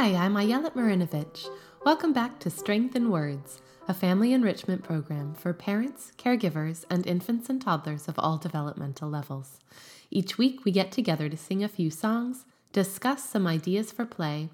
Hi, 0.00 0.14
I'm 0.14 0.32
Ayelet 0.32 0.72
Marinovich. 0.72 1.46
Welcome 1.84 2.14
back 2.14 2.38
to 2.38 2.48
Strength 2.48 2.96
in 2.96 3.10
Words, 3.10 3.60
a 3.86 3.92
family 3.92 4.32
enrichment 4.32 4.82
program 4.82 5.34
for 5.34 5.52
parents, 5.52 6.12
caregivers, 6.16 6.86
and 6.88 7.06
infants 7.06 7.50
and 7.50 7.60
toddlers 7.60 8.08
of 8.08 8.18
all 8.18 8.38
developmental 8.38 9.10
levels. 9.10 9.60
Each 10.10 10.38
week, 10.38 10.64
we 10.64 10.72
get 10.72 10.90
together 10.90 11.28
to 11.28 11.36
sing 11.36 11.62
a 11.62 11.68
few 11.68 11.90
songs, 11.90 12.46
discuss 12.72 13.28
some 13.28 13.46
ideas 13.46 13.92
for 13.92 14.06
play, 14.06 14.48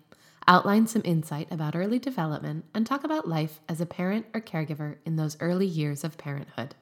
outline 0.48 0.88
some 0.88 1.02
insight 1.04 1.46
about 1.52 1.76
early 1.76 2.00
development, 2.00 2.64
and 2.74 2.84
talk 2.84 3.04
about 3.04 3.28
life 3.28 3.60
as 3.68 3.80
a 3.80 3.86
parent 3.86 4.26
or 4.34 4.40
caregiver 4.40 4.96
in 5.04 5.14
those 5.14 5.36
early 5.38 5.66
years 5.66 6.02
of 6.02 6.18
parenthood. 6.18 6.74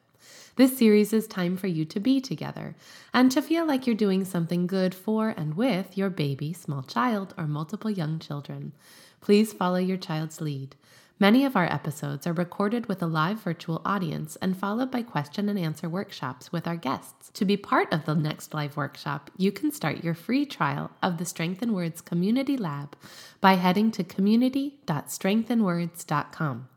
This 0.56 0.78
series 0.78 1.12
is 1.12 1.26
time 1.26 1.56
for 1.56 1.66
you 1.66 1.84
to 1.86 1.98
be 1.98 2.20
together 2.20 2.76
and 3.12 3.30
to 3.32 3.42
feel 3.42 3.66
like 3.66 3.86
you're 3.86 3.96
doing 3.96 4.24
something 4.24 4.66
good 4.66 4.94
for 4.94 5.30
and 5.30 5.56
with 5.56 5.98
your 5.98 6.10
baby, 6.10 6.52
small 6.52 6.82
child, 6.82 7.34
or 7.36 7.46
multiple 7.46 7.90
young 7.90 8.20
children. 8.20 8.72
Please 9.20 9.52
follow 9.52 9.78
your 9.78 9.96
child's 9.96 10.40
lead. 10.40 10.76
Many 11.20 11.44
of 11.44 11.54
our 11.54 11.72
episodes 11.72 12.26
are 12.26 12.32
recorded 12.32 12.86
with 12.86 13.00
a 13.00 13.06
live 13.06 13.40
virtual 13.40 13.80
audience 13.84 14.36
and 14.42 14.56
followed 14.56 14.90
by 14.90 15.02
question 15.02 15.48
and 15.48 15.56
answer 15.58 15.88
workshops 15.88 16.50
with 16.52 16.66
our 16.66 16.76
guests. 16.76 17.30
To 17.34 17.44
be 17.44 17.56
part 17.56 17.92
of 17.92 18.04
the 18.04 18.16
next 18.16 18.52
live 18.52 18.76
workshop, 18.76 19.30
you 19.36 19.52
can 19.52 19.70
start 19.70 20.02
your 20.02 20.14
free 20.14 20.44
trial 20.44 20.90
of 21.02 21.18
the 21.18 21.24
Strength 21.24 21.62
in 21.62 21.72
Words 21.72 22.00
Community 22.00 22.56
Lab 22.56 22.96
by 23.40 23.54
heading 23.54 23.92
to 23.92 24.02
community.strengthinwords.com. 24.02 26.68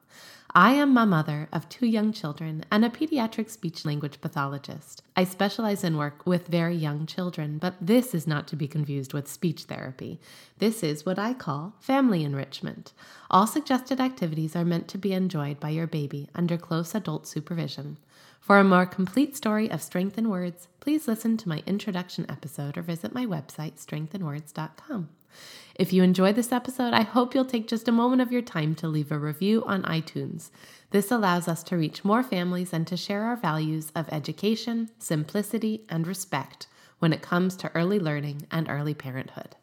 I 0.59 0.71
am 0.71 0.97
a 0.97 1.05
mother 1.05 1.47
of 1.53 1.69
two 1.69 1.85
young 1.85 2.11
children 2.11 2.65
and 2.71 2.83
a 2.83 2.89
pediatric 2.89 3.51
speech 3.51 3.85
language 3.85 4.19
pathologist. 4.19 5.03
I 5.15 5.23
specialize 5.23 5.83
in 5.83 5.97
work 5.97 6.25
with 6.25 6.47
very 6.47 6.75
young 6.75 7.05
children, 7.05 7.59
but 7.59 7.75
this 7.79 8.15
is 8.15 8.25
not 8.25 8.47
to 8.47 8.55
be 8.55 8.67
confused 8.67 9.13
with 9.13 9.27
speech 9.27 9.65
therapy. 9.65 10.19
This 10.57 10.81
is 10.81 11.05
what 11.05 11.19
I 11.19 11.35
call 11.35 11.75
family 11.79 12.23
enrichment. 12.23 12.93
All 13.29 13.45
suggested 13.45 14.01
activities 14.01 14.55
are 14.55 14.65
meant 14.65 14.87
to 14.87 14.97
be 14.97 15.13
enjoyed 15.13 15.59
by 15.59 15.69
your 15.69 15.85
baby 15.85 16.27
under 16.33 16.57
close 16.57 16.95
adult 16.95 17.27
supervision. 17.27 17.99
For 18.41 18.57
a 18.57 18.63
more 18.63 18.87
complete 18.87 19.37
story 19.37 19.69
of 19.69 19.83
Strength 19.83 20.17
in 20.17 20.27
Words, 20.27 20.69
please 20.79 21.07
listen 21.07 21.37
to 21.37 21.49
my 21.49 21.61
introduction 21.67 22.25
episode 22.27 22.79
or 22.79 22.81
visit 22.81 23.13
my 23.13 23.27
website, 23.27 23.75
strengthinwords.com. 23.75 25.09
If 25.77 25.93
you 25.93 26.01
enjoyed 26.01 26.35
this 26.35 26.51
episode, 26.51 26.93
I 26.93 27.03
hope 27.03 27.35
you'll 27.35 27.45
take 27.45 27.67
just 27.67 27.87
a 27.87 27.91
moment 27.91 28.19
of 28.23 28.31
your 28.31 28.41
time 28.41 28.73
to 28.75 28.87
leave 28.87 29.11
a 29.11 29.19
review 29.19 29.63
on 29.65 29.83
iTunes. 29.83 30.49
This 30.89 31.11
allows 31.11 31.47
us 31.47 31.61
to 31.63 31.77
reach 31.77 32.03
more 32.03 32.23
families 32.23 32.73
and 32.73 32.87
to 32.87 32.97
share 32.97 33.25
our 33.25 33.35
values 33.35 33.91
of 33.95 34.09
education, 34.11 34.89
simplicity, 34.97 35.85
and 35.87 36.07
respect 36.07 36.65
when 36.97 37.13
it 37.13 37.21
comes 37.21 37.55
to 37.57 37.71
early 37.75 37.99
learning 37.99 38.47
and 38.49 38.67
early 38.67 38.95
parenthood. 38.95 39.55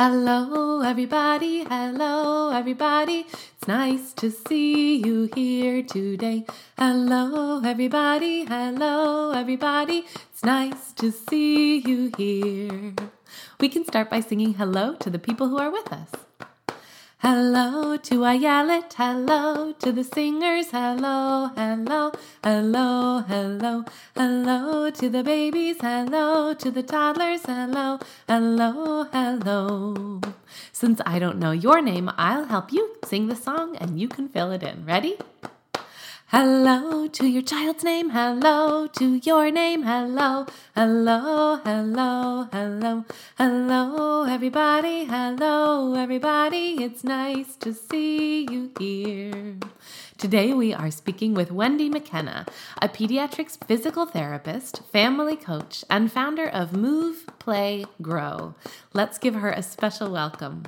Hello, 0.00 0.80
everybody. 0.80 1.62
Hello, 1.64 2.48
everybody. 2.52 3.26
It's 3.28 3.68
nice 3.68 4.14
to 4.14 4.30
see 4.30 4.96
you 4.96 5.28
here 5.34 5.82
today. 5.82 6.46
Hello, 6.78 7.60
everybody. 7.62 8.46
Hello, 8.46 9.32
everybody. 9.32 10.06
It's 10.32 10.42
nice 10.42 10.94
to 10.94 11.12
see 11.12 11.80
you 11.80 12.10
here. 12.16 12.94
We 13.60 13.68
can 13.68 13.84
start 13.84 14.08
by 14.08 14.20
singing 14.20 14.54
hello 14.54 14.94
to 15.00 15.10
the 15.10 15.18
people 15.18 15.50
who 15.50 15.58
are 15.58 15.70
with 15.70 15.92
us. 15.92 16.29
Hello 17.22 17.98
to 17.98 18.14
Ayelet, 18.24 18.94
hello 18.94 19.74
to 19.74 19.92
the 19.92 20.02
singers, 20.02 20.70
hello, 20.70 21.50
hello, 21.54 22.12
hello, 22.42 23.20
hello, 23.28 23.84
hello 24.16 24.90
to 24.90 25.10
the 25.10 25.22
babies, 25.22 25.76
hello 25.82 26.54
to 26.54 26.70
the 26.70 26.82
toddlers, 26.82 27.42
hello, 27.44 27.98
hello, 28.26 29.04
hello. 29.12 30.22
Since 30.72 31.02
I 31.04 31.18
don't 31.18 31.38
know 31.38 31.50
your 31.50 31.82
name, 31.82 32.10
I'll 32.16 32.46
help 32.46 32.72
you 32.72 32.96
sing 33.04 33.28
the 33.28 33.36
song 33.36 33.76
and 33.76 34.00
you 34.00 34.08
can 34.08 34.30
fill 34.30 34.50
it 34.52 34.62
in. 34.62 34.86
Ready? 34.86 35.18
Hello 36.32 37.08
to 37.08 37.26
your 37.26 37.42
child's 37.42 37.82
name. 37.82 38.10
Hello 38.10 38.86
to 38.86 39.16
your 39.24 39.50
name. 39.50 39.82
Hello, 39.82 40.46
hello, 40.76 41.56
hello, 41.64 42.46
hello, 42.52 43.04
hello, 43.36 44.22
everybody. 44.22 45.06
Hello, 45.06 45.94
everybody. 45.94 46.84
It's 46.84 47.02
nice 47.02 47.56
to 47.56 47.74
see 47.74 48.46
you 48.48 48.70
here. 48.78 49.56
Today 50.18 50.52
we 50.52 50.72
are 50.72 50.92
speaking 50.92 51.34
with 51.34 51.50
Wendy 51.50 51.88
McKenna, 51.88 52.46
a 52.80 52.88
pediatrics 52.88 53.58
physical 53.64 54.06
therapist, 54.06 54.84
family 54.92 55.34
coach, 55.34 55.84
and 55.90 56.12
founder 56.12 56.46
of 56.46 56.72
Move, 56.72 57.26
Play, 57.40 57.86
Grow. 58.00 58.54
Let's 58.92 59.18
give 59.18 59.34
her 59.34 59.50
a 59.50 59.64
special 59.64 60.12
welcome. 60.12 60.62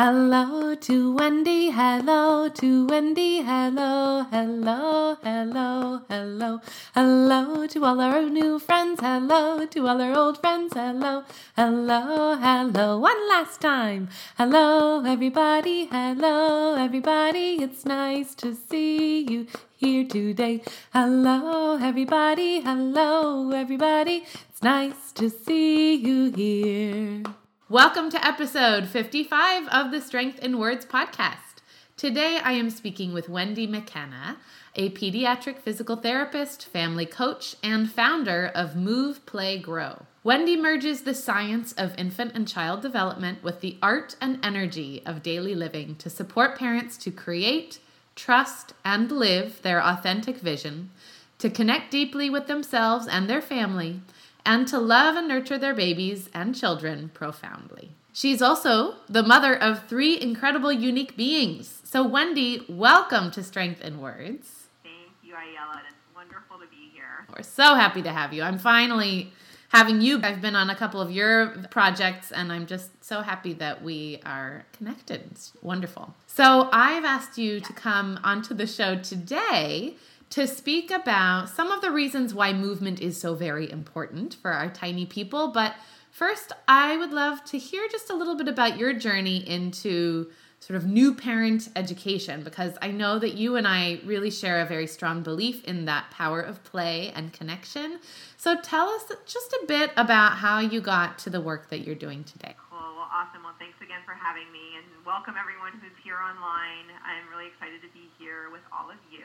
Hello 0.00 0.74
to 0.76 1.12
Wendy, 1.12 1.68
hello 1.68 2.48
to 2.48 2.86
Wendy, 2.86 3.42
hello, 3.42 4.24
hello, 4.30 5.18
hello, 5.22 6.00
hello, 6.08 6.60
hello 6.94 7.66
to 7.66 7.84
all 7.84 8.00
our 8.00 8.22
new 8.22 8.58
friends, 8.58 8.98
hello 9.00 9.66
to 9.66 9.86
all 9.86 10.00
our 10.00 10.16
old 10.16 10.38
friends, 10.38 10.72
hello, 10.72 11.22
hello, 11.54 12.34
hello, 12.36 12.98
one 12.98 13.28
last 13.28 13.60
time. 13.60 14.08
Hello, 14.38 15.04
everybody, 15.04 15.84
hello, 15.84 16.76
everybody, 16.76 17.56
it's 17.60 17.84
nice 17.84 18.34
to 18.36 18.54
see 18.54 19.20
you 19.30 19.46
here 19.76 20.06
today. 20.06 20.62
Hello, 20.94 21.76
everybody, 21.76 22.62
hello, 22.62 23.50
everybody, 23.50 24.24
it's 24.48 24.62
nice 24.62 25.12
to 25.12 25.28
see 25.28 25.94
you 25.96 26.32
here. 26.32 27.39
Welcome 27.70 28.10
to 28.10 28.26
episode 28.26 28.88
55 28.88 29.68
of 29.68 29.92
the 29.92 30.00
Strength 30.00 30.40
in 30.40 30.58
Words 30.58 30.84
podcast. 30.84 31.62
Today 31.96 32.40
I 32.42 32.50
am 32.54 32.68
speaking 32.68 33.12
with 33.12 33.28
Wendy 33.28 33.68
McKenna, 33.68 34.38
a 34.74 34.90
pediatric 34.90 35.60
physical 35.60 35.94
therapist, 35.94 36.66
family 36.66 37.06
coach, 37.06 37.54
and 37.62 37.88
founder 37.88 38.50
of 38.56 38.74
Move, 38.74 39.24
Play, 39.24 39.56
Grow. 39.56 40.02
Wendy 40.24 40.56
merges 40.56 41.02
the 41.02 41.14
science 41.14 41.72
of 41.74 41.96
infant 41.96 42.32
and 42.34 42.48
child 42.48 42.82
development 42.82 43.40
with 43.44 43.60
the 43.60 43.78
art 43.80 44.16
and 44.20 44.44
energy 44.44 45.00
of 45.06 45.22
daily 45.22 45.54
living 45.54 45.94
to 45.94 46.10
support 46.10 46.58
parents 46.58 46.96
to 46.96 47.12
create, 47.12 47.78
trust, 48.16 48.74
and 48.84 49.12
live 49.12 49.62
their 49.62 49.80
authentic 49.80 50.38
vision, 50.38 50.90
to 51.38 51.48
connect 51.48 51.92
deeply 51.92 52.28
with 52.28 52.48
themselves 52.48 53.06
and 53.06 53.30
their 53.30 53.40
family 53.40 54.00
and 54.44 54.66
to 54.68 54.78
love 54.78 55.16
and 55.16 55.28
nurture 55.28 55.58
their 55.58 55.74
babies 55.74 56.28
and 56.34 56.54
children 56.54 57.10
profoundly. 57.14 57.90
She's 58.12 58.42
also 58.42 58.96
the 59.08 59.22
mother 59.22 59.54
of 59.54 59.86
three 59.86 60.20
incredible, 60.20 60.72
unique 60.72 61.16
beings. 61.16 61.80
So, 61.84 62.06
Wendy, 62.06 62.64
welcome 62.68 63.30
to 63.32 63.42
Strength 63.42 63.80
in 63.82 64.00
Words. 64.00 64.66
Thank 64.82 65.12
you, 65.22 65.34
Ayelet. 65.34 65.82
It's 65.88 65.96
wonderful 66.14 66.58
to 66.58 66.66
be 66.66 66.90
here. 66.92 67.26
We're 67.34 67.42
so 67.42 67.74
happy 67.74 68.02
to 68.02 68.10
have 68.10 68.32
you. 68.32 68.42
I'm 68.42 68.58
finally 68.58 69.32
having 69.68 70.00
you. 70.00 70.20
I've 70.22 70.40
been 70.40 70.56
on 70.56 70.70
a 70.70 70.74
couple 70.74 71.00
of 71.00 71.12
your 71.12 71.50
projects, 71.70 72.32
and 72.32 72.52
I'm 72.52 72.66
just 72.66 73.04
so 73.04 73.22
happy 73.22 73.52
that 73.54 73.82
we 73.82 74.20
are 74.26 74.64
connected. 74.72 75.22
It's 75.30 75.52
wonderful. 75.62 76.14
So, 76.26 76.68
I've 76.72 77.04
asked 77.04 77.38
you 77.38 77.60
to 77.60 77.72
come 77.72 78.18
onto 78.24 78.54
the 78.54 78.66
show 78.66 78.96
today 78.96 79.94
to 80.30 80.46
speak 80.46 80.90
about 80.92 81.48
some 81.48 81.72
of 81.72 81.80
the 81.80 81.90
reasons 81.90 82.32
why 82.32 82.52
movement 82.52 83.00
is 83.00 83.20
so 83.20 83.34
very 83.34 83.70
important 83.70 84.34
for 84.34 84.52
our 84.52 84.70
tiny 84.70 85.04
people. 85.04 85.48
But 85.48 85.74
first, 86.10 86.52
I 86.68 86.96
would 86.96 87.12
love 87.12 87.44
to 87.46 87.58
hear 87.58 87.88
just 87.90 88.10
a 88.10 88.14
little 88.14 88.36
bit 88.36 88.48
about 88.48 88.78
your 88.78 88.92
journey 88.92 89.38
into 89.48 90.30
sort 90.60 90.76
of 90.76 90.86
new 90.86 91.14
parent 91.14 91.70
education 91.74 92.44
because 92.44 92.76
I 92.82 92.92
know 92.92 93.18
that 93.18 93.34
you 93.34 93.56
and 93.56 93.66
I 93.66 94.00
really 94.04 94.30
share 94.30 94.60
a 94.60 94.66
very 94.66 94.86
strong 94.86 95.22
belief 95.22 95.64
in 95.64 95.86
that 95.86 96.10
power 96.10 96.40
of 96.40 96.62
play 96.62 97.10
and 97.16 97.32
connection. 97.32 97.98
So 98.36 98.60
tell 98.60 98.88
us 98.90 99.10
just 99.26 99.52
a 99.52 99.66
bit 99.66 99.90
about 99.96 100.36
how 100.36 100.60
you 100.60 100.80
got 100.80 101.18
to 101.20 101.30
the 101.30 101.40
work 101.40 101.70
that 101.70 101.80
you're 101.80 101.96
doing 101.96 102.24
today. 102.24 102.54
Cool. 102.70 102.78
Well, 102.78 103.08
awesome. 103.10 103.42
Well, 103.42 103.56
thanks 103.58 103.80
again 103.80 104.00
for 104.04 104.12
having 104.12 104.52
me 104.52 104.76
and 104.76 104.86
welcome 105.04 105.34
everyone 105.40 105.72
who's 105.80 105.96
here 106.04 106.20
online. 106.20 106.92
I'm 107.02 107.26
really 107.32 107.48
excited 107.48 107.80
to 107.80 107.88
be 107.96 108.12
here 108.18 108.52
with 108.52 108.62
all 108.70 108.90
of 108.90 109.00
you. 109.10 109.24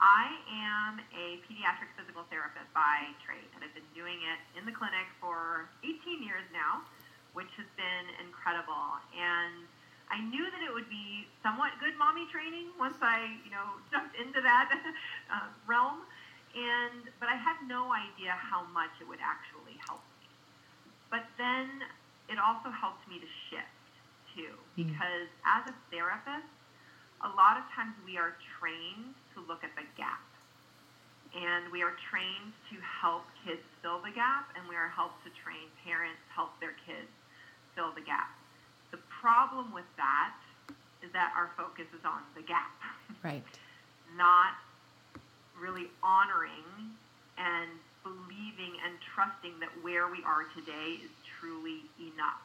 I 0.00 0.32
am 0.48 1.04
a 1.12 1.36
pediatric 1.44 1.92
physical 1.92 2.24
therapist 2.32 2.72
by 2.72 3.12
trade, 3.20 3.44
and 3.52 3.60
I've 3.60 3.76
been 3.76 3.92
doing 3.92 4.16
it 4.24 4.40
in 4.56 4.64
the 4.64 4.72
clinic 4.72 5.04
for 5.20 5.68
18 5.84 6.24
years 6.24 6.44
now, 6.56 6.80
which 7.36 7.52
has 7.60 7.68
been 7.76 8.08
incredible. 8.16 8.96
And 9.12 9.68
I 10.08 10.24
knew 10.24 10.48
that 10.48 10.64
it 10.64 10.72
would 10.72 10.88
be 10.88 11.28
somewhat 11.44 11.76
good 11.84 11.94
mommy 12.00 12.24
training 12.32 12.72
once 12.80 12.96
I, 13.04 13.28
you 13.44 13.52
know, 13.52 13.76
jumped 13.92 14.16
into 14.16 14.40
that 14.40 14.72
uh, 15.28 15.52
realm. 15.68 16.08
And 16.56 17.06
but 17.20 17.28
I 17.28 17.36
had 17.36 17.60
no 17.68 17.92
idea 17.92 18.34
how 18.34 18.66
much 18.72 18.90
it 18.98 19.06
would 19.06 19.22
actually 19.22 19.78
help 19.86 20.02
me. 20.18 20.26
But 21.12 21.28
then 21.38 21.84
it 22.26 22.40
also 22.40 22.72
helped 22.72 23.06
me 23.06 23.20
to 23.20 23.30
shift 23.52 23.92
too, 24.32 24.56
hmm. 24.74 24.88
because 24.88 25.28
as 25.44 25.68
a 25.68 25.74
therapist, 25.92 26.48
a 27.20 27.30
lot 27.36 27.60
of 27.60 27.68
times 27.76 27.92
we 28.02 28.16
are 28.16 28.34
trained 28.56 29.14
to 29.40 29.48
look 29.48 29.64
at 29.64 29.72
the 29.76 29.86
gap. 29.96 30.20
and 31.32 31.70
we 31.70 31.80
are 31.82 31.94
trained 32.10 32.50
to 32.68 32.76
help 32.82 33.22
kids 33.46 33.62
fill 33.82 34.00
the 34.02 34.10
gap, 34.10 34.50
and 34.58 34.66
we 34.68 34.74
are 34.74 34.88
helped 34.90 35.22
to 35.22 35.30
train 35.46 35.70
parents 35.86 36.18
help 36.34 36.50
their 36.58 36.74
kids 36.84 37.06
fill 37.74 37.92
the 37.94 38.00
gap. 38.02 38.34
The 38.90 38.98
problem 39.22 39.70
with 39.72 39.86
that 39.96 40.34
is 41.06 41.12
that 41.12 41.32
our 41.38 41.50
focus 41.56 41.86
is 41.94 42.04
on 42.04 42.22
the 42.34 42.42
gap, 42.42 42.74
Right. 43.22 43.44
not 44.16 44.58
really 45.54 45.86
honoring 46.02 46.98
and 47.38 47.70
believing 48.02 48.74
and 48.84 48.98
trusting 49.14 49.60
that 49.60 49.70
where 49.86 50.10
we 50.10 50.24
are 50.26 50.44
today 50.58 50.98
is 51.04 51.10
truly 51.38 51.86
enough. 52.00 52.42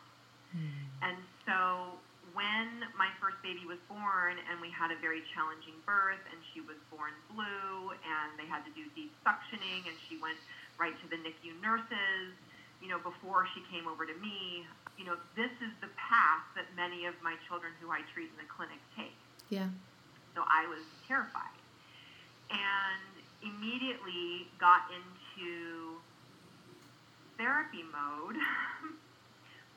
Hmm. 0.53 1.09
And 1.09 1.17
so 1.47 1.97
when 2.35 2.83
my 2.99 3.07
first 3.23 3.39
baby 3.39 3.63
was 3.63 3.79
born 3.87 4.35
and 4.51 4.59
we 4.59 4.67
had 4.67 4.91
a 4.91 4.99
very 4.99 5.23
challenging 5.31 5.79
birth 5.87 6.19
and 6.27 6.37
she 6.51 6.59
was 6.59 6.75
born 6.91 7.15
blue 7.31 7.95
and 7.95 8.35
they 8.35 8.43
had 8.43 8.61
to 8.67 8.71
do 8.75 8.83
deep 8.91 9.15
suctioning 9.23 9.87
and 9.87 9.95
she 10.11 10.19
went 10.19 10.37
right 10.75 10.93
to 10.99 11.07
the 11.07 11.15
NICU 11.15 11.55
nurses, 11.63 12.35
you 12.83 12.91
know, 12.91 12.99
before 12.99 13.47
she 13.55 13.63
came 13.71 13.87
over 13.87 14.03
to 14.03 14.13
me, 14.19 14.67
you 14.99 15.07
know, 15.07 15.15
this 15.39 15.51
is 15.63 15.71
the 15.79 15.87
path 15.95 16.43
that 16.59 16.67
many 16.75 17.07
of 17.07 17.15
my 17.23 17.39
children 17.47 17.71
who 17.79 17.87
I 17.89 18.03
treat 18.11 18.27
in 18.27 18.37
the 18.37 18.49
clinic 18.51 18.83
take. 18.99 19.15
Yeah. 19.47 19.71
So 20.35 20.43
I 20.43 20.67
was 20.67 20.83
terrified 21.07 21.55
and 22.51 23.15
immediately 23.39 24.51
got 24.59 24.91
into 24.91 26.03
therapy 27.39 27.83
mode. 27.87 28.35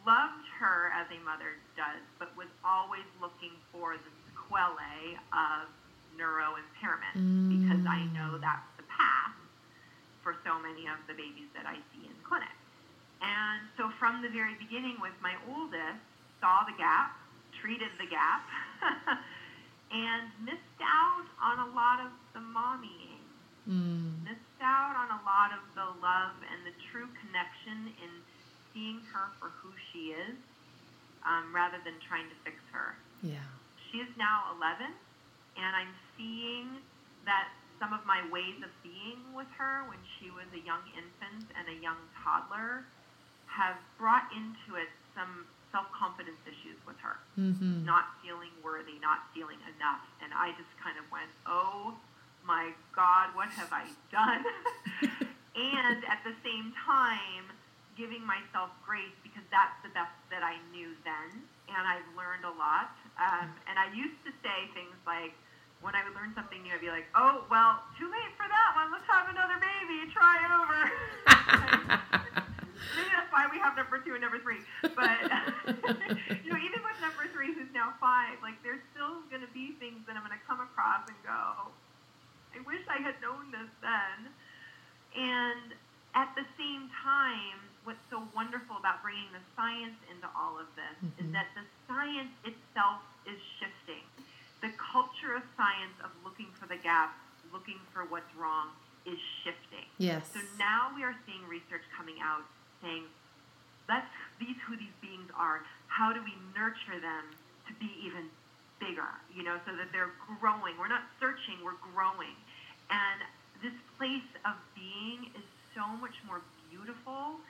Loved 0.08 0.49
her 0.56 0.88
as 0.96 1.05
a 1.12 1.20
mother 1.20 1.60
does, 1.76 2.00
but 2.16 2.32
was 2.32 2.49
always 2.64 3.05
looking 3.20 3.52
for 3.69 3.93
the 3.93 4.12
sequelae 4.25 5.20
of 5.37 5.69
neuro 6.16 6.56
impairment 6.56 7.12
because 7.52 7.84
I 7.84 8.08
know 8.16 8.40
that's 8.40 8.72
the 8.81 8.88
path 8.88 9.37
for 10.25 10.32
so 10.49 10.56
many 10.64 10.88
of 10.88 10.96
the 11.05 11.12
babies 11.12 11.52
that 11.52 11.69
I 11.69 11.76
see 11.93 12.08
in 12.08 12.16
clinic. 12.25 12.56
And 13.20 13.69
so 13.76 13.93
from 14.00 14.25
the 14.25 14.32
very 14.32 14.56
beginning 14.56 14.96
with 14.96 15.12
my 15.20 15.37
oldest, 15.44 16.00
saw 16.40 16.64
the 16.64 16.72
gap, 16.81 17.12
treated 17.60 17.93
the 18.00 18.08
gap, 18.08 18.49
and 19.93 20.25
missed 20.40 20.81
out 20.81 21.28
on 21.37 21.69
a 21.69 21.70
lot 21.76 22.00
of 22.00 22.10
the 22.32 22.40
mommying. 22.40 23.20
Mm. 23.69 24.25
Missed 24.25 24.60
out 24.64 24.96
on 24.96 25.12
a 25.12 25.20
lot 25.28 25.52
of 25.52 25.60
the 25.76 25.84
love 26.00 26.32
and 26.49 26.64
the 26.64 26.72
true 26.88 27.12
connection 27.20 27.93
in 28.00 28.12
seeing 28.73 29.00
her 29.12 29.32
for 29.38 29.50
who 29.62 29.70
she 29.91 30.17
is 30.17 30.37
um, 31.26 31.53
rather 31.55 31.79
than 31.85 31.94
trying 32.06 32.29
to 32.29 32.37
fix 32.44 32.56
her. 32.73 32.97
Yeah. 33.23 33.44
She 33.91 33.99
is 33.99 34.11
now 34.17 34.53
11, 34.56 34.85
and 35.56 35.70
I'm 35.73 35.93
seeing 36.17 36.85
that 37.25 37.49
some 37.81 37.94
of 37.94 38.03
my 38.05 38.20
ways 38.29 38.59
of 38.61 38.70
being 38.82 39.23
with 39.35 39.49
her 39.56 39.87
when 39.87 39.99
she 40.19 40.31
was 40.35 40.47
a 40.50 40.62
young 40.67 40.82
infant 40.93 41.47
and 41.55 41.65
a 41.70 41.79
young 41.79 41.99
toddler 42.19 42.85
have 43.47 43.79
brought 43.97 44.29
into 44.35 44.76
it 44.76 44.91
some 45.15 45.47
self 45.73 45.87
confidence 45.94 46.38
issues 46.44 46.76
with 46.85 46.97
her. 47.00 47.17
Mm-hmm. 47.38 47.85
Not 47.85 48.19
feeling 48.25 48.53
worthy, 48.65 48.99
not 49.00 49.29
feeling 49.35 49.61
enough. 49.76 50.05
And 50.23 50.32
I 50.35 50.53
just 50.56 50.73
kind 50.82 50.97
of 50.99 51.06
went, 51.12 51.31
oh 51.47 51.94
my 52.44 52.73
God, 52.97 53.35
what 53.35 53.49
have 53.53 53.73
I 53.73 53.85
done? 54.11 54.43
and 55.56 55.99
at 56.09 56.20
the 56.25 56.35
same 56.44 56.73
time, 56.87 57.53
giving 57.98 58.22
myself 58.22 58.70
grace 58.86 59.12
because 59.26 59.42
that's 59.50 59.74
the 59.82 59.90
best 59.90 60.14
that 60.30 60.46
I 60.46 60.62
knew 60.70 60.94
then. 61.02 61.42
And 61.66 61.82
I've 61.82 62.06
learned 62.14 62.46
a 62.46 62.54
lot. 62.54 62.94
Um, 63.18 63.50
and 63.66 63.74
I 63.74 63.90
used 63.90 64.22
to 64.22 64.30
say 64.40 64.70
things 64.72 64.94
like, 65.02 65.34
when 65.82 65.98
I 65.98 66.06
would 66.06 66.14
learn 66.14 66.30
something 66.38 66.62
new, 66.62 66.70
I'd 66.74 66.80
be 66.80 66.94
like, 66.94 67.10
oh, 67.18 67.42
well, 67.50 67.82
too 67.98 68.06
late 68.06 68.32
for 68.38 68.46
that 68.46 68.70
one. 68.78 68.94
Let's 68.94 69.06
have 69.10 69.30
another 69.30 69.58
baby. 69.58 70.10
Try 70.10 70.38
over. 70.46 70.80
Maybe 72.98 73.10
that's 73.14 73.30
why 73.30 73.46
we 73.50 73.58
have 73.62 73.78
number 73.78 73.98
two 74.02 74.14
and 74.14 74.22
number 74.22 74.42
three. 74.42 74.62
But, 74.82 75.22
you 76.42 76.50
know, 76.50 76.58
even 76.58 76.80
with 76.82 76.98
number 76.98 77.30
three, 77.30 77.54
who's 77.54 77.70
now 77.70 77.94
five, 78.02 78.42
like, 78.42 78.58
there's 78.66 78.82
still 78.94 79.22
going 79.30 79.42
to 79.42 79.52
be 79.54 79.78
things 79.78 80.02
that 80.10 80.18
I'm 80.18 80.26
going 80.26 80.34
to 80.34 80.46
come 80.46 80.58
across 80.58 81.06
and 81.06 81.18
go, 81.22 81.70
I 82.54 82.58
wish 82.66 82.82
I 82.90 82.98
had 82.98 83.14
known 83.22 83.54
this 83.54 83.70
then. 83.78 84.34
And 85.14 85.78
at 86.18 86.34
the 86.34 86.42
same 86.58 86.90
time, 87.06 87.68
what's 87.88 88.05
so 88.12 88.20
wonderful 88.37 88.76
about 88.76 89.00
bringing 89.00 89.32
the 89.32 89.40
science 89.56 89.96
into 90.12 90.29
all 90.37 90.61
of 90.61 90.69
this 90.76 90.93
is 91.00 91.25
mm-hmm. 91.25 91.32
that 91.32 91.49
the 91.56 91.64
science 91.88 92.37
itself 92.44 93.00
is 93.25 93.40
shifting. 93.56 94.05
The 94.61 94.69
culture 94.76 95.32
of 95.32 95.40
science 95.56 95.96
of 96.05 96.12
looking 96.20 96.52
for 96.61 96.69
the 96.69 96.76
gaps, 96.76 97.17
looking 97.49 97.81
for 97.96 98.05
what's 98.05 98.29
wrong, 98.37 98.76
is 99.08 99.17
shifting. 99.40 99.88
Yes. 99.96 100.29
So 100.37 100.44
now 100.61 100.93
we 100.93 101.00
are 101.00 101.17
seeing 101.25 101.40
research 101.49 101.81
coming 101.96 102.20
out 102.20 102.44
saying, 102.85 103.08
let's 103.88 104.12
these 104.37 104.61
who 104.69 104.76
these 104.76 104.93
beings 105.00 105.32
are. 105.32 105.64
How 105.88 106.12
do 106.12 106.20
we 106.20 106.37
nurture 106.52 107.00
them 107.00 107.32
to 107.32 107.73
be 107.81 107.88
even 108.05 108.29
bigger? 108.84 109.17
You 109.32 109.49
know, 109.49 109.56
so 109.64 109.73
that 109.81 109.88
they're 109.96 110.12
growing. 110.37 110.76
We're 110.76 110.93
not 110.93 111.08
searching, 111.17 111.64
we're 111.64 111.81
growing. 111.96 112.37
And 112.93 113.25
this 113.64 113.73
place 113.96 114.29
of 114.44 114.61
being 114.76 115.32
is 115.32 115.46
so 115.73 115.88
much 116.05 116.20
more 116.29 116.44
beautiful 116.69 117.41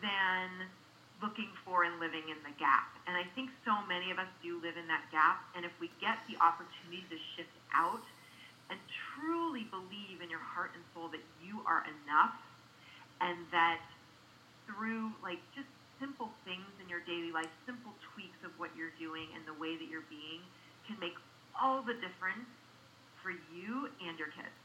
than 0.00 0.68
looking 1.22 1.50
for 1.62 1.86
and 1.86 2.02
living 2.02 2.26
in 2.26 2.38
the 2.42 2.54
gap. 2.58 2.90
And 3.06 3.14
I 3.14 3.22
think 3.38 3.50
so 3.62 3.78
many 3.86 4.10
of 4.10 4.18
us 4.18 4.28
do 4.42 4.58
live 4.58 4.74
in 4.74 4.86
that 4.90 5.06
gap. 5.14 5.46
And 5.54 5.62
if 5.62 5.70
we 5.78 5.86
get 6.02 6.18
the 6.26 6.34
opportunity 6.42 7.06
to 7.06 7.18
shift 7.38 7.54
out 7.70 8.02
and 8.70 8.78
truly 9.14 9.68
believe 9.70 10.18
in 10.18 10.28
your 10.30 10.42
heart 10.42 10.74
and 10.74 10.82
soul 10.94 11.06
that 11.14 11.22
you 11.38 11.62
are 11.62 11.86
enough 11.86 12.34
and 13.22 13.38
that 13.54 13.78
through 14.66 15.14
like 15.22 15.38
just 15.54 15.70
simple 16.02 16.34
things 16.42 16.66
in 16.82 16.90
your 16.90 17.04
daily 17.06 17.30
life, 17.30 17.50
simple 17.66 17.94
tweaks 18.10 18.38
of 18.42 18.50
what 18.58 18.74
you're 18.74 18.94
doing 18.98 19.30
and 19.38 19.46
the 19.46 19.54
way 19.54 19.78
that 19.78 19.86
you're 19.86 20.06
being 20.10 20.42
can 20.90 20.98
make 20.98 21.14
all 21.54 21.82
the 21.86 21.94
difference 22.02 22.50
for 23.22 23.30
you 23.30 23.86
and 24.02 24.18
your 24.18 24.34
kids. 24.34 24.61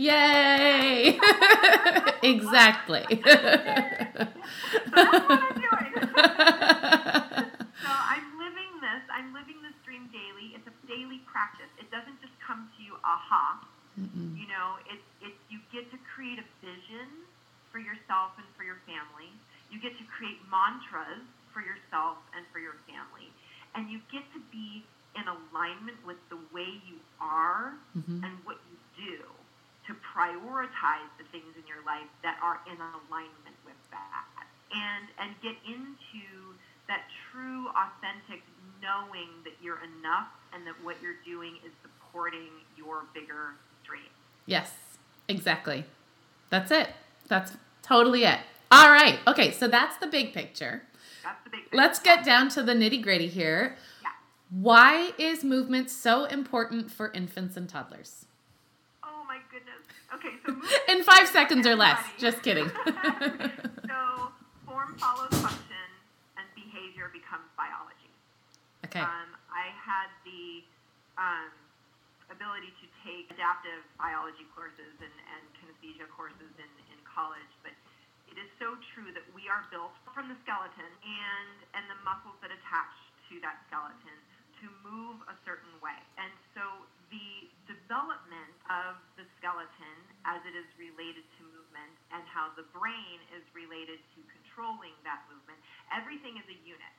Yay! 0.00 1.20
exactly. 2.24 3.04
So 3.04 3.20
that's 3.20 5.12
what 5.28 5.44
I'm 5.44 5.60
doing. 5.60 5.92
so 7.84 7.92
I'm 7.92 8.26
living 8.40 8.72
this. 8.80 9.04
I'm 9.12 9.36
living 9.36 9.60
this 9.60 9.76
dream 9.84 10.08
daily. 10.08 10.56
It's 10.56 10.64
a 10.64 10.72
daily 10.88 11.20
practice. 11.28 11.68
It 11.76 11.92
doesn't 11.92 12.16
just 12.24 12.32
come 12.40 12.72
to 12.72 12.80
you, 12.80 12.96
aha. 13.04 13.60
You 14.00 14.48
know, 14.48 14.80
it's 14.88 15.04
it's 15.20 15.36
you 15.52 15.60
get 15.68 15.92
to 15.92 16.00
create 16.08 16.40
a 16.40 16.48
vision 16.64 17.28
for 17.68 17.76
yourself 17.76 18.32
and 18.40 18.48
for 18.56 18.64
your 18.64 18.80
family. 18.88 19.28
You 19.68 19.84
get 19.84 19.92
to 20.00 20.04
create 20.08 20.40
mantras 20.48 21.28
for 21.52 21.60
yourself 21.60 22.16
and 22.32 22.48
for 22.48 22.56
your 22.56 22.80
family, 22.88 23.28
and 23.76 23.92
you 23.92 24.00
get 24.08 24.24
to 24.32 24.40
be 24.48 24.80
in 25.12 25.28
alignment 25.28 26.00
with 26.08 26.16
the 26.32 26.40
way 26.56 26.80
you 26.88 27.04
are 27.20 27.76
mm-hmm. 27.92 28.24
and 28.24 28.32
what 28.48 28.56
you 28.64 28.80
do 28.96 29.28
to 29.90 29.98
prioritize 30.06 31.10
the 31.18 31.26
things 31.34 31.50
in 31.58 31.66
your 31.66 31.82
life 31.82 32.06
that 32.22 32.38
are 32.38 32.62
in 32.70 32.78
alignment 32.78 33.58
with 33.66 33.78
that 33.90 34.46
and 34.70 35.10
and 35.18 35.34
get 35.42 35.58
into 35.66 36.54
that 36.86 37.02
true 37.30 37.66
authentic 37.74 38.42
knowing 38.78 39.28
that 39.42 39.54
you're 39.60 39.82
enough 39.98 40.30
and 40.54 40.62
that 40.66 40.74
what 40.86 40.94
you're 41.02 41.18
doing 41.26 41.58
is 41.66 41.72
supporting 41.82 42.54
your 42.78 43.02
bigger 43.12 43.58
dream 43.84 44.06
yes, 44.46 44.72
exactly. 45.28 45.84
That's 46.50 46.70
it. 46.72 46.88
That's 47.28 47.52
totally 47.82 48.24
it. 48.24 48.38
All 48.72 48.90
right. 48.90 49.18
Okay, 49.26 49.52
so 49.52 49.68
that's 49.68 49.96
the 49.98 50.06
big 50.06 50.32
picture. 50.32 50.82
that's 51.22 51.42
the 51.44 51.50
big 51.50 51.60
Let's 51.72 51.98
get 52.00 52.24
down 52.24 52.48
to 52.50 52.62
the 52.62 52.72
nitty 52.74 53.02
gritty 53.02 53.28
here. 53.28 53.76
yeah 54.02 54.08
Why 54.50 55.12
is 55.18 55.44
movement 55.44 55.90
so 55.90 56.24
important 56.24 56.90
for 56.90 57.12
infants 57.12 57.56
and 57.56 57.68
toddlers? 57.68 58.26
Okay 60.14 60.34
so 60.44 60.56
In 60.92 61.02
five 61.02 61.28
seconds 61.28 61.66
or 61.66 61.76
less. 61.76 62.00
Just 62.18 62.42
kidding. 62.42 62.70
so 63.86 64.30
form 64.66 64.96
follows 64.98 65.30
function 65.30 65.88
and 66.36 66.46
behavior 66.54 67.10
becomes 67.12 67.46
biology 67.56 68.00
okay. 68.90 69.06
Um, 69.06 69.30
I 69.54 69.70
had 69.78 70.10
the 70.26 70.66
um, 71.14 71.54
ability 72.26 72.74
to 72.82 72.86
take 73.06 73.30
adaptive 73.30 73.86
biology 73.94 74.46
courses 74.50 74.94
and, 74.98 75.14
and 75.30 75.42
kinesthesia 75.54 76.10
courses 76.10 76.50
in, 76.58 76.70
in 76.90 76.98
college, 77.06 77.50
but 77.62 77.70
it 78.26 78.34
is 78.38 78.50
so 78.58 78.74
true 78.94 79.14
that 79.14 79.26
we 79.30 79.46
are 79.46 79.66
built 79.70 79.94
from 80.10 80.26
the 80.26 80.38
skeleton 80.42 80.90
and, 81.06 81.56
and 81.78 81.86
the 81.86 81.98
muscles 82.02 82.38
that 82.42 82.50
attach 82.50 82.94
to 83.30 83.38
that 83.42 83.62
skeleton 83.70 84.18
to 84.58 84.66
move 84.82 85.18
a 85.30 85.34
certain 85.46 85.70
way. 85.78 85.98
And 86.18 86.30
so 86.54 86.62
the 87.10 87.49
development 87.70 88.54
of 88.66 88.98
the 89.14 89.22
skeleton 89.38 89.96
as 90.26 90.42
it 90.42 90.58
is 90.58 90.66
related 90.74 91.22
to 91.38 91.46
movement 91.54 91.94
and 92.10 92.26
how 92.26 92.50
the 92.58 92.66
brain 92.74 93.22
is 93.30 93.46
related 93.54 94.02
to 94.18 94.18
controlling 94.26 94.94
that 95.06 95.22
movement, 95.30 95.58
everything 95.94 96.34
is 96.34 96.46
a 96.50 96.58
unit. 96.66 96.94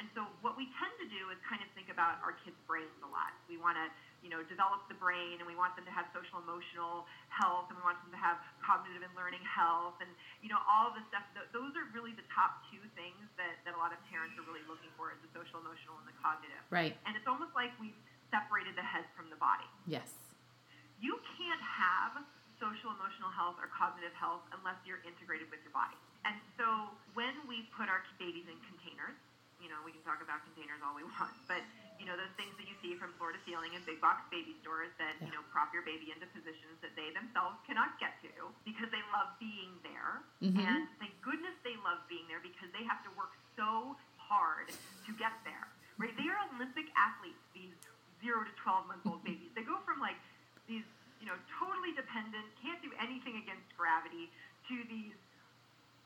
And 0.00 0.08
so 0.16 0.24
what 0.40 0.56
we 0.56 0.64
tend 0.80 0.94
to 1.04 1.08
do 1.12 1.28
is 1.28 1.36
kind 1.44 1.60
of 1.60 1.68
think 1.76 1.92
about 1.92 2.16
our 2.24 2.32
kids' 2.40 2.56
brains 2.64 2.96
a 3.04 3.10
lot. 3.12 3.36
We 3.44 3.60
want 3.60 3.76
to, 3.76 3.86
you 4.24 4.32
know, 4.32 4.40
develop 4.48 4.88
the 4.88 4.96
brain 4.96 5.36
and 5.36 5.44
we 5.44 5.52
want 5.52 5.76
them 5.76 5.84
to 5.84 5.92
have 5.92 6.08
social 6.16 6.40
emotional 6.40 7.04
health 7.28 7.68
and 7.68 7.76
we 7.76 7.84
want 7.84 8.00
them 8.00 8.08
to 8.16 8.20
have 8.20 8.40
cognitive 8.64 9.04
and 9.04 9.12
learning 9.12 9.44
health 9.44 10.00
and, 10.00 10.08
you 10.40 10.48
know, 10.48 10.60
all 10.64 10.96
the 10.96 11.04
stuff. 11.12 11.28
Th- 11.36 11.44
those 11.52 11.76
are 11.76 11.84
really 11.92 12.16
the 12.16 12.24
top 12.32 12.64
two 12.72 12.80
things 12.96 13.20
that, 13.36 13.60
that 13.68 13.76
a 13.76 13.80
lot 13.80 13.92
of 13.92 14.00
parents 14.08 14.32
are 14.40 14.46
really 14.48 14.64
looking 14.64 14.88
for 14.96 15.12
is 15.12 15.20
the 15.20 15.30
social 15.36 15.60
emotional 15.60 16.00
and 16.00 16.08
the 16.08 16.16
cognitive. 16.24 16.64
Right. 16.72 16.96
And 17.04 17.12
it's 17.12 17.28
almost 17.28 17.52
like 17.52 17.76
we've 17.76 17.96
separated 18.32 18.74
the 18.74 18.82
head 18.82 19.04
from 19.12 19.28
the 19.28 19.36
body. 19.36 19.68
Yes. 19.84 20.08
You 20.98 21.20
can't 21.36 21.60
have 21.60 22.24
social 22.56 22.90
emotional 22.96 23.28
health 23.28 23.60
or 23.60 23.68
cognitive 23.68 24.14
health 24.16 24.42
unless 24.56 24.80
you're 24.88 25.02
integrated 25.04 25.52
with 25.52 25.60
your 25.60 25.74
body. 25.76 25.98
And 26.24 26.38
so 26.56 26.88
when 27.12 27.34
we 27.44 27.68
put 27.76 27.92
our 27.92 28.00
babies 28.16 28.46
in 28.48 28.56
containers, 28.64 29.18
you 29.60 29.68
know, 29.68 29.78
we 29.86 29.92
can 29.94 30.02
talk 30.02 30.22
about 30.24 30.42
containers 30.48 30.80
all 30.80 30.94
we 30.96 31.04
want, 31.20 31.34
but 31.46 31.60
you 32.00 32.10
know, 32.10 32.18
those 32.18 32.34
things 32.34 32.50
that 32.58 32.66
you 32.66 32.74
see 32.82 32.98
from 32.98 33.14
floor 33.14 33.30
to 33.30 33.38
ceiling 33.46 33.78
in 33.78 33.82
big 33.86 34.02
box 34.02 34.26
baby 34.26 34.58
stores 34.58 34.90
that, 34.98 35.14
you 35.22 35.30
know, 35.30 35.38
prop 35.54 35.70
your 35.70 35.86
baby 35.86 36.10
into 36.10 36.26
positions 36.34 36.74
that 36.82 36.90
they 36.98 37.14
themselves 37.14 37.54
cannot 37.62 37.94
get 38.02 38.18
to 38.26 38.32
because 38.66 38.90
they 38.90 38.98
love 39.14 39.30
being 39.38 39.70
there. 39.86 40.18
Mhm. 40.42 40.58
And 40.66 40.90
thank 40.98 41.14
goodness 41.22 41.54
they 41.62 41.78
love 41.86 42.02
being 42.10 42.26
there 42.26 42.42
because 42.42 42.74
they 42.74 42.82
have 42.90 43.06
to 43.06 43.10
work 43.14 43.30
so 43.54 43.94
hard 44.18 44.66
to 45.06 45.10
get 45.14 45.30
there. 45.46 45.70
Right? 45.94 46.10
They 46.18 46.26
are 46.26 46.42
Olympic 46.58 46.90
athletes, 46.98 47.38
these 47.54 47.70
zero 48.22 48.46
to 48.46 48.54
twelve 48.56 48.86
month 48.88 49.04
old 49.04 49.22
babies. 49.26 49.50
They 49.52 49.66
go 49.66 49.82
from 49.84 49.98
like 49.98 50.16
these, 50.70 50.86
you 51.18 51.26
know, 51.26 51.36
totally 51.58 51.92
dependent, 51.92 52.46
can't 52.62 52.80
do 52.80 52.90
anything 53.02 53.36
against 53.42 53.66
gravity 53.74 54.30
to 54.70 54.76
these 54.86 55.14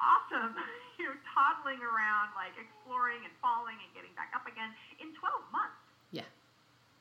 awesome, 0.00 0.56
you 0.98 1.08
know, 1.08 1.16
toddling 1.32 1.80
around, 1.80 2.32
like 2.36 2.56
exploring 2.56 3.20
and 3.24 3.32
falling 3.40 3.76
and 3.80 3.90
getting 3.92 4.12
back 4.16 4.32
up 4.36 4.44
again 4.48 4.72
in 5.00 5.12
12 5.16 5.52
months. 5.52 5.80
Yeah. 6.12 6.28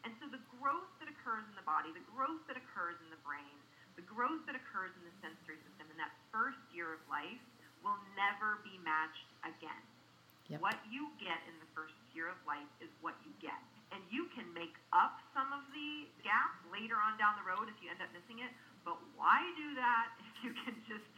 And 0.03 0.13
so 0.22 0.29
the 0.29 0.41
growth 0.62 0.91
that 1.01 1.10
occurs 1.10 1.43
in 1.50 1.55
the 1.57 1.65
body, 1.65 1.89
the 1.95 2.05
growth 2.13 2.43
that 2.45 2.60
occurs 2.60 3.00
in 3.01 3.10
the 3.10 3.19
brain, 3.25 3.57
the 3.98 4.05
growth 4.05 4.43
that 4.45 4.53
occurs 4.53 4.91
in 5.00 5.03
the 5.07 5.15
sensory 5.24 5.57
system 5.65 5.88
in 5.89 5.98
that 5.98 6.12
first 6.29 6.60
year 6.69 6.93
of 6.93 7.01
life 7.10 7.41
will 7.81 7.98
never 8.13 8.62
be 8.62 8.75
matched 8.84 9.29
again. 9.41 9.84
Yep. 10.51 10.62
What 10.62 10.77
you 10.93 11.10
get 11.17 11.41
in 11.50 11.57
the 11.57 11.69
first 11.74 11.98
year 12.13 12.29
of 12.29 12.38
life 12.45 12.69
is 12.77 12.91
what 13.01 13.17
you 13.25 13.34
get. 13.41 13.57
And 13.89 14.01
you 14.13 14.29
can 14.38 14.45
make 14.53 14.77
up 14.93 15.17
some 15.34 15.50
of 15.50 15.65
the 15.74 16.05
gap 16.22 16.53
later 16.69 17.01
on 17.01 17.14
down 17.25 17.34
the 17.41 17.48
road 17.50 17.65
if 17.65 17.77
you 17.82 17.89
end 17.89 17.98
up 18.05 18.13
missing 18.13 18.46
it. 18.46 18.53
But 18.86 19.01
why 19.17 19.41
do 19.58 19.74
that 19.82 20.13
if 20.22 20.29
you 20.46 20.51
can 20.62 20.77
just 20.86 21.10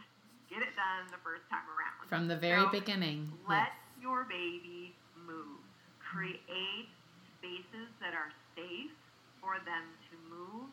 get 0.48 0.64
it 0.64 0.72
done 0.80 1.12
the 1.12 1.20
first 1.20 1.44
time 1.52 1.68
around? 1.68 2.08
From 2.08 2.32
the 2.32 2.40
very 2.40 2.64
So, 2.64 2.80
beginning. 2.80 3.28
Let 3.44 3.76
Yes. 3.76 4.08
your 4.08 4.24
baby 4.24 4.96
move. 5.20 5.60
Create 6.00 6.88
spaces 7.36 7.92
that 8.00 8.16
are 8.16 8.32
safe 8.56 8.96
for 9.44 9.60
them 9.68 9.84
to 10.08 10.16
move. 10.32 10.72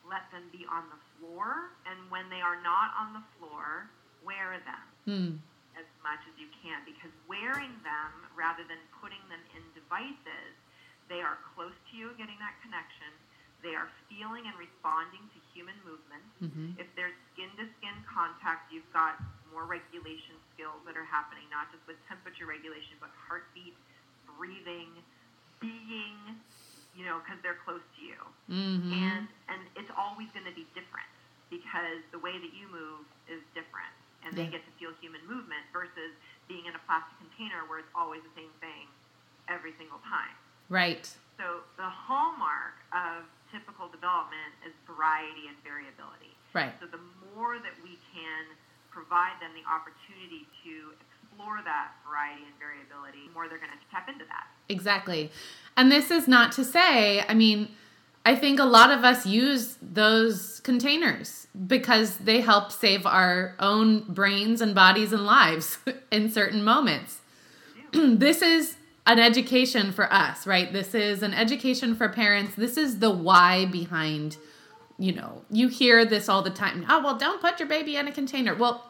Let 0.00 0.24
them 0.32 0.48
be 0.48 0.64
on 0.64 0.88
the 0.88 0.96
floor. 1.20 1.76
And 1.84 2.08
when 2.08 2.32
they 2.32 2.40
are 2.40 2.56
not 2.64 2.96
on 2.96 3.12
the 3.12 3.20
floor, 3.36 3.92
wear 4.24 4.56
them 4.64 4.86
Hmm. 5.04 5.32
as 5.76 5.84
much 6.00 6.24
as 6.24 6.32
you 6.40 6.48
can 6.64 6.80
because 6.88 7.12
wearing 7.28 7.76
them 7.84 8.10
rather 8.32 8.64
than 8.64 8.80
putting 9.04 9.20
them 9.28 9.44
in 9.52 9.60
devices, 9.76 10.56
they 11.12 11.20
are 11.20 11.36
close 11.52 11.76
to 11.90 11.96
you 11.96 12.16
getting 12.16 12.38
that 12.40 12.56
connection. 12.64 13.12
They 13.60 13.76
are 13.76 13.89
feeling 14.20 14.44
and 14.44 14.52
responding 14.60 15.24
to 15.32 15.40
human 15.56 15.80
movement. 15.80 16.20
Mhm. 16.44 16.76
If 16.76 16.92
there's 16.94 17.16
skin 17.32 17.48
to 17.56 17.64
skin 17.80 17.96
contact, 18.04 18.68
you've 18.70 18.88
got 18.92 19.16
more 19.48 19.64
regulation 19.64 20.36
skills 20.52 20.84
that 20.84 20.96
are 20.96 21.08
happening, 21.08 21.48
not 21.48 21.72
just 21.72 21.80
with 21.88 21.96
temperature 22.06 22.44
regulation, 22.44 22.98
but 23.00 23.08
heartbeat, 23.26 23.74
breathing, 24.36 25.02
being, 25.58 26.40
you 26.94 27.04
know, 27.08 27.18
because 27.24 27.40
they're 27.40 27.58
close 27.64 27.82
to 27.96 28.02
you 28.04 28.20
Mhm. 28.48 28.92
and 28.92 29.28
and 29.48 29.68
it's 29.76 29.90
always 29.96 30.30
going 30.32 30.44
to 30.44 30.52
be 30.52 30.64
different 30.74 31.08
because 31.48 32.02
the 32.12 32.18
way 32.18 32.38
that 32.38 32.52
you 32.52 32.68
move 32.68 33.06
is 33.26 33.42
different 33.54 33.92
and 34.22 34.34
they 34.36 34.46
get 34.48 34.64
to 34.64 34.70
feel 34.72 34.92
human 35.00 35.24
movement 35.26 35.64
versus 35.72 36.12
being 36.46 36.66
in 36.66 36.74
a 36.74 36.78
plastic 36.80 37.16
container 37.18 37.64
where 37.66 37.78
it's 37.78 37.90
always 37.94 38.22
the 38.22 38.30
same 38.34 38.52
thing 38.60 38.86
every 39.48 39.72
single 39.76 39.98
time 40.00 40.36
Right. 40.68 41.06
so 41.36 41.64
the 41.76 41.88
hallmark 41.88 42.74
of 42.92 43.24
typical 43.80 43.88
development 43.88 44.52
is 44.66 44.76
variety 44.86 45.48
and 45.48 45.56
variability 45.64 46.36
Right. 46.52 46.72
so 46.80 46.86
the 46.86 47.00
more 47.32 47.56
that 47.56 47.72
we 47.82 47.96
can 48.12 48.44
provide 48.90 49.40
them 49.40 49.50
the 49.56 49.64
opportunity 49.64 50.44
to 50.64 50.92
explore 51.00 51.64
that 51.64 51.96
variety 52.04 52.44
and 52.44 52.52
variability 52.60 53.24
the 53.28 53.32
more 53.32 53.48
they're 53.48 53.58
going 53.58 53.72
to 53.72 53.90
tap 53.90 54.08
into 54.08 54.24
that 54.28 54.48
Exactly. 54.68 55.32
And 55.76 55.90
this 55.90 56.12
is 56.12 56.28
not 56.28 56.52
to 56.52 56.64
say, 56.64 57.24
I 57.28 57.34
mean, 57.34 57.70
I 58.24 58.36
think 58.36 58.60
a 58.60 58.64
lot 58.64 58.92
of 58.92 59.02
us 59.02 59.26
use 59.26 59.76
those 59.82 60.60
containers 60.60 61.48
because 61.66 62.18
they 62.18 62.40
help 62.40 62.70
save 62.70 63.04
our 63.04 63.56
own 63.58 64.02
brains 64.02 64.60
and 64.60 64.74
bodies 64.74 65.12
and 65.12 65.26
lives 65.26 65.78
in 66.12 66.30
certain 66.30 66.62
moments. 66.62 67.18
this 67.92 68.42
is 68.42 68.76
an 69.06 69.18
education 69.18 69.92
for 69.92 70.12
us, 70.12 70.46
right? 70.46 70.72
This 70.72 70.94
is 70.94 71.22
an 71.22 71.34
education 71.34 71.94
for 71.94 72.08
parents. 72.08 72.54
This 72.54 72.76
is 72.76 72.98
the 72.98 73.10
why 73.10 73.66
behind, 73.66 74.36
you 74.98 75.12
know, 75.12 75.42
you 75.50 75.68
hear 75.68 76.04
this 76.04 76.28
all 76.28 76.42
the 76.42 76.50
time. 76.50 76.84
Oh, 76.88 77.02
well, 77.02 77.16
don't 77.16 77.40
put 77.40 77.58
your 77.58 77.68
baby 77.68 77.96
in 77.96 78.06
a 78.06 78.12
container. 78.12 78.54
Well, 78.54 78.84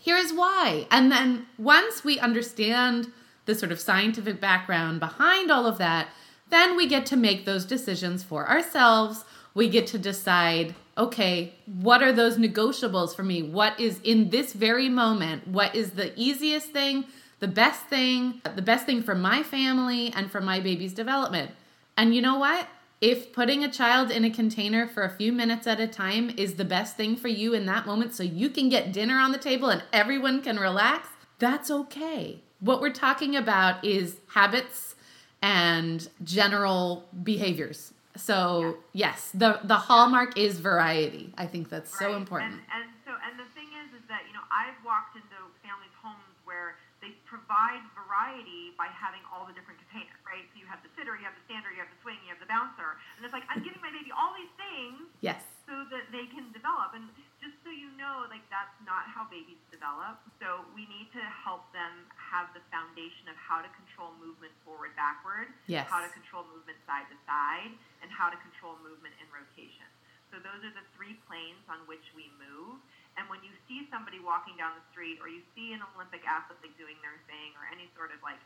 here's 0.00 0.32
why. 0.32 0.86
And 0.90 1.12
then 1.12 1.46
once 1.58 2.04
we 2.04 2.18
understand 2.18 3.12
the 3.46 3.54
sort 3.54 3.72
of 3.72 3.80
scientific 3.80 4.40
background 4.40 5.00
behind 5.00 5.50
all 5.50 5.66
of 5.66 5.78
that, 5.78 6.08
then 6.50 6.76
we 6.76 6.86
get 6.86 7.06
to 7.06 7.16
make 7.16 7.44
those 7.44 7.64
decisions 7.64 8.22
for 8.22 8.48
ourselves. 8.48 9.24
We 9.54 9.68
get 9.68 9.86
to 9.88 9.98
decide, 9.98 10.74
okay, 10.96 11.54
what 11.66 12.02
are 12.02 12.12
those 12.12 12.38
negotiables 12.38 13.14
for 13.14 13.22
me? 13.22 13.42
What 13.42 13.78
is 13.78 14.00
in 14.02 14.30
this 14.30 14.52
very 14.52 14.88
moment? 14.88 15.46
What 15.46 15.74
is 15.74 15.90
the 15.90 16.12
easiest 16.18 16.70
thing, 16.70 17.04
the 17.44 17.48
best 17.48 17.82
thing, 17.82 18.40
the 18.56 18.62
best 18.62 18.86
thing 18.86 19.02
for 19.02 19.14
my 19.14 19.42
family 19.42 20.10
and 20.16 20.30
for 20.30 20.40
my 20.40 20.60
baby's 20.60 20.94
development? 20.94 21.50
And 21.94 22.14
you 22.14 22.22
know 22.22 22.38
what? 22.38 22.68
If 23.02 23.34
putting 23.34 23.62
a 23.62 23.70
child 23.70 24.10
in 24.10 24.24
a 24.24 24.30
container 24.30 24.86
for 24.86 25.02
a 25.02 25.10
few 25.10 25.30
minutes 25.30 25.66
at 25.66 25.78
a 25.78 25.86
time 25.86 26.30
is 26.38 26.54
the 26.54 26.64
best 26.64 26.96
thing 26.96 27.16
for 27.16 27.28
you 27.28 27.52
in 27.52 27.66
that 27.66 27.84
moment 27.84 28.14
so 28.14 28.22
you 28.22 28.48
can 28.48 28.70
get 28.70 28.94
dinner 28.94 29.18
on 29.18 29.30
the 29.30 29.36
table 29.36 29.68
and 29.68 29.82
everyone 29.92 30.40
can 30.40 30.58
relax, 30.58 31.06
that's 31.38 31.70
okay. 31.70 32.40
What 32.60 32.80
we're 32.80 32.94
talking 32.94 33.36
about 33.36 33.84
is 33.84 34.16
habits 34.28 34.94
and 35.42 36.08
general 36.22 37.06
behaviors. 37.22 37.92
So, 38.16 38.78
yes, 38.94 39.32
the 39.34 39.60
the 39.64 39.76
hallmark 39.76 40.38
is 40.38 40.60
variety. 40.60 41.34
I 41.36 41.46
think 41.46 41.68
that's 41.68 41.98
so 41.98 42.16
important. 42.16 42.52
And, 42.72 42.84
and 42.84 42.90
so, 43.04 43.10
and 43.10 43.34
the 43.36 43.50
thing 43.52 43.68
is, 43.84 43.92
is 44.00 44.06
that 44.08 44.22
you 44.28 44.32
know, 44.32 44.46
I've 44.48 44.78
walked 44.86 45.16
into 45.16 45.36
families' 45.60 45.92
homes 46.00 46.38
where 46.46 46.76
they 47.04 47.12
provide 47.34 47.82
variety 47.98 48.70
by 48.78 48.86
having 48.94 49.18
all 49.26 49.42
the 49.42 49.50
different 49.58 49.82
containers, 49.82 50.14
right? 50.22 50.46
So 50.54 50.62
you 50.62 50.70
have 50.70 50.78
the 50.86 50.90
sitter, 50.94 51.18
you 51.18 51.26
have 51.26 51.34
the 51.34 51.42
stander, 51.50 51.74
you 51.74 51.82
have 51.82 51.90
the 51.90 51.98
swing, 52.06 52.22
you 52.22 52.30
have 52.30 52.38
the 52.38 52.46
bouncer, 52.46 52.94
and 53.18 53.26
it's 53.26 53.34
like 53.34 53.42
I'm 53.50 53.58
giving 53.66 53.82
my 53.82 53.90
baby 53.90 54.14
all 54.14 54.30
these 54.38 54.54
things 54.54 55.10
Yes. 55.18 55.42
so 55.66 55.74
that 55.90 56.14
they 56.14 56.30
can 56.30 56.54
develop. 56.54 56.94
And 56.94 57.10
just 57.42 57.58
so 57.66 57.74
you 57.74 57.90
know, 57.98 58.22
like 58.30 58.46
that's 58.54 58.70
not 58.86 59.10
how 59.10 59.26
babies 59.26 59.58
develop. 59.74 60.22
So 60.38 60.62
we 60.78 60.86
need 60.86 61.10
to 61.18 61.22
help 61.42 61.66
them 61.74 62.06
have 62.14 62.54
the 62.54 62.62
foundation 62.70 63.26
of 63.26 63.34
how 63.34 63.58
to 63.66 63.70
control 63.74 64.14
movement 64.22 64.54
forward, 64.62 64.94
backward, 64.94 65.50
Yes. 65.66 65.90
how 65.90 65.98
to 66.06 66.10
control 66.14 66.46
movement 66.46 66.78
side 66.86 67.10
to 67.10 67.18
side, 67.26 67.74
and 67.98 68.14
how 68.14 68.30
to 68.30 68.38
control 68.46 68.78
movement 68.86 69.18
in 69.18 69.26
rotation. 69.34 69.90
So 70.30 70.38
those 70.38 70.62
are 70.66 70.74
the 70.74 70.86
three 70.94 71.18
planes 71.26 71.62
on 71.66 71.82
which 71.90 72.06
we 72.14 72.30
move. 72.38 72.78
And 73.14 73.30
when 73.30 73.40
you 73.46 73.54
see 73.70 73.86
somebody 73.94 74.18
walking 74.18 74.58
down 74.58 74.74
the 74.74 74.86
street, 74.90 75.22
or 75.22 75.30
you 75.30 75.42
see 75.54 75.70
an 75.70 75.82
Olympic 75.94 76.26
athlete 76.26 76.74
doing 76.74 76.98
their 76.98 77.18
thing, 77.30 77.54
or 77.54 77.66
any 77.70 77.86
sort 77.94 78.10
of 78.10 78.18
like 78.26 78.40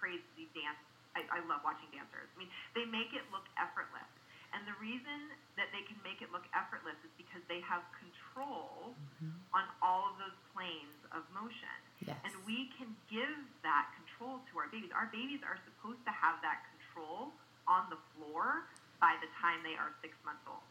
crazy 0.00 0.48
dance, 0.56 0.80
I, 1.12 1.22
I 1.28 1.40
love 1.46 1.62
watching 1.62 1.88
dancers. 1.92 2.26
I 2.32 2.36
mean, 2.40 2.50
they 2.72 2.88
make 2.88 3.12
it 3.12 3.22
look 3.30 3.46
effortless. 3.60 4.08
And 4.54 4.62
the 4.70 4.78
reason 4.78 5.34
that 5.58 5.74
they 5.74 5.82
can 5.82 5.98
make 6.06 6.22
it 6.22 6.30
look 6.30 6.46
effortless 6.54 6.94
is 7.02 7.10
because 7.18 7.42
they 7.50 7.58
have 7.66 7.82
control 7.98 8.94
mm-hmm. 8.94 9.34
on 9.50 9.66
all 9.82 10.14
of 10.14 10.14
those 10.22 10.36
planes 10.54 11.02
of 11.10 11.26
motion. 11.34 11.74
Yes. 12.06 12.14
And 12.22 12.32
we 12.46 12.70
can 12.78 12.94
give 13.10 13.34
that 13.66 13.90
control 13.98 14.38
to 14.50 14.52
our 14.62 14.70
babies. 14.70 14.94
Our 14.94 15.10
babies 15.10 15.42
are 15.42 15.58
supposed 15.66 16.02
to 16.06 16.14
have 16.14 16.38
that 16.46 16.62
control 16.70 17.34
on 17.66 17.90
the 17.90 17.98
floor 18.14 18.70
by 19.02 19.18
the 19.18 19.26
time 19.42 19.58
they 19.66 19.74
are 19.74 19.90
six 19.98 20.14
months 20.22 20.46
old. 20.46 20.62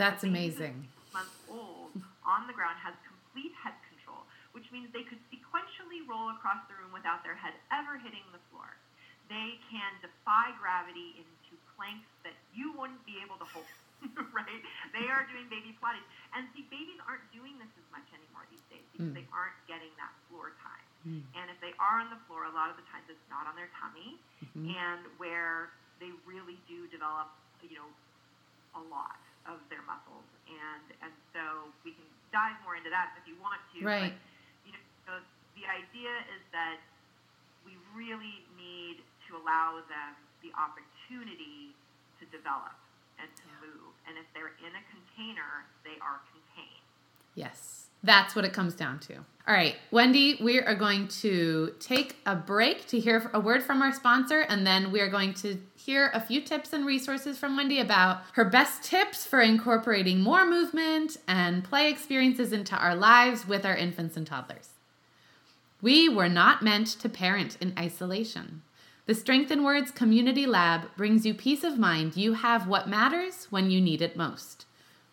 That's 0.00 0.24
A 0.24 0.32
baby 0.32 0.48
who's 0.48 0.56
amazing. 0.56 0.76
Six 0.88 1.12
months 1.12 1.36
old 1.52 1.92
on 2.24 2.48
the 2.48 2.56
ground 2.56 2.80
has 2.80 2.96
complete 3.04 3.52
head 3.60 3.76
control, 3.92 4.24
which 4.56 4.64
means 4.72 4.88
they 4.96 5.04
could 5.04 5.20
sequentially 5.28 6.00
roll 6.08 6.32
across 6.32 6.64
the 6.72 6.74
room 6.80 6.88
without 6.96 7.20
their 7.20 7.36
head 7.36 7.52
ever 7.68 8.00
hitting 8.00 8.24
the 8.32 8.40
floor. 8.48 8.80
They 9.28 9.60
can 9.68 9.92
defy 10.00 10.56
gravity 10.56 11.20
into 11.20 11.52
planks 11.76 12.08
that 12.24 12.32
you 12.56 12.72
wouldn't 12.80 13.04
be 13.04 13.20
able 13.20 13.36
to 13.44 13.46
hold. 13.52 13.68
right? 14.32 14.64
They 14.96 15.12
are 15.12 15.28
doing 15.28 15.44
baby 15.52 15.76
Pilates. 15.76 16.08
And 16.32 16.48
see, 16.56 16.64
babies 16.72 16.96
aren't 17.04 17.28
doing 17.36 17.60
this 17.60 17.68
as 17.76 17.84
much 17.92 18.08
anymore 18.16 18.48
these 18.48 18.64
days 18.72 18.82
because 18.96 19.12
Mm. 19.12 19.20
they 19.20 19.26
aren't 19.28 19.60
getting 19.68 19.92
that 20.00 20.08
floor 20.32 20.56
time. 20.64 20.86
Mm. 21.04 21.22
And 21.36 21.46
if 21.52 21.60
they 21.60 21.76
are 21.76 22.00
on 22.00 22.08
the 22.08 22.16
floor, 22.24 22.48
a 22.48 22.54
lot 22.56 22.72
of 22.72 22.80
the 22.80 22.86
times 22.88 23.04
it's 23.12 23.28
not 23.28 23.44
on 23.44 23.52
their 23.60 23.68
tummy, 23.76 24.16
Mhm. 24.56 24.72
and 24.72 25.04
where 25.20 25.68
they 26.00 26.12
really 26.24 26.56
do 26.64 26.88
develop, 26.88 27.28
you 27.60 27.76
know, 27.76 27.88
a 28.74 28.80
lot 28.88 29.20
of 29.48 29.60
their 29.72 29.82
muscles, 29.88 30.26
and 30.48 30.84
and 31.04 31.12
so 31.32 31.70
we 31.84 31.92
can 31.96 32.06
dive 32.32 32.56
more 32.64 32.76
into 32.76 32.90
that 32.90 33.14
if 33.20 33.24
you 33.26 33.34
want 33.40 33.60
to. 33.74 33.80
Right. 33.84 34.12
But, 34.12 34.68
you 34.68 34.72
know, 34.76 34.84
so 35.06 35.12
the 35.56 35.64
idea 35.66 36.12
is 36.36 36.42
that 36.52 36.78
we 37.64 37.76
really 37.96 38.44
need 38.56 39.02
to 39.28 39.36
allow 39.36 39.80
them 39.88 40.16
the 40.42 40.52
opportunity 40.56 41.76
to 42.18 42.24
develop 42.32 42.76
and 43.20 43.28
to 43.36 43.44
Yeah. 43.48 43.60
move, 43.68 43.92
and 44.08 44.16
if 44.16 44.24
they're 44.32 44.56
in 44.64 44.72
a 44.74 44.84
container, 44.90 45.66
they 45.84 45.98
are 46.00 46.20
contained. 46.32 46.49
Yes, 47.40 47.86
that's 48.02 48.36
what 48.36 48.44
it 48.44 48.52
comes 48.52 48.74
down 48.74 48.98
to. 48.98 49.14
All 49.16 49.54
right, 49.54 49.76
Wendy, 49.90 50.38
we 50.42 50.60
are 50.60 50.74
going 50.74 51.08
to 51.08 51.74
take 51.80 52.16
a 52.26 52.36
break 52.36 52.86
to 52.88 53.00
hear 53.00 53.30
a 53.32 53.40
word 53.40 53.62
from 53.62 53.80
our 53.80 53.94
sponsor, 53.94 54.40
and 54.40 54.66
then 54.66 54.92
we 54.92 55.00
are 55.00 55.08
going 55.08 55.32
to 55.34 55.56
hear 55.74 56.10
a 56.12 56.20
few 56.20 56.42
tips 56.42 56.74
and 56.74 56.84
resources 56.84 57.38
from 57.38 57.56
Wendy 57.56 57.80
about 57.80 58.20
her 58.34 58.44
best 58.44 58.84
tips 58.84 59.24
for 59.24 59.40
incorporating 59.40 60.20
more 60.20 60.46
movement 60.46 61.16
and 61.26 61.64
play 61.64 61.88
experiences 61.88 62.52
into 62.52 62.76
our 62.76 62.94
lives 62.94 63.48
with 63.48 63.64
our 63.64 63.74
infants 63.74 64.18
and 64.18 64.26
toddlers. 64.26 64.68
We 65.80 66.10
were 66.10 66.28
not 66.28 66.62
meant 66.62 66.88
to 66.88 67.08
parent 67.08 67.56
in 67.58 67.72
isolation. 67.78 68.60
The 69.06 69.14
Strength 69.14 69.50
in 69.50 69.64
Words 69.64 69.90
Community 69.90 70.44
Lab 70.44 70.94
brings 70.94 71.24
you 71.24 71.32
peace 71.32 71.64
of 71.64 71.78
mind 71.78 72.18
you 72.18 72.34
have 72.34 72.68
what 72.68 72.86
matters 72.86 73.46
when 73.48 73.70
you 73.70 73.80
need 73.80 74.02
it 74.02 74.14
most. 74.14 74.66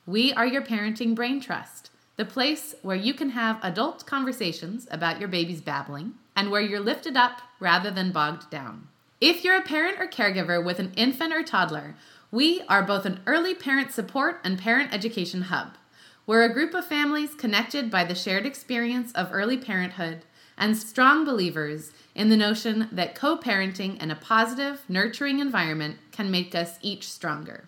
We 0.06 0.32
are 0.34 0.46
your 0.46 0.62
parenting 0.62 1.16
brain 1.16 1.42
trust, 1.42 1.87
the 2.18 2.26
place 2.26 2.76
where 2.82 2.96
you 2.96 3.14
can 3.14 3.30
have 3.30 3.60
adult 3.64 4.06
conversations 4.06 4.88
about 4.92 5.20
your 5.20 5.30
baby's 5.30 5.62
babbling 5.62 6.16
and 6.36 6.52
where 6.52 6.62
you're 6.62 6.80
lifted 6.80 7.16
up 7.16 7.42
rather 7.60 7.92
than 7.92 8.12
bogged 8.12 8.50
down. 8.50 8.88
If 9.22 9.44
you're 9.44 9.58
a 9.58 9.62
parent 9.62 10.00
or 10.00 10.08
caregiver 10.08 10.64
with 10.64 10.80
an 10.80 10.94
infant 10.96 11.34
or 11.34 11.44
toddler, 11.44 11.96
we 12.32 12.62
are 12.68 12.84
both 12.84 13.06
an 13.06 13.22
early 13.26 13.56
parent 13.56 13.92
support 13.92 14.40
and 14.44 14.60
parent 14.60 14.94
education 14.94 15.44
hub. 15.44 15.76
We're 16.26 16.44
a 16.44 16.54
group 16.54 16.74
of 16.74 16.86
families 16.86 17.34
connected 17.34 17.90
by 17.90 18.04
the 18.04 18.16
shared 18.16 18.46
experience 18.46 19.12
of 19.14 19.30
early 19.32 19.58
parenthood 19.58 20.26
and 20.58 20.76
strong 20.76 21.24
believers 21.24 21.92
in 22.16 22.30
the 22.30 22.36
notion 22.36 22.90
that 22.92 23.16
co 23.16 23.38
parenting 23.38 24.02
in 24.02 24.12
a 24.12 24.16
positive, 24.16 24.82
nurturing 24.90 25.40
environment 25.40 25.98
can 26.12 26.32
make 26.32 26.54
us 26.54 26.80
each 26.82 27.10
stronger. 27.10 27.66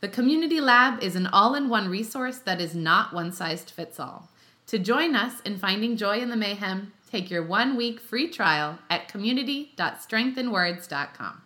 The 0.00 0.08
Community 0.08 0.60
Lab 0.62 1.02
is 1.02 1.14
an 1.14 1.26
all 1.26 1.54
in 1.54 1.68
one 1.68 1.90
resource 1.90 2.38
that 2.38 2.58
is 2.58 2.74
not 2.74 3.12
one 3.12 3.32
size 3.32 3.64
fits 3.64 4.00
all. 4.00 4.30
To 4.68 4.78
join 4.78 5.14
us 5.14 5.40
in 5.40 5.58
finding 5.58 5.98
joy 5.98 6.20
in 6.20 6.30
the 6.30 6.38
mayhem, 6.38 6.94
take 7.10 7.30
your 7.30 7.42
one 7.42 7.76
week 7.76 8.00
free 8.00 8.28
trial 8.28 8.78
at 8.88 9.08
community.strengthinwords.com. 9.08 11.42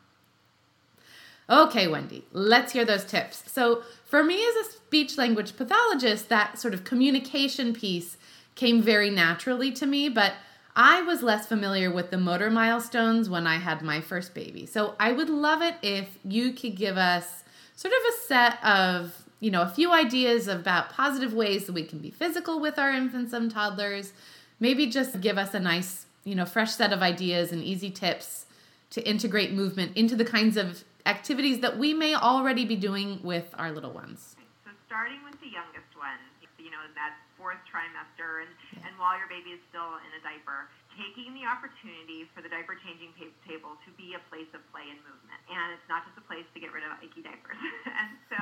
Okay, 1.50 1.88
Wendy, 1.88 2.24
let's 2.32 2.72
hear 2.72 2.84
those 2.84 3.04
tips. 3.04 3.42
So, 3.50 3.82
for 4.04 4.22
me 4.22 4.46
as 4.46 4.54
a 4.54 4.70
speech 4.70 5.18
language 5.18 5.56
pathologist, 5.56 6.28
that 6.28 6.60
sort 6.60 6.74
of 6.74 6.84
communication 6.84 7.72
piece 7.72 8.16
came 8.54 8.80
very 8.80 9.10
naturally 9.10 9.72
to 9.72 9.84
me, 9.84 10.08
but 10.08 10.34
I 10.76 11.02
was 11.02 11.24
less 11.24 11.46
familiar 11.46 11.90
with 11.90 12.10
the 12.10 12.18
motor 12.18 12.50
milestones 12.50 13.28
when 13.28 13.48
I 13.48 13.56
had 13.56 13.82
my 13.82 14.00
first 14.00 14.32
baby. 14.32 14.64
So, 14.64 14.94
I 15.00 15.10
would 15.10 15.28
love 15.28 15.60
it 15.60 15.74
if 15.82 16.18
you 16.24 16.52
could 16.52 16.76
give 16.76 16.96
us 16.96 17.42
sort 17.76 17.92
of 17.92 18.14
a 18.14 18.26
set 18.26 18.64
of, 18.64 19.24
you 19.40 19.50
know, 19.50 19.62
a 19.62 19.68
few 19.68 19.92
ideas 19.92 20.48
about 20.48 20.90
positive 20.90 21.32
ways 21.34 21.66
that 21.66 21.72
we 21.72 21.84
can 21.84 21.98
be 21.98 22.10
physical 22.10 22.60
with 22.60 22.78
our 22.78 22.90
infants 22.90 23.32
and 23.32 23.50
toddlers. 23.50 24.12
Maybe 24.60 24.86
just 24.86 25.20
give 25.20 25.36
us 25.38 25.54
a 25.54 25.60
nice, 25.60 26.06
you 26.24 26.34
know, 26.34 26.44
fresh 26.46 26.72
set 26.72 26.92
of 26.92 27.02
ideas 27.02 27.52
and 27.52 27.62
easy 27.62 27.90
tips 27.90 28.46
to 28.90 29.06
integrate 29.08 29.52
movement 29.52 29.96
into 29.96 30.14
the 30.14 30.24
kinds 30.24 30.56
of 30.56 30.84
activities 31.04 31.60
that 31.60 31.76
we 31.76 31.92
may 31.92 32.14
already 32.14 32.64
be 32.64 32.76
doing 32.76 33.20
with 33.22 33.52
our 33.58 33.70
little 33.72 33.90
ones. 33.90 34.36
So 34.64 34.70
starting 34.86 35.18
with 35.24 35.38
the 35.40 35.48
youngest 35.48 35.90
one, 35.98 36.16
you 36.58 36.70
know, 36.70 36.80
that 36.94 37.18
fourth 37.36 37.58
trimester, 37.68 38.40
and, 38.46 38.50
Yeah. 38.72 38.88
and 38.88 38.98
while 38.98 39.18
your 39.18 39.26
baby 39.28 39.50
is 39.50 39.60
still 39.68 39.98
in 40.00 40.10
a 40.16 40.22
diaper, 40.22 40.70
taking 40.94 41.34
the 41.34 41.44
opportunity 41.46 42.26
for 42.34 42.42
the 42.42 42.50
diaper 42.50 42.78
changing 42.78 43.10
ta- 43.18 43.34
table 43.46 43.74
to 43.82 43.90
be 43.98 44.14
a 44.14 44.22
place 44.30 44.48
of 44.54 44.62
play 44.70 44.86
and 44.90 44.98
movement. 45.02 45.40
And 45.50 45.74
it's 45.74 45.86
not 45.90 46.06
just 46.06 46.16
a 46.18 46.24
place 46.24 46.46
to 46.54 46.58
get 46.62 46.70
rid 46.70 46.86
of 46.86 46.94
icky 47.02 47.22
diapers. 47.22 47.58
and 48.00 48.14
so, 48.30 48.40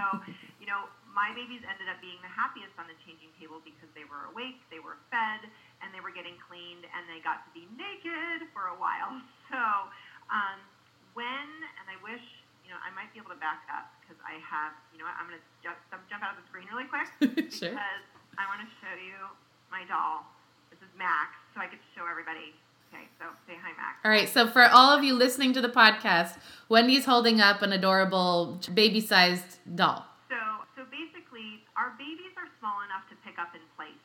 you 0.60 0.68
know, 0.68 0.88
my 1.10 1.32
babies 1.36 1.64
ended 1.64 1.88
up 1.88 2.00
being 2.00 2.20
the 2.24 2.32
happiest 2.32 2.72
on 2.80 2.88
the 2.88 2.96
changing 3.04 3.32
table 3.36 3.60
because 3.64 3.88
they 3.92 4.04
were 4.08 4.28
awake, 4.32 4.60
they 4.72 4.80
were 4.80 4.96
fed, 5.12 5.44
and 5.84 5.92
they 5.92 6.00
were 6.00 6.12
getting 6.12 6.36
cleaned, 6.48 6.84
and 6.88 7.04
they 7.08 7.20
got 7.20 7.44
to 7.44 7.50
be 7.52 7.68
naked 7.76 8.48
for 8.52 8.72
a 8.72 8.76
while. 8.76 9.18
So, 9.52 9.60
um, 10.32 10.64
when, 11.12 11.48
and 11.76 11.84
I 11.92 12.00
wish, 12.00 12.24
you 12.64 12.72
know, 12.72 12.80
I 12.80 12.88
might 12.96 13.12
be 13.12 13.20
able 13.20 13.36
to 13.36 13.40
back 13.42 13.68
up 13.68 13.92
because 14.00 14.16
I 14.24 14.40
have, 14.40 14.72
you 14.88 14.96
know 14.96 15.04
what, 15.04 15.12
I'm 15.20 15.28
going 15.28 15.36
to 15.36 15.44
jump, 15.60 15.76
jump 16.08 16.24
out 16.24 16.32
of 16.32 16.40
the 16.40 16.46
screen 16.48 16.64
really 16.72 16.88
quick 16.88 17.04
sure. 17.52 17.76
because 17.76 18.04
I 18.40 18.48
want 18.48 18.64
to 18.64 18.68
show 18.80 18.96
you 18.96 19.28
my 19.68 19.84
doll. 19.84 20.24
This 20.72 20.80
is 20.80 20.88
Max, 20.96 21.36
so 21.54 21.60
I 21.60 21.68
could 21.68 21.82
show 21.94 22.08
everybody. 22.08 22.56
Okay, 22.92 23.08
so 23.16 23.24
say 23.48 23.56
hi, 23.56 23.72
Max. 23.72 23.96
All 24.04 24.12
right, 24.12 24.28
so 24.28 24.44
for 24.44 24.68
all 24.68 24.92
of 24.92 25.00
you 25.00 25.16
listening 25.16 25.56
to 25.56 25.64
the 25.64 25.72
podcast, 25.72 26.36
Wendy's 26.68 27.08
holding 27.08 27.40
up 27.40 27.62
an 27.62 27.72
adorable 27.72 28.60
baby 28.72 29.00
sized 29.00 29.64
doll. 29.64 30.04
So, 30.28 30.36
so 30.76 30.84
basically, 30.92 31.64
our 31.76 31.96
babies 31.96 32.36
are 32.36 32.52
small 32.60 32.84
enough 32.84 33.08
to 33.08 33.16
pick 33.24 33.40
up 33.40 33.56
in 33.56 33.64
place. 33.80 33.96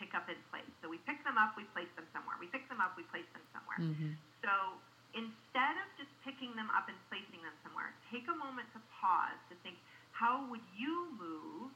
Pick 0.00 0.16
up 0.16 0.32
in 0.32 0.40
place. 0.48 0.68
So 0.80 0.88
we 0.88 0.96
pick 1.04 1.20
them 1.28 1.36
up, 1.36 1.60
we 1.60 1.68
place 1.76 1.92
them 1.92 2.08
somewhere. 2.16 2.40
We 2.40 2.48
pick 2.48 2.64
them 2.72 2.80
up, 2.80 2.96
we 2.96 3.04
place 3.12 3.28
them 3.36 3.44
somewhere. 3.52 3.80
Mm-hmm. 3.84 4.16
So 4.40 4.80
instead 5.12 5.76
of 5.76 5.86
just 6.00 6.12
picking 6.24 6.56
them 6.56 6.72
up 6.72 6.88
and 6.88 6.96
placing 7.12 7.44
them 7.44 7.52
somewhere, 7.60 7.92
take 8.08 8.24
a 8.32 8.36
moment 8.36 8.72
to 8.72 8.80
pause 8.96 9.36
to 9.52 9.54
think, 9.60 9.76
how 10.16 10.48
would 10.48 10.64
you 10.72 11.12
move 11.20 11.68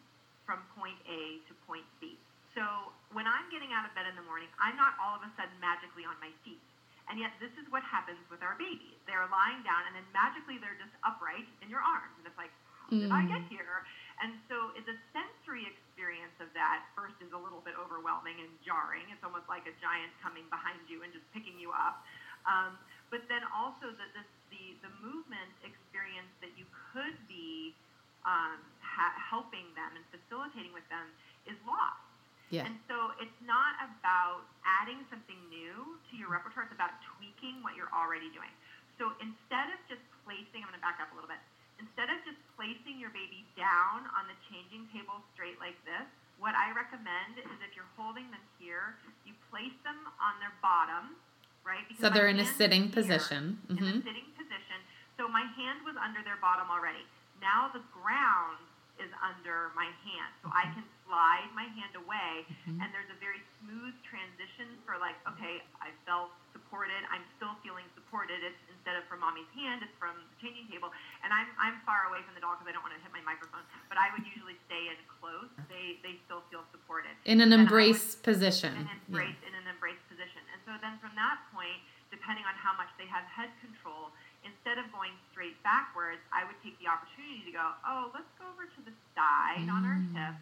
from 0.49 0.65
point 0.73 0.97
A 1.05 1.45
to 1.49 1.53
point 1.69 1.85
B? 2.01 2.17
So 2.57 2.65
when 3.13 3.29
I'm 3.29 3.45
getting 3.53 3.77
out 3.77 3.85
of 3.85 3.93
bed 3.93 4.09
in 4.09 4.17
the 4.17 4.25
morning, 4.25 4.49
I'm 4.57 4.81
not 4.81 4.97
all 4.97 5.13
of 5.13 5.21
a 5.21 5.29
sudden 5.37 5.53
magically 5.61 6.09
on 6.09 6.17
my 6.25 6.33
feet. 6.41 6.65
And 7.07 7.21
yet 7.21 7.37
this 7.39 7.53
is 7.61 7.69
what 7.69 7.85
happens 7.85 8.19
with 8.33 8.41
our 8.41 8.57
babies. 8.57 8.97
They're 9.05 9.29
lying 9.29 9.61
down 9.63 9.85
and 9.87 9.95
then 9.95 10.09
magically 10.11 10.57
they're 10.59 10.81
just 10.81 10.91
upright 11.05 11.47
in 11.61 11.69
your 11.69 11.85
arms. 11.85 12.17
And 12.19 12.25
it's 12.27 12.41
like, 12.41 12.51
how 12.89 12.97
did 12.97 13.13
I 13.13 13.23
get 13.29 13.45
here? 13.53 13.85
And 14.25 14.41
so 14.49 14.73
the 14.75 14.97
sensory 15.13 15.69
experience 15.69 16.35
of 16.41 16.49
that 16.57 16.89
first 16.97 17.15
is 17.21 17.31
a 17.37 17.39
little 17.39 17.61
bit 17.63 17.77
overwhelming 17.77 18.41
and 18.41 18.51
jarring. 18.65 19.07
It's 19.13 19.23
almost 19.23 19.47
like 19.47 19.69
a 19.69 19.75
giant 19.79 20.11
coming 20.25 20.49
behind 20.49 20.81
you 20.89 21.05
and 21.05 21.13
just 21.13 21.29
picking 21.37 21.61
you 21.61 21.71
up. 21.77 22.01
Um, 22.49 22.81
but 23.13 23.23
then 23.29 23.45
also 23.53 23.93
the, 23.93 24.07
the, 24.17 24.25
the, 24.51 24.65
the 24.89 24.93
movement 25.05 25.53
experience 25.63 26.33
that 26.41 26.57
you 26.59 26.67
could 26.91 27.15
be 27.31 27.77
um, 28.25 28.59
ha- 28.83 29.15
helping 29.15 29.69
them 29.79 29.95
and 29.95 30.03
facilitating 30.11 30.75
with 30.75 30.87
them 30.91 31.07
is 31.47 31.59
lost. 31.63 32.06
Yeah. 32.51 32.67
And 32.67 32.79
so 32.87 33.11
it's 33.19 33.35
not 33.43 33.75
about 33.83 34.47
adding 34.63 35.03
something 35.11 35.37
new 35.51 35.99
to 36.11 36.13
your 36.15 36.31
repertoire, 36.31 36.65
it's 36.71 36.75
about 36.75 36.95
tweaking 37.17 37.63
what 37.67 37.75
you're 37.75 37.91
already 37.91 38.31
doing. 38.31 38.51
So 38.99 39.13
instead 39.21 39.69
of 39.75 39.79
just 39.91 40.03
placing, 40.25 40.63
I'm 40.65 40.71
going 40.71 40.79
to 40.79 40.85
back 40.85 41.03
up 41.03 41.11
a 41.13 41.15
little 41.19 41.29
bit, 41.29 41.43
instead 41.83 42.09
of 42.09 42.17
just 42.25 42.39
placing 42.57 42.97
your 43.03 43.11
baby 43.13 43.45
down 43.59 44.07
on 44.17 44.25
the 44.31 44.37
changing 44.49 44.89
table 44.95 45.21
straight 45.35 45.59
like 45.61 45.77
this, 45.85 46.07
what 46.39 46.55
I 46.55 46.71
recommend 46.73 47.41
is 47.41 47.49
if 47.65 47.73
you're 47.77 47.89
holding 47.97 48.29
them 48.31 48.45
here, 48.61 48.97
you 49.25 49.33
place 49.49 49.75
them 49.85 49.97
on 50.21 50.37
their 50.41 50.53
bottom, 50.61 51.17
right? 51.65 51.85
So 51.99 52.09
they're 52.13 52.29
in 52.29 52.39
a 52.41 52.47
sitting 52.47 52.93
here, 52.93 52.97
position. 52.97 53.59
In 53.69 53.77
hmm 53.81 54.01
a 54.01 54.05
sitting 54.05 54.29
position. 54.37 54.79
So 55.17 55.27
my 55.29 55.45
hand 55.57 55.81
was 55.89 55.97
under 55.97 56.21
their 56.23 56.37
bottom 56.41 56.69
already. 56.69 57.05
Now 57.41 57.73
the 57.73 57.81
ground 57.93 58.61
is 59.01 59.13
under 59.21 59.73
my 59.77 59.89
hand. 60.09 60.33
So 60.41 60.49
I 60.53 60.73
can 60.73 60.85
slide 61.05 61.49
my 61.53 61.69
hand 61.77 61.93
away 62.01 62.49
Mhm. 62.65 62.81
and 62.81 62.89
there's 62.97 63.09
a 63.13 63.19
very 63.21 63.41
smooth 63.61 63.93
transition 64.09 64.73
for 64.89 64.97
like, 64.97 65.17
okay, 65.29 65.61
I 65.85 65.93
felt 66.09 66.33
supported. 66.57 66.97
I'm 67.13 67.21
still 67.37 67.53
feeling 67.61 67.85
supported. 67.93 68.41
It's 68.43 68.57
instead 68.73 68.97
of 68.97 69.05
from 69.05 69.21
mommy's 69.21 69.49
hand, 69.53 69.85
it's 69.85 69.93
from 70.01 70.17
the 70.17 70.37
changing 70.41 70.69
table. 70.73 70.89
And 71.23 71.29
I'm, 71.33 71.49
I'm 71.61 71.77
far 71.85 72.09
away 72.09 72.25
from 72.25 72.33
the 72.37 72.41
doll 72.41 72.57
because 72.57 72.69
I 72.69 72.73
don't 72.73 72.83
want 72.85 72.95
to 72.97 73.01
hit 73.05 73.13
my 73.13 73.21
microphone. 73.21 73.65
But 73.93 73.99
I 74.01 74.09
would 74.17 74.25
usually 74.25 74.57
stay 74.65 74.89
in 74.89 74.97
close. 75.21 75.53
They, 75.69 76.01
they 76.01 76.17
still 76.25 76.41
feel 76.49 76.65
supported. 76.73 77.16
In 77.27 77.43
an 77.43 77.51
And 77.51 77.55
I 77.55 77.57
would- 77.57 77.63
embrace 77.67 78.15
position. 78.15 78.73
An 78.77 78.87
Yeah. 78.87 78.99
embrace 79.11 79.43
in 79.43 79.55
an 79.55 79.67
embrace 79.67 79.99
position. 80.09 80.43
And 80.55 80.63
so 80.65 80.79
then 80.79 80.99
from 81.03 81.15
that 81.17 81.39
point, 81.53 81.83
depending 82.11 82.47
on 82.47 82.55
how 82.55 82.73
much 82.75 82.89
they 82.97 83.07
have 83.07 83.25
head 83.27 83.51
control, 83.61 84.13
instead 84.45 84.79
of 84.79 84.91
going 84.93 85.11
straight 85.33 85.61
backwards, 85.65 86.23
I 86.31 86.45
would 86.45 86.61
take 86.63 86.79
the 86.79 86.87
opportunity 86.87 87.43
to 87.43 87.51
go, 87.53 87.75
oh, 87.85 88.13
let's 88.15 88.31
go 88.39 88.47
over 88.47 88.65
to 88.67 88.81
the 88.83 88.93
side 89.17 89.69
on 89.69 89.85
our 89.85 89.97
Mm. 89.99 90.15
hip 90.15 90.37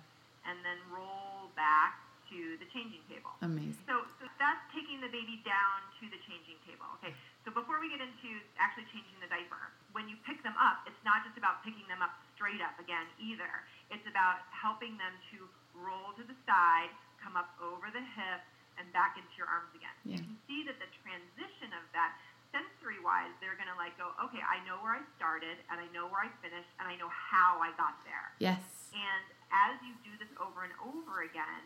and 0.44 0.62
then 0.64 0.78
roll 0.90 1.50
back 1.56 1.98
to 2.28 2.56
the 2.58 2.66
changing 2.66 3.02
table. 3.08 3.32
Amazing. 3.40 3.82
So, 3.86 4.04
so 4.20 4.28
that's 4.38 4.70
taking 4.72 5.00
the 5.00 5.08
baby 5.08 5.38
down 5.38 5.80
to 6.00 6.08
the 6.10 6.18
changing 6.18 6.58
table. 6.66 6.86
Okay. 7.00 7.14
So 7.44 7.50
before 7.50 7.78
we 7.80 7.88
get 7.88 8.00
into 8.02 8.42
actually 8.58 8.84
changing 8.86 9.18
the 9.20 9.26
diaper, 9.28 9.72
when 9.92 10.08
you 10.08 10.16
pick 10.18 10.42
them 10.42 10.56
up, 10.58 10.86
it's 10.86 11.02
not 11.04 11.24
just 11.24 11.36
about 11.38 11.62
picking 11.62 11.86
them 11.88 12.02
up 12.02 12.12
straight 12.34 12.60
up 12.60 12.78
again 12.78 13.06
either. 13.18 13.64
It's 13.90 14.06
about 14.06 14.40
helping 14.50 14.96
them 14.98 15.12
to 15.30 15.48
roll 15.74 16.12
to 16.14 16.22
the 16.24 16.34
side, 16.46 16.90
come 17.18 17.36
up 17.36 17.54
over 17.60 17.90
the 17.90 18.00
hip, 18.00 18.40
and 18.78 18.90
back 18.92 19.16
into 19.18 19.30
your 19.36 19.46
arms 19.46 19.72
again. 19.74 19.92
Yeah. 20.04 20.16
You 20.16 20.22
can 20.24 20.38
see 20.46 20.62
that 20.64 20.78
the 20.80 20.86
transition 21.02 21.72
of 21.74 21.90
that 21.92 22.16
sensory 22.50 22.98
wise, 23.00 23.30
they're 23.40 23.54
going 23.56 23.68
to 23.68 23.74
like 23.74 23.96
go, 23.98 24.14
okay, 24.24 24.40
I 24.42 24.60
know 24.64 24.78
where 24.78 24.94
I 24.94 25.02
started 25.16 25.58
and 25.70 25.80
I 25.80 25.86
know 25.88 26.06
where 26.06 26.22
I 26.22 26.28
finished 26.40 26.70
and 26.78 26.88
I 26.88 26.96
know 26.96 27.08
how 27.08 27.60
I 27.60 27.72
got 27.72 28.02
there. 28.04 28.32
Yes. 28.38 28.90
And 28.94 29.24
as 29.52 29.80
you 29.82 29.94
do 30.02 30.16
this 30.16 30.30
over 30.40 30.62
and 30.64 30.72
over 30.80 31.22
again, 31.22 31.62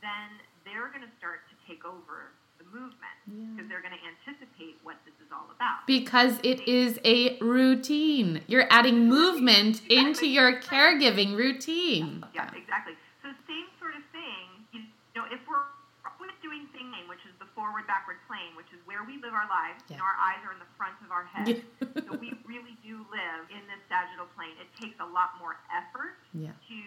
then 0.00 0.40
they're 0.64 0.88
going 0.88 1.02
to 1.02 1.10
start 1.18 1.48
to 1.50 1.54
take 1.66 1.84
over 1.84 2.30
the 2.58 2.64
movement 2.64 3.18
because 3.26 3.58
Yeah. 3.58 3.62
they're 3.68 3.80
going 3.82 3.98
to 3.98 4.04
anticipate 4.06 4.78
what 4.84 5.04
this 5.04 5.14
is 5.20 5.30
all 5.32 5.50
about. 5.50 5.86
Because 6.08 6.40
it 6.40 6.64
is 6.64 6.96
a 7.04 7.36
routine. 7.44 8.40
You're 8.48 8.64
adding 8.72 9.12
movement 9.12 9.84
into 9.92 10.24
your 10.24 10.56
caregiving 10.56 11.36
routine. 11.36 12.24
Yeah, 12.32 12.48
exactly. 12.56 12.96
So 13.20 13.28
same 13.44 13.68
sort 13.76 13.92
of 13.92 14.00
thing. 14.08 14.64
You 14.72 14.88
know, 15.12 15.28
if 15.28 15.36
we're 15.44 15.68
always 16.08 16.32
doing 16.40 16.64
thing 16.72 16.88
name, 16.88 17.12
which 17.12 17.20
is 17.28 17.36
the 17.36 17.44
forward 17.52 17.84
backward 17.84 18.24
plane, 18.24 18.56
which 18.56 18.72
is 18.72 18.80
where 18.88 19.04
we 19.04 19.20
live 19.20 19.36
our 19.36 19.44
lives. 19.52 19.84
Yeah. 19.92 20.00
know, 20.00 20.08
our 20.08 20.16
eyes 20.16 20.40
are 20.48 20.56
in 20.56 20.60
the 20.64 20.70
front 20.80 20.96
of 21.04 21.12
our 21.12 21.28
head. 21.28 21.60
Yeah. 21.60 22.08
so 22.08 22.16
we 22.16 22.32
really 22.48 22.72
do 22.80 23.04
live 23.12 23.44
in 23.52 23.60
this 23.68 23.84
sagittal 23.92 24.32
plane. 24.32 24.56
It 24.56 24.72
takes 24.80 24.96
a 25.04 25.08
lot 25.12 25.36
more 25.36 25.60
effort 25.68 26.16
Yeah. 26.32 26.56
to 26.72 26.78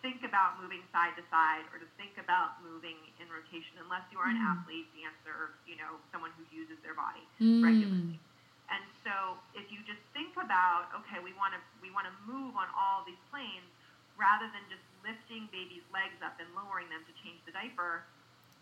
think 0.00 0.24
about 0.24 0.56
moving 0.56 0.80
side 0.88 1.12
to 1.20 1.24
side 1.28 1.68
or 1.68 1.84
to 1.84 1.88
think 2.00 2.16
about 2.16 2.64
moving 2.64 2.96
in 3.20 3.28
rotation 3.28 3.76
unless 3.84 4.08
you 4.08 4.16
are 4.24 4.32
an 4.32 4.40
Mm. 4.40 4.56
athlete, 4.56 4.88
dancer, 4.96 5.52
you 5.68 5.76
know, 5.76 6.00
someone 6.08 6.32
who 6.40 6.48
uses 6.48 6.80
their 6.80 6.96
body 6.96 7.28
Mm. 7.36 7.60
regularly. 7.60 8.16
And 8.70 8.82
so 9.02 9.34
if 9.58 9.66
you 9.74 9.82
just 9.82 10.00
think 10.14 10.38
about, 10.38 10.88
okay, 11.02 11.18
we 11.18 11.34
want 11.34 11.52
to 11.58 11.60
we 11.82 11.90
want 11.90 12.06
to 12.06 12.14
move 12.22 12.54
on 12.54 12.70
all 12.74 13.02
these 13.02 13.18
planes 13.34 13.66
rather 14.14 14.46
than 14.54 14.62
just 14.70 14.82
lifting 15.02 15.48
baby's 15.50 15.82
legs 15.90 16.18
up 16.22 16.38
and 16.38 16.46
lowering 16.54 16.86
them 16.92 17.02
to 17.08 17.12
change 17.24 17.40
the 17.48 17.52
diaper, 17.56 18.04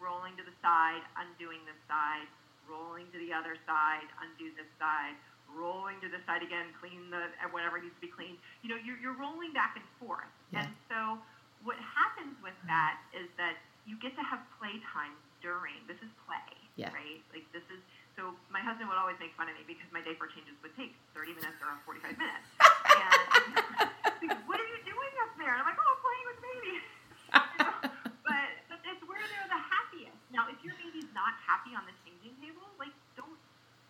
rolling 0.01 0.33
to 0.41 0.45
the 0.47 0.55
side, 0.65 1.03
undoing 1.19 1.61
this 1.69 1.77
side, 1.91 2.25
rolling 2.71 3.05
to 3.13 3.19
the 3.21 3.35
other 3.35 3.59
side, 3.67 4.07
undo 4.23 4.49
this 4.55 4.71
side, 4.79 5.19
rolling 5.53 5.99
to 6.01 6.09
the 6.09 6.23
side 6.25 6.41
again, 6.47 6.71
clean 6.79 7.11
the 7.11 7.29
uh, 7.43 7.51
whatever 7.51 7.77
needs 7.83 7.93
to 7.99 8.05
be 8.07 8.13
cleaned. 8.13 8.39
You 8.63 8.71
know, 8.73 8.79
you're, 8.81 8.97
you're 9.03 9.19
rolling 9.19 9.51
back 9.53 9.75
and 9.77 9.85
forth. 9.99 10.31
Yeah. 10.55 10.63
And 10.65 10.71
so 10.89 11.19
what 11.67 11.77
happens 11.83 12.39
with 12.41 12.57
that 12.71 13.03
is 13.13 13.27
that 13.37 13.59
you 13.85 13.99
get 13.99 14.15
to 14.15 14.23
have 14.25 14.39
playtime 14.63 15.17
during. 15.43 15.83
This 15.91 15.99
is 16.07 16.11
play, 16.23 16.55
Yeah. 16.79 16.95
right? 16.95 17.19
Like 17.35 17.45
this 17.51 17.67
is 17.75 17.83
so 18.19 18.35
my 18.51 18.59
husband 18.59 18.91
would 18.91 18.99
always 18.99 19.15
make 19.23 19.31
fun 19.39 19.47
of 19.47 19.55
me 19.55 19.63
because 19.63 19.87
my 19.95 20.03
diaper 20.03 20.27
changes 20.27 20.59
would 20.67 20.75
take 20.75 20.91
30 21.15 21.39
minutes 21.39 21.55
or 21.63 21.79
45 21.87 22.19
minutes. 22.19 22.47
And 22.99 24.27
like, 24.27 24.43
what 24.51 24.59
are 24.59 24.67
you 24.75 24.81
doing 24.83 25.15
up 25.23 25.31
there? 25.39 25.55
And 25.55 25.63
I'm 25.63 25.69
like, 25.71 25.79
oh, 25.79 25.87
I'm 25.87 26.01
playing 26.03 26.27
with 26.27 26.39
baby. 26.43 26.75
You 26.75 27.59
know? 27.63 27.79
but, 28.27 28.49
but 28.67 28.79
it's 28.83 29.05
where 29.07 29.23
they're 29.23 29.51
the 29.55 29.63
happiest. 29.63 30.19
Now, 30.35 30.51
if 30.51 30.59
your 30.67 30.75
baby's 30.83 31.07
not 31.15 31.39
happy 31.47 31.79
on 31.79 31.87
the 31.87 31.95
changing 32.03 32.35
table, 32.43 32.67
like, 32.75 32.91
don't 33.15 33.39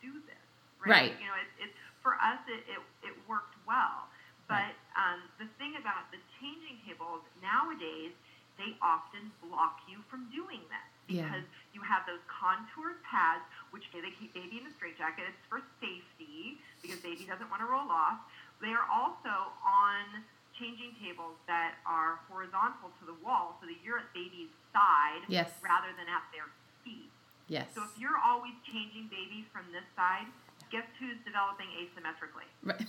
do 0.05 0.13
this. 0.29 0.45
Right. 0.85 1.17
You 1.17 1.25
know, 1.25 1.41
it, 1.41 1.49
it, 1.57 1.71
for 2.05 2.21
us, 2.21 2.37
it, 2.53 2.61
it, 2.69 2.81
it 3.01 3.15
worked 3.25 3.57
well. 3.65 4.13
But 4.45 4.77
um, 4.93 5.25
the 5.41 5.49
thing 5.57 5.81
about 5.81 6.13
the 6.13 6.21
changing 6.37 6.77
tables 6.85 7.25
nowadays, 7.41 8.13
they 8.61 8.77
often 8.85 9.33
block 9.41 9.81
you 9.89 10.05
from 10.13 10.29
doing 10.29 10.61
this 10.69 10.89
Yeah. 11.09 11.25
because 11.29 11.47
you 11.73 11.81
have 11.81 12.05
those 12.05 12.21
contoured 12.29 13.01
pads, 13.07 13.45
which 13.71 13.85
they 13.93 14.01
keep 14.19 14.33
baby 14.35 14.61
in 14.61 14.67
a 14.67 14.73
straitjacket. 14.77 15.25
It's 15.29 15.45
for 15.49 15.61
safety 15.81 16.59
because 16.83 16.99
baby 17.01 17.25
doesn't 17.29 17.49
want 17.51 17.61
to 17.63 17.69
roll 17.69 17.89
off. 17.91 18.19
They 18.61 18.75
are 18.75 18.87
also 18.91 19.53
on 19.63 20.25
changing 20.59 20.99
tables 20.99 21.39
that 21.47 21.79
are 21.87 22.19
horizontal 22.27 22.91
to 22.99 23.05
the 23.07 23.15
wall 23.23 23.55
so 23.63 23.67
that 23.71 23.79
you're 23.87 23.99
at 24.03 24.11
baby's 24.13 24.51
side 24.75 25.23
Yes. 25.31 25.51
rather 25.63 25.95
than 25.95 26.11
at 26.11 26.27
their 26.35 26.51
feet. 26.83 27.11
Yes. 27.47 27.71
So 27.75 27.83
if 27.87 27.95
you're 27.97 28.19
always 28.19 28.53
changing 28.67 29.07
baby 29.09 29.47
from 29.55 29.71
this 29.71 29.87
side, 29.95 30.27
guess 30.75 30.85
who's 30.99 31.17
developing 31.25 31.71
asymmetrically, 31.79 32.49
Right. 32.67 32.83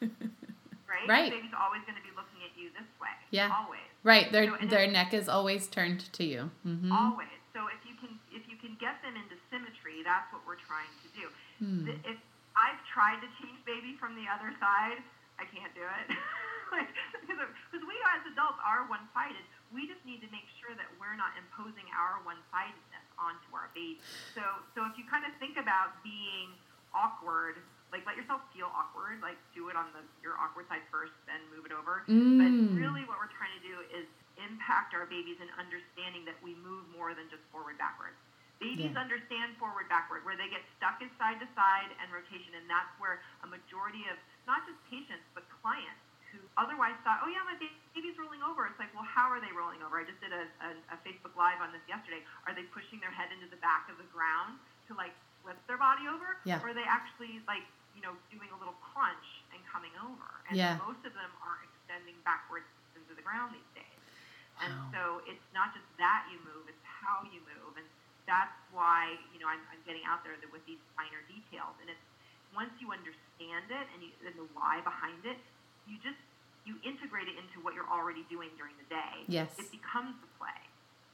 right? 0.86 1.08
Right. 1.08 1.30
Baby's 1.32 1.56
always 1.56 1.80
going 1.88 1.96
to 1.96 2.04
be 2.04 2.12
looking 2.14 2.44
at 2.44 2.52
you 2.60 2.68
this 2.76 2.86
way. 3.00 3.10
Yeah. 3.30 3.50
Always. 3.50 3.80
right. 4.04 4.30
Their 4.30 4.52
So, 4.60 4.66
their 4.68 4.86
neck 4.90 5.14
is 5.14 5.28
always 5.28 5.66
turned 5.66 6.12
to 6.12 6.24
you. 6.24 6.50
hmm 6.62 6.92
Always. 6.92 7.32
So 7.56 7.66
if 7.72 7.80
you 7.88 7.93
can 8.78 8.94
if 8.94 9.02
you 9.02 9.06
can 9.06 9.06
get 9.06 9.06
them 9.06 9.14
into 9.14 9.36
symmetry, 9.50 10.02
that's 10.02 10.26
what 10.32 10.42
we're 10.46 10.60
trying 10.66 10.90
to 11.02 11.08
do. 11.14 11.26
Hmm. 11.60 11.86
If 12.02 12.18
I've 12.54 12.80
tried 12.90 13.18
to 13.22 13.28
change 13.42 13.58
baby 13.66 13.94
from 14.00 14.14
the 14.14 14.26
other 14.30 14.50
side, 14.62 15.02
I 15.38 15.44
can't 15.50 15.74
do 15.74 15.82
it. 15.82 16.06
like 16.74 16.90
because 17.22 17.82
we 17.84 17.96
as 18.14 18.22
adults 18.30 18.58
are 18.62 18.86
one 18.90 19.06
sided. 19.14 19.42
We 19.70 19.86
just 19.86 20.02
need 20.06 20.22
to 20.22 20.30
make 20.30 20.46
sure 20.62 20.74
that 20.78 20.86
we're 20.98 21.18
not 21.18 21.34
imposing 21.38 21.86
our 21.94 22.22
one 22.22 22.38
sidedness 22.50 23.06
onto 23.18 23.50
our 23.54 23.70
baby. 23.74 23.98
So 24.38 24.42
so 24.74 24.86
if 24.86 24.94
you 24.98 25.06
kind 25.06 25.26
of 25.26 25.34
think 25.42 25.58
about 25.58 25.98
being 26.06 26.54
awkward, 26.94 27.58
like 27.90 28.06
let 28.06 28.14
yourself 28.14 28.42
feel 28.54 28.70
awkward, 28.70 29.18
like 29.22 29.38
do 29.54 29.70
it 29.70 29.76
on 29.78 29.90
the 29.94 30.02
your 30.22 30.38
awkward 30.38 30.70
side 30.70 30.82
first, 30.94 31.14
then 31.26 31.42
move 31.50 31.66
it 31.66 31.74
over. 31.74 32.06
But 32.10 32.50
Mm. 32.54 32.74
really, 32.78 33.02
what 33.06 33.18
we're 33.18 33.30
trying 33.34 33.54
to 33.58 33.62
do 33.66 33.82
is 33.90 34.06
impact 34.38 34.94
our 34.94 35.06
babies 35.06 35.38
in 35.42 35.50
understanding 35.58 36.26
that 36.26 36.38
we 36.42 36.54
move 36.58 36.86
more 36.90 37.14
than 37.14 37.30
just 37.30 37.42
forward 37.54 37.78
backwards. 37.78 38.18
Babies 38.60 38.94
Yeah. 38.94 39.00
understand 39.00 39.56
forward 39.58 39.88
backward, 39.88 40.24
where 40.24 40.36
they 40.36 40.48
get 40.48 40.62
stuck 40.76 41.02
is 41.02 41.10
side 41.18 41.40
to 41.40 41.48
side 41.54 41.90
and 42.00 42.12
rotation, 42.12 42.54
and 42.54 42.68
that's 42.70 42.90
where 42.98 43.20
a 43.42 43.46
majority 43.46 44.06
of 44.08 44.16
not 44.46 44.64
just 44.66 44.78
patients 44.88 45.24
but 45.34 45.44
clients 45.62 46.00
who 46.30 46.38
otherwise 46.56 46.94
thought, 47.04 47.20
oh 47.22 47.28
yeah, 47.28 47.42
my 47.44 47.54
baby's 47.94 48.18
rolling 48.18 48.42
over. 48.42 48.66
It's 48.66 48.78
like, 48.78 48.90
well, 48.94 49.06
how 49.06 49.30
are 49.30 49.38
they 49.40 49.52
rolling 49.52 49.82
over? 49.82 49.98
I 50.00 50.04
just 50.04 50.18
did 50.20 50.32
a, 50.32 50.46
a, 50.62 50.70
a 50.94 50.96
Facebook 51.06 51.34
Live 51.38 51.60
on 51.62 51.70
this 51.70 51.82
yesterday. 51.86 52.22
Are 52.46 52.54
they 52.54 52.64
pushing 52.74 52.98
their 52.98 53.12
head 53.14 53.30
into 53.30 53.46
the 53.46 53.60
back 53.62 53.86
of 53.90 53.98
the 53.98 54.08
ground 54.10 54.58
to 54.90 54.94
like 54.94 55.14
flip 55.42 55.58
their 55.66 55.78
body 55.78 56.06
over, 56.10 56.38
Yeah. 56.42 56.58
or 56.62 56.70
are 56.70 56.74
they 56.74 56.86
actually 56.86 57.42
like 57.46 57.62
you 57.94 58.02
know 58.02 58.14
doing 58.34 58.50
a 58.50 58.58
little 58.58 58.74
crunch 58.82 59.44
and 59.54 59.62
coming 59.70 59.94
over? 60.02 60.30
And 60.50 60.58
Yeah. 60.58 60.78
most 60.82 61.02
of 61.06 61.14
them 61.14 61.30
are 61.42 61.62
extending 61.62 62.18
backwards 62.26 62.66
into 62.98 63.14
the 63.14 63.22
ground 63.22 63.54
these 63.54 63.70
days. 63.74 64.00
And 64.62 64.70
Wow. 64.74 64.90
so 64.94 65.00
it's 65.26 65.46
not 65.54 65.74
just 65.74 65.86
that 65.98 66.26
you 66.30 66.38
move, 66.42 66.66
it's 66.66 66.82
how 66.86 67.22
you 67.30 67.42
move. 67.42 67.76
And 67.78 67.86
that's 68.24 68.56
why, 68.72 69.16
you 69.32 69.38
know, 69.40 69.48
I'm, 69.48 69.60
I'm 69.68 69.82
getting 69.84 70.04
out 70.08 70.24
there 70.24 70.36
with 70.48 70.64
these 70.64 70.80
finer 70.96 71.20
details. 71.28 71.76
And 71.80 71.88
it's 71.92 72.06
once 72.56 72.72
you 72.80 72.90
understand 72.90 73.68
it 73.68 73.86
and, 73.92 74.00
you, 74.00 74.10
and 74.24 74.34
the 74.36 74.48
why 74.56 74.80
behind 74.80 75.24
it, 75.28 75.36
you 75.84 76.00
just, 76.00 76.20
you 76.64 76.80
integrate 76.80 77.28
it 77.28 77.36
into 77.36 77.60
what 77.60 77.76
you're 77.76 77.88
already 77.88 78.24
doing 78.32 78.48
during 78.56 78.72
the 78.80 78.88
day. 78.88 79.28
Yes. 79.28 79.52
It 79.60 79.68
becomes 79.68 80.16
the 80.24 80.30
play. 80.40 80.62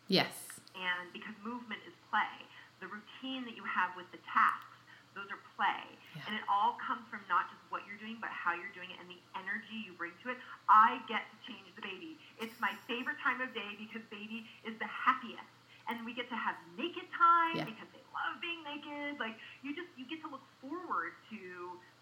Yes. 0.07 0.31
And 0.79 1.11
because 1.11 1.35
movement 1.43 1.83
is 1.87 1.95
play, 2.11 2.47
the 2.79 2.87
routine 2.87 3.43
that 3.51 3.59
you 3.59 3.67
have 3.67 3.91
with 3.99 4.07
the 4.15 4.23
tasks, 4.23 4.71
those 5.19 5.27
are 5.35 5.43
play. 5.59 5.83
Yeah. 6.15 6.31
And 6.31 6.33
it 6.39 6.47
all 6.47 6.79
comes 6.79 7.03
from 7.11 7.27
not 7.27 7.51
just 7.51 7.59
what 7.67 7.83
you're 7.83 7.99
doing, 7.99 8.23
but 8.23 8.31
how 8.31 8.55
you're 8.55 8.71
doing 8.71 8.95
it 8.95 8.99
and 9.03 9.11
the 9.11 9.19
energy 9.35 9.83
you 9.83 9.91
bring 9.99 10.15
to 10.23 10.31
it. 10.31 10.39
I 10.71 11.03
get 11.11 11.27
to 11.27 11.37
change 11.43 11.67
the 11.75 11.83
baby. 11.83 12.15
It's 12.39 12.55
my 12.63 12.71
favorite 12.87 13.19
time 13.19 13.43
of 13.43 13.51
day 13.51 13.75
because 13.75 14.07
baby 14.07 14.47
is 14.63 14.79
the 14.79 14.87
happiest. 14.87 15.51
And 15.91 16.07
we 16.07 16.15
get 16.15 16.29
to 16.31 16.37
have 16.37 16.55
naked 16.79 17.05
time 17.11 17.57
Yeah. 17.57 17.65
because 17.65 17.89
they 17.93 17.99
love 18.15 18.41
being 18.41 18.63
naked. 18.63 19.19
Like 19.19 19.35
you 19.63 19.75
just 19.75 19.89
you 19.99 20.07
get 20.07 20.23
to 20.23 20.31
look 20.31 20.43
forward 20.63 21.13
to 21.31 21.39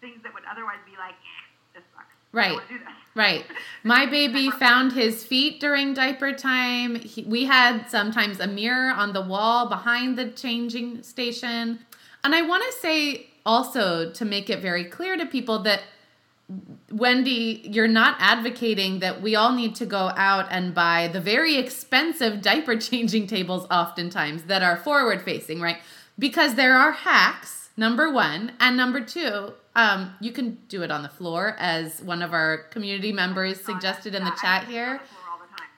things 0.00 0.22
that 0.22 0.32
would 0.34 0.44
otherwise 0.50 0.78
be 0.84 0.92
like, 0.98 1.14
"Eh, 1.14 1.44
this 1.80 1.84
sucks. 1.96 2.06
Right. 2.32 2.48
don't 2.52 2.56
wanna 2.56 2.68
do 2.68 2.78
this. 2.78 2.88
Right. 3.14 3.44
My 3.82 4.06
baby 4.06 4.50
found 4.50 4.92
his 4.92 5.24
feet 5.24 5.58
during 5.60 5.92
diaper 5.94 6.32
time. 6.32 6.94
He, 6.96 7.22
we 7.24 7.46
had 7.46 7.88
sometimes 7.90 8.38
a 8.38 8.46
mirror 8.46 8.92
on 8.92 9.12
the 9.12 9.22
wall 9.22 9.68
behind 9.68 10.16
the 10.16 10.28
changing 10.30 11.02
station. 11.02 11.80
And 12.22 12.34
I 12.34 12.42
want 12.42 12.62
to 12.70 12.72
say 12.78 13.30
also 13.46 14.12
to 14.12 14.24
make 14.24 14.50
it 14.50 14.60
very 14.60 14.84
clear 14.84 15.16
to 15.16 15.24
people 15.26 15.58
that 15.60 15.80
Wendy, 16.90 17.60
you're 17.64 17.88
not 17.88 18.16
advocating 18.18 19.00
that 19.00 19.20
we 19.20 19.36
all 19.36 19.52
need 19.52 19.74
to 19.76 19.86
go 19.86 20.12
out 20.16 20.46
and 20.50 20.74
buy 20.74 21.08
the 21.12 21.20
very 21.20 21.56
expensive 21.56 22.40
diaper 22.40 22.76
changing 22.90 23.26
tables, 23.26 23.66
oftentimes 23.70 24.44
that 24.44 24.62
are 24.62 24.76
forward 24.76 25.22
facing, 25.22 25.60
right? 25.60 25.78
Because 26.18 26.54
there 26.54 26.74
are 26.74 26.92
hacks, 26.92 27.68
number 27.76 28.10
one. 28.10 28.52
And 28.58 28.76
number 28.76 29.00
two, 29.00 29.52
um, 29.76 30.14
you 30.20 30.32
can 30.32 30.58
do 30.68 30.82
it 30.82 30.90
on 30.90 31.02
the 31.02 31.08
floor, 31.08 31.54
as 31.58 32.02
one 32.02 32.22
of 32.22 32.32
our 32.32 32.58
community 32.70 33.12
members 33.12 33.62
suggested 33.62 34.14
in 34.14 34.24
the 34.24 34.36
chat 34.40 34.64
here. 34.64 35.00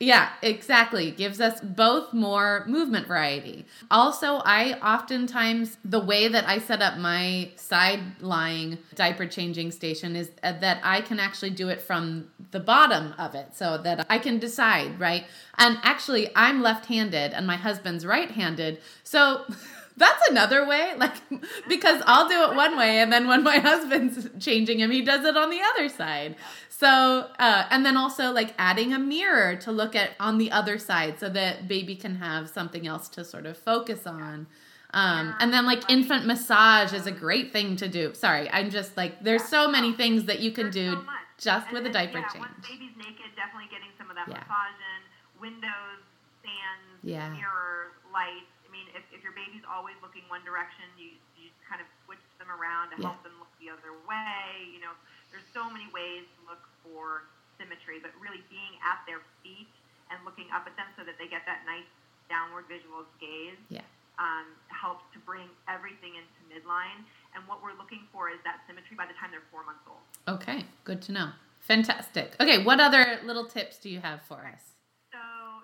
Yeah, 0.03 0.31
exactly. 0.41 1.11
Gives 1.11 1.43
us 1.43 1.61
both 1.61 2.15
more 2.15 2.65
movement 2.67 3.07
variety. 3.07 3.67
Also, 3.91 4.37
I 4.47 4.73
oftentimes, 4.81 5.77
the 5.85 6.01
way 6.01 6.27
that 6.27 6.49
I 6.49 6.59
set 6.59 6.81
up 6.81 6.97
my 6.97 7.51
side 7.57 8.01
lying 8.23 8.79
diaper 8.95 9.27
changing 9.27 9.73
station 9.73 10.17
is 10.17 10.31
uh, 10.43 10.53
that 10.61 10.81
I 10.83 11.03
can 11.03 11.21
actually 11.21 11.51
do 11.51 11.69
it 11.69 11.83
from 11.83 12.31
the 12.51 12.61
bottom 12.61 13.15
of 13.19 13.35
it 13.35 13.55
so 13.55 13.77
that 13.77 14.07
I 14.09 14.19
can 14.19 14.39
decide, 14.39 14.99
right? 14.99 15.27
And 15.59 15.77
actually, 15.83 16.31
I'm 16.35 16.63
left 16.63 16.87
handed 16.87 17.35
and 17.35 17.47
my 17.47 17.57
husband's 17.57 18.07
right 18.07 18.31
handed. 18.31 18.81
So, 19.05 19.45
that's 19.99 20.29
another 20.31 20.67
way, 20.67 20.95
like, 20.97 21.15
because 21.69 22.03
I'll 22.07 22.27
do 22.29 22.51
it 22.51 22.57
one 22.57 22.77
way, 22.77 22.99
and 23.01 23.13
then 23.13 23.29
when 23.29 23.43
my 23.43 23.59
husband's 23.71 24.29
changing 24.43 24.81
him, 24.81 24.91
he 24.91 25.03
does 25.03 25.25
it 25.25 25.37
on 25.37 25.51
the 25.51 25.61
other 25.61 25.89
side. 25.91 26.37
So, 26.81 27.29
uh, 27.39 27.67
and 27.69 27.85
then 27.85 27.99
also 27.99 28.33
like 28.33 28.55
adding 28.57 28.95
a 28.95 28.99
mirror 28.99 29.55
to 29.57 29.71
look 29.71 29.95
at 29.95 30.13
on 30.19 30.39
the 30.39 30.51
other 30.51 30.79
side 30.79 31.21
so 31.21 31.29
that 31.29 31.69
baby 31.69 31.95
can 31.95 32.17
have 32.17 32.49
something 32.49 32.87
else 32.87 33.07
to 33.11 33.23
sort 33.23 33.45
of 33.45 33.59
focus 33.59 34.07
on. 34.07 34.47
Um, 34.95 35.35
and 35.41 35.53
then 35.53 35.67
like 35.67 35.85
infant 35.91 36.25
massage 36.25 36.95
is 36.95 37.05
a 37.07 37.13
great 37.13 37.53
thing 37.53 37.77
to 37.77 37.87
do. 37.87 38.15
Sorry, 38.15 38.49
I'm 38.51 38.71
just 38.71 38.97
like, 38.97 39.23
there's 39.23 39.45
so 39.45 39.69
many 39.69 39.93
things 39.93 40.25
that 40.25 40.41
you 40.41 40.53
can 40.53 40.73
There's 40.73 40.75
do 40.75 40.91
so 40.93 41.05
just 41.37 41.67
And- 41.69 41.75
with 41.77 41.85
a 41.85 41.93
diaper 41.93 42.19
yeah, 42.25 42.29
change. 42.33 42.49
Once 42.49 42.67
baby's 42.67 42.97
naked, 42.97 43.29
definitely 43.37 43.69
getting 43.71 43.93
some 44.01 44.09
of 44.09 44.17
that 44.17 44.27
Yeah. 44.29 44.41
massage 44.41 44.81
in. 44.81 45.01
Windows, 45.39 46.01
fans, 46.43 46.97
Yeah. 47.05 47.29
mirror, 47.29 47.93
lights. 48.11 48.49
I 48.67 48.73
mean, 48.73 48.89
if, 48.97 49.05
if 49.13 49.23
your 49.23 49.33
baby's 49.33 49.65
always 49.69 49.97
looking 50.01 50.25
one 50.33 50.43
direction, 50.49 50.85
you 50.97 51.13
you 51.37 51.49
kind 51.69 51.81
of 51.81 51.87
switch 52.05 52.21
them 52.39 52.51
around 52.51 52.91
to 52.91 52.97
Yeah. 53.01 53.09
help 53.13 53.23
them 53.23 53.33
look 53.39 53.49
the 53.61 53.69
other 53.71 53.93
way. 54.09 54.69
You 54.75 54.81
know, 54.81 54.93
there's 55.31 55.47
so 55.55 55.67
many 55.71 55.87
ways 55.95 56.27
to 56.39 56.41
look 56.51 56.63
for 56.83 57.27
symmetry, 57.59 57.99
but 58.03 58.11
really 58.19 58.43
being 58.51 58.75
at 58.83 59.03
their 59.07 59.23
feet 59.43 59.71
and 60.11 60.19
looking 60.27 60.51
up 60.51 60.67
at 60.67 60.75
them 60.75 60.91
so 60.99 61.07
that 61.07 61.15
they 61.21 61.29
get 61.31 61.47
that 61.47 61.63
nice 61.67 61.87
downward 62.27 62.67
visual 62.71 63.07
gaze 63.23 63.59
Yeah. 63.71 63.87
um, 64.19 64.47
helps 64.71 65.05
to 65.15 65.19
bring 65.23 65.47
everything 65.71 66.15
into 66.19 66.39
midline. 66.51 67.07
And 67.35 67.47
what 67.47 67.63
we're 67.63 67.77
looking 67.79 68.07
for 68.11 68.31
is 68.31 68.39
that 68.43 68.63
symmetry 68.67 68.97
by 68.99 69.07
the 69.07 69.15
time 69.15 69.31
they're 69.31 69.47
four 69.55 69.63
months 69.63 69.87
old. 69.87 70.03
Okay, 70.27 70.67
good 70.85 71.01
to 71.07 71.13
know. 71.13 71.31
Fantastic. 71.63 72.35
Okay, 72.41 72.65
what 72.65 72.81
other 72.81 73.21
little 73.23 73.47
tips 73.47 73.79
do 73.79 73.87
you 73.89 74.01
have 74.03 74.23
for 74.27 74.43
us? 74.49 74.75
So 75.15 75.21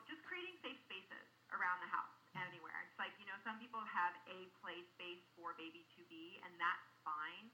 just 0.07 0.23
creating 0.29 0.55
safe 0.63 0.79
spaces 0.87 1.27
around 1.51 1.83
the 1.83 1.91
house, 1.91 2.13
anywhere. 2.39 2.77
It's 2.87 2.99
like, 3.01 3.11
you 3.19 3.27
know, 3.27 3.35
some 3.43 3.59
people 3.59 3.81
have 3.83 4.15
a 4.31 4.47
play 4.63 4.79
space 4.95 5.23
for 5.35 5.57
baby 5.59 5.83
to 5.99 6.01
be, 6.07 6.39
and 6.47 6.53
that's 6.63 6.87
fine. 7.03 7.51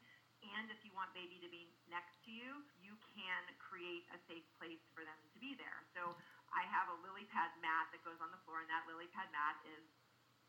And 0.53 0.69
if 0.69 0.81
you 0.85 0.93
want 0.93 1.13
baby 1.17 1.41
to 1.41 1.49
be 1.49 1.73
next 1.89 2.21
to 2.29 2.31
you, 2.33 2.61
you 2.85 2.95
can 3.17 3.43
create 3.57 4.05
a 4.13 4.19
safe 4.29 4.45
place 4.61 4.83
for 4.93 5.01
them 5.03 5.17
to 5.33 5.39
be 5.41 5.57
there. 5.57 5.81
So 5.97 6.13
I 6.53 6.69
have 6.69 6.93
a 6.93 6.97
lily 7.01 7.25
pad 7.33 7.53
mat 7.65 7.89
that 7.97 8.05
goes 8.05 8.21
on 8.21 8.29
the 8.29 8.41
floor, 8.45 8.61
and 8.61 8.69
that 8.69 8.85
lily 8.85 9.09
pad 9.17 9.33
mat 9.33 9.57
is 9.65 9.85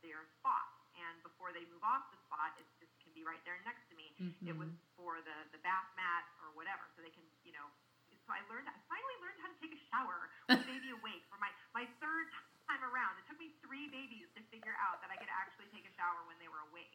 their 0.03 0.27
spot. 0.39 0.67
And 0.99 1.23
before 1.25 1.55
they 1.55 1.63
move 1.71 1.81
off 1.81 2.11
the 2.11 2.19
spot, 2.27 2.53
it 2.59 2.67
just 2.77 2.93
can 3.01 3.15
be 3.15 3.25
right 3.25 3.41
there 3.47 3.57
next 3.63 3.87
to 3.89 3.95
me. 3.97 4.13
Mm-hmm. 4.19 4.51
It 4.51 4.55
was 4.59 4.69
for 4.99 5.23
the, 5.23 5.37
the 5.55 5.61
bath 5.63 5.89
mat 5.97 6.27
or 6.43 6.53
whatever, 6.53 6.85
so 6.93 7.01
they 7.01 7.13
can, 7.15 7.25
you 7.47 7.55
know. 7.55 7.65
So 8.23 8.31
I 8.31 8.39
learned, 8.47 8.71
I 8.71 8.77
finally 8.87 9.17
learned 9.19 9.39
how 9.43 9.49
to 9.51 9.57
take 9.59 9.73
a 9.75 9.81
shower 9.91 10.31
with 10.47 10.63
baby 10.69 10.95
awake 10.95 11.27
for 11.27 11.35
my, 11.41 11.51
my 11.75 11.83
third 11.99 12.31
time 12.31 12.52
around. 12.81 13.13
It 13.21 13.29
took 13.29 13.37
me 13.37 13.53
three 13.61 13.91
babies 13.93 14.31
to 14.33 14.41
figure 14.49 14.73
out 14.81 15.03
that 15.05 15.13
I 15.13 15.17
could 15.21 15.29
actually 15.29 15.69
take 15.69 15.85
a 15.85 15.93
shower 15.93 16.23
when 16.25 16.39
they 16.41 16.49
were 16.49 16.63
awake. 16.73 16.89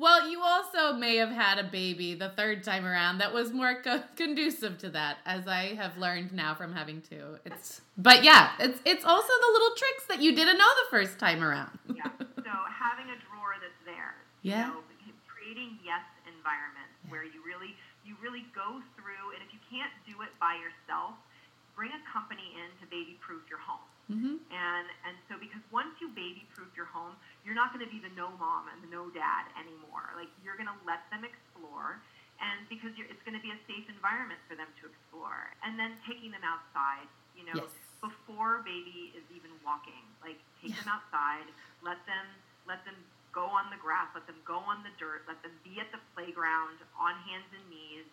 Well, 0.00 0.30
you 0.30 0.40
also 0.40 0.94
may 0.96 1.16
have 1.16 1.30
had 1.30 1.58
a 1.58 1.64
baby 1.68 2.14
the 2.14 2.30
third 2.30 2.64
time 2.64 2.86
around 2.86 3.18
that 3.18 3.34
was 3.34 3.52
more 3.52 3.82
co- 3.84 4.02
conducive 4.16 4.78
to 4.78 4.88
that, 4.96 5.18
as 5.26 5.46
I 5.46 5.74
have 5.76 5.98
learned 5.98 6.32
now 6.32 6.54
from 6.54 6.72
having 6.72 7.02
two. 7.02 7.36
It's, 7.44 7.82
but 7.98 8.24
yeah, 8.24 8.52
it's 8.58 8.80
it's 8.86 9.04
also 9.04 9.28
the 9.28 9.50
little 9.52 9.76
tricks 9.76 10.04
that 10.08 10.22
you 10.22 10.34
didn't 10.34 10.56
know 10.56 10.72
the 10.84 10.90
first 10.90 11.18
time 11.18 11.42
around. 11.44 11.76
Yeah. 11.94 12.08
so 12.16 12.52
having 12.72 13.12
a 13.12 13.18
drawer 13.28 13.60
that's 13.60 13.76
there. 13.84 14.16
Yeah. 14.40 14.72
You 14.72 14.80
know, 14.80 14.80
creating 15.28 15.76
yes 15.84 16.00
environments 16.24 16.96
Yeah. 17.04 17.10
where 17.12 17.24
you 17.28 17.44
really 17.44 17.76
you 18.06 18.16
really 18.24 18.46
go 18.56 18.80
through 18.96 19.36
and 19.36 19.44
if 19.44 19.52
you 19.52 19.60
can't 19.68 19.92
do 20.08 20.22
it 20.24 20.32
by 20.40 20.56
yourself, 20.56 21.20
bring 21.74 21.90
a 21.92 22.02
company 22.10 22.54
in 22.58 22.68
to 22.80 22.84
baby 22.90 23.18
proof 23.22 23.42
your 23.50 23.60
home. 23.62 23.86
hmm 24.08 24.36
And 24.50 24.86
and 25.06 25.14
so 25.30 25.38
because 25.38 25.62
once 25.70 25.94
you 26.02 26.10
baby 26.12 26.46
proof 26.50 26.70
your 26.74 26.88
home, 26.90 27.14
you're 27.46 27.54
not 27.56 27.70
going 27.72 27.84
to 27.84 27.90
be 27.92 28.02
the 28.02 28.12
no 28.18 28.34
mom 28.38 28.66
and 28.72 28.82
the 28.82 28.90
no 28.90 29.08
dad 29.14 29.46
anymore. 29.58 30.10
Like 30.18 30.30
you're 30.42 30.58
going 30.58 30.70
to 30.70 30.78
let 30.86 31.06
them 31.14 31.22
explore, 31.22 32.02
and 32.42 32.66
because 32.66 32.90
you're, 32.98 33.06
it's 33.06 33.22
going 33.22 33.38
to 33.38 33.44
be 33.44 33.52
a 33.54 33.60
safe 33.70 33.86
environment 33.86 34.42
for 34.50 34.58
them 34.58 34.70
to 34.82 34.90
explore. 34.90 35.54
And 35.62 35.78
then 35.78 35.98
taking 36.08 36.34
them 36.34 36.42
outside, 36.42 37.06
you 37.36 37.46
know, 37.46 37.68
Yes. 37.68 37.70
before 38.02 38.64
baby 38.66 39.12
is 39.14 39.24
even 39.30 39.52
walking, 39.62 40.02
like 40.24 40.40
take 40.58 40.74
Yeah. 40.74 40.82
them 40.82 40.90
outside, 40.90 41.46
let 41.84 42.02
them 42.08 42.26
let 42.66 42.82
them 42.88 42.96
go 43.30 43.46
on 43.46 43.70
the 43.70 43.78
grass, 43.78 44.10
let 44.16 44.26
them 44.26 44.40
go 44.42 44.58
on 44.58 44.82
the 44.82 44.90
dirt, 44.98 45.22
let 45.30 45.38
them 45.46 45.54
be 45.62 45.78
at 45.78 45.90
the 45.94 46.00
playground 46.16 46.82
on 46.98 47.14
hands 47.28 47.46
and 47.54 47.64
knees. 47.70 48.08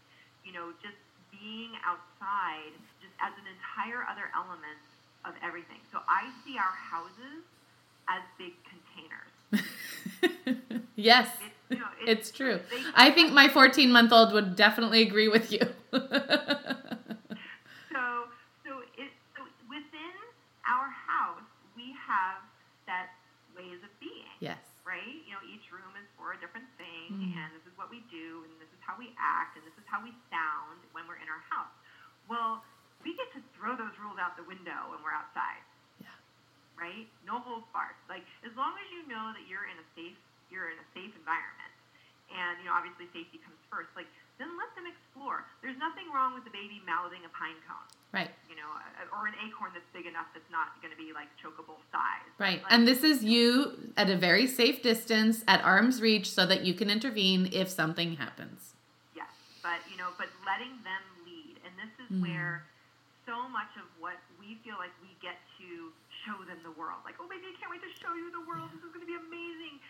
You 0.46 0.54
know, 0.54 0.72
just 0.84 1.00
being 1.32 1.72
outside, 1.86 2.74
just 3.02 3.14
as 3.22 3.34
an 3.38 3.46
entire 3.48 4.04
other 4.10 4.30
element 4.36 4.80
of 5.26 5.34
everything. 5.44 5.78
So 5.92 6.00
I 6.08 6.30
see 6.46 6.58
our 6.58 6.76
houses 6.76 7.44
as 8.10 8.22
big 8.38 8.54
containers. 8.64 9.34
yes, 10.96 11.28
It, 11.42 11.76
you 11.76 11.80
know, 11.80 11.88
it's 12.06 12.32
true. 12.32 12.60
They, 12.70 12.82
I 12.96 13.12
think 13.12 13.34
my 13.34 13.48
14 13.50 13.92
month 13.92 14.12
old 14.14 14.32
would 14.34 14.56
definitely 14.56 15.02
agree 15.02 15.28
with 15.28 15.52
you. 15.52 15.60
so. 17.92 18.28
So 18.64 18.84
it. 18.98 19.12
So 19.36 19.44
within 19.70 20.16
our 20.68 20.90
house, 20.92 21.48
we 21.76 21.96
have 21.96 22.40
that 22.88 23.12
ways 23.56 23.80
of 23.84 23.92
being. 24.00 24.32
yes. 24.40 24.58
Right. 24.88 25.20
You 25.28 25.36
know, 25.36 25.44
each 25.44 25.68
room 25.72 25.92
is 26.00 26.08
for 26.16 26.32
a 26.32 26.40
different 26.40 26.68
thing, 26.80 27.12
Mhm. 27.12 27.36
and 27.36 27.52
this 27.56 27.68
is 27.68 27.76
what 27.78 27.92
we 27.92 28.00
do, 28.08 28.48
and 28.48 28.56
how 28.88 28.96
we 28.96 29.12
act, 29.20 29.60
and 29.60 29.68
this 29.68 29.76
is 29.76 29.84
how 29.92 30.00
we 30.00 30.16
sound 30.32 30.80
when 30.96 31.04
we're 31.06 31.20
in 31.20 31.28
our 31.28 31.44
house. 31.52 31.76
Well, 32.32 32.64
we 33.04 33.14
get 33.20 33.28
to 33.36 33.42
throw 33.60 33.76
those 33.76 33.94
rules 34.00 34.16
out 34.18 34.40
the 34.40 34.48
window 34.48 34.90
when 34.96 35.04
we're 35.04 35.14
outside. 35.14 35.60
Yeah. 36.00 36.16
right? 36.80 37.06
No 37.28 37.44
holds 37.44 37.68
barred. 37.76 38.00
Like 38.08 38.24
as 38.48 38.56
long 38.56 38.74
as 38.80 38.88
you 38.96 39.04
know 39.12 39.36
that 39.36 39.44
you're 39.46 39.68
in 39.68 39.76
a 39.78 39.88
safe, 39.94 40.18
you're 40.50 40.72
in 40.72 40.80
a 40.80 40.88
safe 40.96 41.12
environment, 41.20 41.74
and 42.32 42.58
you 42.64 42.72
know 42.72 42.76
obviously 42.76 43.12
safety 43.12 43.38
comes 43.44 43.60
first. 43.68 43.92
Like 43.94 44.08
then 44.40 44.54
let 44.56 44.70
them 44.78 44.86
explore. 44.88 45.44
There's 45.66 45.78
nothing 45.82 46.08
wrong 46.14 46.34
with 46.38 46.46
the 46.46 46.54
baby 46.54 46.78
mouthing 46.86 47.26
a 47.26 47.32
pine 47.34 47.58
cone, 47.66 47.90
Right. 48.14 48.30
you 48.48 48.54
know, 48.56 48.70
uh, 48.70 49.10
or 49.18 49.26
an 49.26 49.34
acorn 49.42 49.72
that's 49.74 49.90
big 49.94 50.06
enough 50.06 50.30
that's 50.32 50.46
not 50.54 50.78
going 50.80 50.94
to 50.94 50.98
be 50.98 51.10
like 51.12 51.26
chokeable 51.42 51.82
size. 51.92 52.22
Right. 52.38 52.62
Like, 52.62 52.72
And 52.72 52.88
this 52.88 53.02
is 53.04 53.24
you 53.26 53.92
at 53.98 54.12
a 54.12 54.16
very 54.16 54.46
safe 54.46 54.84
distance 54.84 55.44
at 55.48 55.66
arm's 55.66 56.02
reach 56.06 56.30
so 56.30 56.46
that 56.46 56.62
you 56.64 56.76
can 56.76 56.90
intervene 56.92 57.50
if 57.52 57.68
something 57.68 58.18
happens. 58.18 58.76
But 59.68 59.84
you 59.92 60.00
know, 60.00 60.16
but 60.16 60.32
letting 60.48 60.80
them 60.88 61.04
lead, 61.28 61.60
and 61.68 61.76
this 61.76 61.92
is 62.00 62.08
Mm. 62.08 62.24
where 62.24 62.64
so 63.28 63.52
much 63.52 63.76
of 63.76 63.84
what 64.00 64.16
we 64.40 64.56
feel 64.64 64.80
like 64.80 64.96
we 65.04 65.12
get 65.20 65.36
to 65.60 65.92
show 66.24 66.40
them 66.48 66.64
the 66.64 66.72
world. 66.72 67.04
Like, 67.04 67.20
oh, 67.20 67.28
baby, 67.28 67.52
I 67.52 67.56
can't 67.60 67.68
wait 67.68 67.84
to 67.84 67.92
show 68.00 68.16
you 68.16 68.32
the 68.32 68.48
world. 68.48 68.72
This 68.72 68.80
is 68.88 68.96
going 68.96 69.04
to 69.04 69.12
be 69.12 69.20
amazing. 69.20 69.84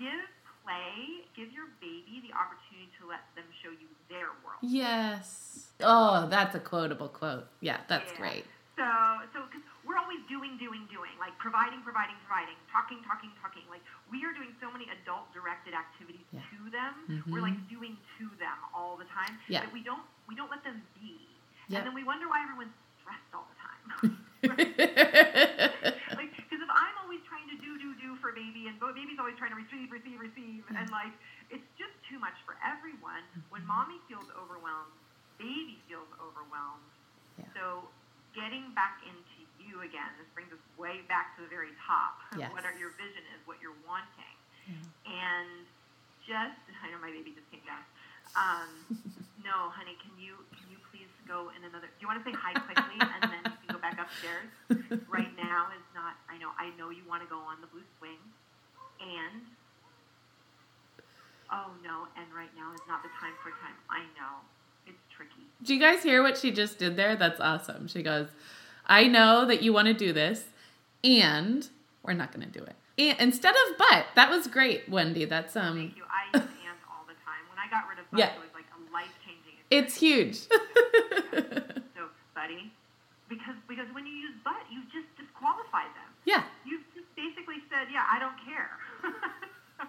Give 0.00 0.24
play, 0.64 1.28
give 1.36 1.52
your 1.52 1.68
baby 1.84 2.24
the 2.24 2.32
opportunity 2.32 2.88
to 2.96 3.12
let 3.12 3.20
them 3.36 3.44
show 3.60 3.68
you 3.68 3.92
their 4.08 4.32
world. 4.40 4.64
Yes. 4.64 5.68
Oh, 5.84 6.26
that's 6.32 6.54
a 6.56 6.60
quotable 6.60 7.12
quote. 7.12 7.44
Yeah, 7.60 7.84
that's 7.92 8.12
Yeah. 8.12 8.16
great. 8.24 8.46
So, 8.80 8.88
so 9.36 9.44
because 9.52 9.68
we're 9.90 9.98
always 9.98 10.22
doing, 10.30 10.54
doing, 10.62 10.86
doing, 10.86 11.10
like 11.18 11.34
providing, 11.42 11.82
providing, 11.82 12.14
providing, 12.22 12.54
talking, 12.70 13.02
talking, 13.02 13.34
talking. 13.42 13.66
Like 13.66 13.82
we 14.06 14.22
are 14.22 14.30
doing 14.30 14.54
so 14.62 14.70
many 14.70 14.86
adult-directed 15.02 15.74
activities 15.74 16.22
Yeah. 16.30 16.46
to 16.54 16.70
them. 16.70 16.94
Mhm. 17.10 17.26
We're 17.34 17.42
like 17.42 17.58
doing 17.66 17.98
to 18.22 18.30
them 18.38 18.54
all 18.70 18.94
the 18.94 19.10
time. 19.10 19.34
Yeah. 19.50 19.66
That 19.66 19.74
we 19.74 19.82
don't, 19.82 20.06
we 20.30 20.38
don't 20.38 20.46
let 20.50 20.62
them 20.62 20.78
be. 20.94 21.26
Yep. 21.74 21.82
And 21.82 21.86
then 21.90 21.94
we 21.98 22.06
wonder 22.06 22.30
why 22.30 22.38
everyone's 22.46 22.70
stressed 23.02 23.34
all 23.34 23.50
the 23.50 23.58
time. 23.58 24.14
like, 24.46 26.30
because 26.38 26.60
if 26.62 26.70
I'm 26.70 26.96
always 27.02 27.20
trying 27.26 27.50
to 27.50 27.58
do, 27.58 27.74
do, 27.82 27.90
do 27.98 28.14
for 28.22 28.30
baby, 28.32 28.70
and 28.70 28.78
baby's 28.78 29.18
always 29.18 29.34
trying 29.36 29.50
to 29.50 29.58
receive, 29.58 29.90
receive, 29.90 30.22
receive, 30.22 30.62
and 30.70 30.86
like 30.94 31.12
it's 31.50 31.66
just 31.76 31.92
too 32.08 32.18
much 32.22 32.38
for 32.46 32.54
everyone. 32.62 33.26
When 33.50 33.66
mommy 33.66 33.98
feels 34.06 34.30
overwhelmed, 34.38 34.94
baby 35.36 35.82
feels 35.90 36.08
overwhelmed. 36.22 36.86
So, 37.56 37.88
getting 38.36 38.70
back 38.76 39.00
into 39.02 39.39
you 39.62 39.84
again. 39.84 40.08
This 40.16 40.28
brings 40.32 40.50
us 40.52 40.60
way 40.80 41.04
back 41.08 41.36
to 41.36 41.44
the 41.44 41.50
very 41.52 41.72
top. 41.84 42.16
Yes. 42.36 42.50
what 42.52 42.64
are 42.64 42.74
your 42.76 42.92
vision 42.96 43.22
is, 43.36 43.40
what 43.44 43.60
you're 43.60 43.76
wanting, 43.84 44.36
Yeah. 44.66 44.80
and 45.12 45.64
just 46.24 46.56
I 46.82 46.88
know 46.92 47.00
my 47.02 47.10
baby 47.12 47.32
just 47.36 47.48
came 47.52 47.64
down. 47.68 47.82
Um, 48.38 48.70
no, 49.46 49.68
honey, 49.74 49.96
can 50.00 50.14
you 50.20 50.38
can 50.54 50.68
you 50.70 50.78
please 50.92 51.10
go 51.26 51.50
in 51.56 51.64
another? 51.66 51.88
Do 51.90 51.98
you 52.00 52.08
want 52.08 52.22
to 52.22 52.26
say 52.26 52.34
hi 52.36 52.54
quickly 52.56 52.96
and 53.00 53.22
then 53.28 53.42
you 53.46 53.58
can 53.66 53.70
go 53.74 53.80
back 53.82 53.98
upstairs? 53.98 54.48
Right 55.10 55.32
now 55.36 55.72
is 55.74 55.84
not. 55.94 56.14
I 56.30 56.38
know. 56.38 56.50
I 56.58 56.70
know 56.78 56.90
you 56.94 57.02
want 57.08 57.22
to 57.24 57.28
go 57.30 57.38
on 57.42 57.58
the 57.60 57.68
blue 57.68 57.84
swing, 57.98 58.20
and 59.02 59.42
oh 61.50 61.70
no, 61.82 62.06
and 62.16 62.26
right 62.34 62.50
now 62.56 62.72
is 62.74 62.80
not 62.88 63.02
the 63.02 63.10
time 63.20 63.34
for 63.42 63.50
time. 63.58 63.74
I 63.90 64.00
know. 64.18 64.40
It's 64.86 64.98
tricky. 65.14 65.46
Do 65.62 65.74
you 65.74 65.80
guys 65.80 66.02
hear 66.02 66.22
what 66.22 66.38
she 66.38 66.50
just 66.50 66.78
did 66.78 66.96
there? 66.96 67.16
That's 67.16 67.40
awesome. 67.40 67.86
She 67.88 68.02
goes, 68.02 68.28
I 68.90 69.06
know 69.06 69.46
that 69.46 69.62
you 69.62 69.72
want 69.72 69.86
to 69.88 69.94
do 69.94 70.12
this, 70.12 70.44
and 71.04 71.66
we're 72.02 72.12
not 72.12 72.32
going 72.32 72.44
to 72.44 72.52
do 72.58 72.62
it. 72.64 72.74
And 72.98 73.16
instead 73.20 73.54
of 73.54 73.78
but, 73.78 74.06
that 74.16 74.28
was 74.30 74.46
great, 74.48 74.88
Wendy. 74.88 75.24
That's 75.24 75.56
um, 75.56 75.76
Thank 75.78 75.96
you. 75.96 76.02
I 76.10 76.26
use 76.36 76.42
and 76.44 76.78
all 76.90 77.06
the 77.06 77.14
time. 77.24 77.40
When 77.48 77.56
I 77.58 77.70
got 77.70 77.88
rid 77.88 77.98
of 77.98 78.10
butt, 78.10 78.18
Yeah. 78.20 78.34
it 78.34 78.40
was 78.40 78.52
like 78.52 78.66
a 78.76 78.80
life 78.92 79.14
changing. 79.24 79.54
it's 79.70 79.96
huge. 79.96 80.38
So, 81.96 82.08
buddy, 82.34 82.72
because 83.28 83.54
because 83.68 83.86
when 83.94 84.04
you 84.06 84.12
use 84.12 84.34
but, 84.44 84.58
you 84.72 84.82
just 84.92 85.06
disqualify 85.16 85.84
them. 85.94 86.10
yeah. 86.26 86.42
You 86.66 86.80
just 86.94 87.06
basically 87.14 87.62
said, 87.70 87.86
yeah, 87.92 88.04
I 88.10 88.18
don't 88.18 88.36
care. 88.44 88.74
so, 89.80 89.86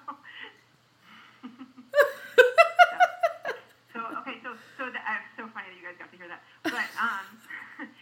so 3.93 3.99
okay, 4.23 4.37
so 4.45 4.53
so 4.77 4.83
that 4.93 5.03
uh, 5.03 5.19
so 5.35 5.43
funny 5.51 5.67
that 5.73 5.77
you 5.79 5.83
guys 5.83 5.97
got 5.99 6.11
to 6.13 6.17
hear 6.17 6.29
that. 6.29 6.41
But 6.63 6.87
um, 7.01 7.25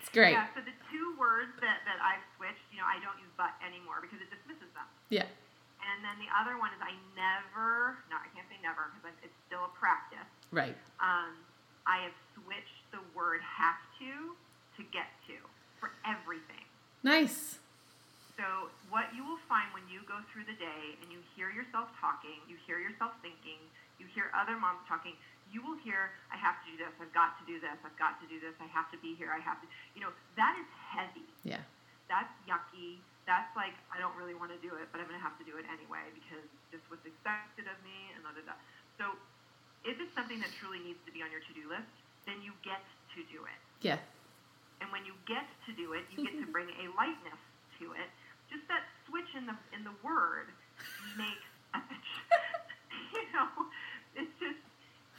It's 0.01 0.11
great. 0.11 0.35
Yeah, 0.35 0.51
so 0.53 0.61
the 0.61 0.75
two 0.91 1.15
words 1.17 1.55
that, 1.63 1.81
that 1.87 1.97
I've 2.03 2.21
switched, 2.35 2.61
you 2.75 2.77
know, 2.83 2.87
I 2.89 2.99
don't 2.99 3.15
use 3.23 3.31
but 3.39 3.55
anymore 3.63 4.03
because 4.03 4.19
it 4.19 4.27
dismisses 4.29 4.67
them. 4.75 4.85
Yeah. 5.09 5.25
And 5.79 6.03
then 6.03 6.18
the 6.29 6.37
other 6.37 6.61
one 6.61 6.69
is 6.77 6.81
I 6.85 6.93
never, 7.17 7.97
no, 8.13 8.21
I 8.21 8.29
can't 8.37 8.45
say 8.53 8.61
never 8.61 8.93
because 8.93 9.17
it's 9.25 9.33
still 9.49 9.65
a 9.65 9.73
practice. 9.73 10.29
Right. 10.53 10.77
Um, 11.01 11.33
I 11.89 12.05
have 12.05 12.13
switched 12.37 12.85
the 12.93 13.01
word 13.17 13.41
have 13.41 13.81
to 13.97 14.37
to 14.77 14.81
get 14.93 15.09
to 15.25 15.41
for 15.81 15.89
everything. 16.05 16.69
Nice. 17.01 17.57
So 18.37 18.69
what 18.93 19.09
you 19.17 19.25
will 19.25 19.41
find 19.49 19.73
when 19.73 19.83
you 19.89 20.05
go 20.05 20.21
through 20.29 20.45
the 20.45 20.55
day 20.55 20.95
and 21.01 21.09
you 21.09 21.19
hear 21.33 21.49
yourself 21.49 21.89
talking, 21.97 22.39
you 22.45 22.55
hear 22.69 22.77
yourself 22.77 23.17
thinking, 23.25 23.59
you 23.97 24.05
hear 24.13 24.29
other 24.31 24.55
moms 24.55 24.85
talking, 24.87 25.17
you 25.49 25.65
will 25.65 25.75
hear, 25.81 26.13
I 26.29 26.37
have 26.37 26.61
to 26.63 26.65
do 26.69 26.77
this, 26.77 26.93
I've 27.01 27.11
got 27.11 27.35
to 27.41 27.43
do 27.49 27.57
this, 27.57 27.75
I've 27.81 27.97
got 27.97 28.21
to 28.21 28.29
do 28.29 28.37
this, 28.37 28.53
I 28.61 28.69
have 28.69 28.87
to 28.93 28.99
be 29.01 29.17
here, 29.17 29.33
I 29.33 29.41
have 29.41 29.59
to, 29.59 29.67
you 29.97 29.99
know, 29.99 30.13
that 30.37 30.55
is 30.55 30.69
heavy. 30.71 31.27
Yeah. 31.43 31.65
That's 32.07 32.31
yucky. 32.47 33.01
That's 33.27 33.49
like, 33.59 33.75
I 33.99 34.07
don't 34.07 34.15
really 34.15 34.31
want 34.31 34.55
to 34.55 34.61
do 34.63 34.71
it, 34.79 34.87
but 34.95 35.03
I'm 35.03 35.11
going 35.11 35.19
to 35.19 35.27
have 35.27 35.35
to 35.43 35.47
do 35.47 35.59
it 35.59 35.67
anyway 35.67 36.07
because 36.15 36.47
just 36.71 36.87
what's 36.87 37.03
expected 37.03 37.67
of 37.67 37.75
me 37.83 38.15
and 38.15 38.23
da 38.23 38.31
da 38.31 38.47
da. 38.47 38.55
So 38.95 39.11
if 39.83 39.99
it's 39.99 40.15
something 40.15 40.39
that 40.39 40.47
truly 40.55 40.79
needs 40.79 41.03
to 41.03 41.11
be 41.11 41.19
on 41.19 41.27
your 41.35 41.43
to 41.43 41.51
do 41.51 41.67
list, 41.67 41.91
then 42.23 42.39
you 42.39 42.55
get 42.63 42.79
to 42.79 43.27
do 43.27 43.43
it. 43.43 43.59
Yeah. 43.83 43.99
And 44.79 44.87
when 44.95 45.03
you 45.03 45.11
get 45.27 45.43
to 45.67 45.75
do 45.75 45.99
it, 45.99 46.07
you 46.15 46.23
get 46.23 46.31
to 46.39 46.47
bring 46.55 46.71
a 46.79 46.87
lightness 46.95 47.43
to 47.83 47.91
it. 47.91 48.07
Just 48.47 48.63
that 48.71 48.87
switch 49.03 49.27
in 49.35 49.43
the 49.43 49.55
in 49.75 49.83
the 49.83 49.91
word 49.99 50.47
makes 51.19 51.51
you 53.19 53.27
know, 53.35 53.51
it's 54.15 54.31
just 54.39 54.63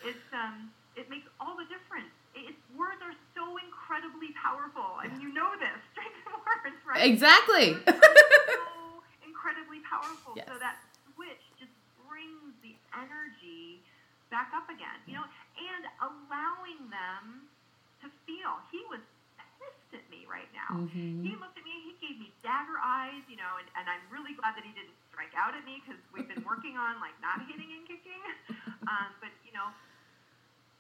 it's 0.08 0.28
um 0.32 0.72
it 0.96 1.12
makes 1.12 1.28
all 1.36 1.52
the 1.52 1.68
difference. 1.68 2.08
It's 2.32 2.64
words 2.72 3.04
are 3.04 3.12
so 3.36 3.44
incredibly 3.60 4.32
powerful. 4.40 4.96
I 4.96 5.12
mean, 5.12 5.20
you 5.20 5.36
know 5.36 5.52
this, 5.60 5.82
strength 6.58 6.82
right? 6.86 7.06
Exactly. 7.06 7.78
So 7.86 9.02
incredibly 9.24 9.80
powerful. 9.86 10.34
Yes. 10.34 10.46
So 10.50 10.58
that 10.58 10.76
switch 11.14 11.42
just 11.58 11.72
brings 12.08 12.54
the 12.64 12.74
energy 12.96 13.80
back 14.30 14.50
up 14.54 14.66
again, 14.70 14.98
you 15.06 15.14
know, 15.14 15.26
and 15.58 15.82
allowing 16.02 16.90
them 16.90 17.46
to 18.02 18.06
feel. 18.26 18.62
He 18.70 18.80
was 18.90 19.02
pissed 19.60 19.92
at 20.00 20.06
me 20.10 20.24
right 20.30 20.48
now. 20.56 20.86
Mhm. 20.88 21.20
He 21.26 21.36
looked 21.36 21.58
at 21.58 21.64
me, 21.66 21.74
he 21.84 21.94
gave 22.00 22.16
me 22.16 22.32
dagger 22.42 22.78
eyes, 22.80 23.20
you 23.28 23.36
know, 23.36 23.58
and, 23.60 23.68
and 23.76 23.84
I'm 23.90 24.00
really 24.08 24.32
glad 24.32 24.56
that 24.56 24.64
he 24.64 24.72
didn't 24.72 24.94
strike 25.12 25.34
out 25.36 25.52
at 25.52 25.64
me 25.68 25.82
because 25.84 26.00
we've 26.14 26.28
been 26.30 26.42
working 26.48 26.78
on 26.80 26.96
like 27.02 27.12
not 27.20 27.44
hitting 27.46 27.68
and 27.70 27.84
kicking. 27.86 28.18
Um, 28.80 29.12
but, 29.19 29.19
you 29.19 29.19
know, 29.19 29.19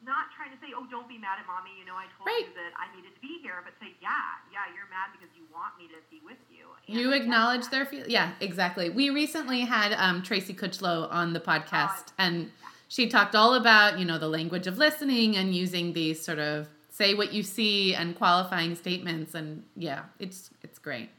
not 0.04 0.32
trying 0.36 0.50
to 0.50 0.58
say, 0.64 0.72
oh, 0.74 0.86
don't 0.90 1.08
be 1.08 1.18
mad 1.18 1.38
at 1.40 1.46
mommy, 1.46 1.70
you 1.78 1.84
know, 1.84 1.94
I 1.94 2.06
told 2.16 2.26
Right. 2.26 2.46
you 2.48 2.54
that 2.54 2.72
I 2.78 2.94
needed 2.96 3.14
to 3.14 3.20
be 3.20 3.38
here, 3.42 3.60
but 3.64 3.74
say, 3.80 3.94
yeah, 4.00 4.10
yeah, 4.52 4.66
you're 4.74 4.88
mad 4.88 5.10
because 5.12 5.28
you 5.36 5.44
want 5.52 5.76
me 5.78 5.88
to 5.88 6.00
be 6.10 6.20
with 6.24 6.38
you. 6.50 6.66
And 6.88 6.96
You 6.96 7.12
acknowledge 7.12 7.68
their 7.68 7.84
feelings. 7.84 8.08
Yeah, 8.10 8.32
exactly. 8.40 8.88
We 8.90 9.10
recently 9.10 9.60
had 9.62 9.92
um, 9.94 10.22
Tracy 10.22 10.54
Cutchlow 10.54 11.08
on 11.10 11.32
the 11.32 11.40
podcast, 11.40 12.12
and 12.18 12.50
she 12.88 13.08
talked 13.08 13.34
all 13.36 13.54
about 13.54 13.98
you 13.98 14.04
know 14.04 14.18
the 14.18 14.28
language 14.28 14.66
of 14.66 14.78
listening 14.78 15.36
and 15.36 15.54
using 15.54 15.92
these 15.92 16.24
sort 16.24 16.38
of 16.38 16.68
say 16.88 17.14
what 17.14 17.32
you 17.32 17.42
see 17.42 17.94
and 17.94 18.16
qualifying 18.16 18.74
statements, 18.74 19.34
and 19.34 19.62
yeah, 19.76 20.04
it's 20.18 20.50
it's 20.62 20.78
great. 20.78 21.10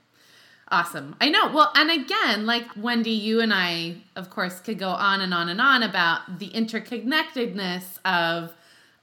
Awesome. 0.69 1.15
I 1.19 1.29
know. 1.29 1.51
Well, 1.51 1.71
and 1.75 1.91
again, 1.91 2.45
like 2.45 2.65
Wendy, 2.77 3.11
you 3.11 3.41
and 3.41 3.53
I, 3.53 3.97
of 4.15 4.29
course, 4.29 4.59
could 4.61 4.79
go 4.79 4.89
on 4.89 5.19
and 5.19 5.33
on 5.33 5.49
and 5.49 5.59
on 5.59 5.83
about 5.83 6.39
the 6.39 6.49
interconnectedness 6.49 7.99
of 8.05 8.53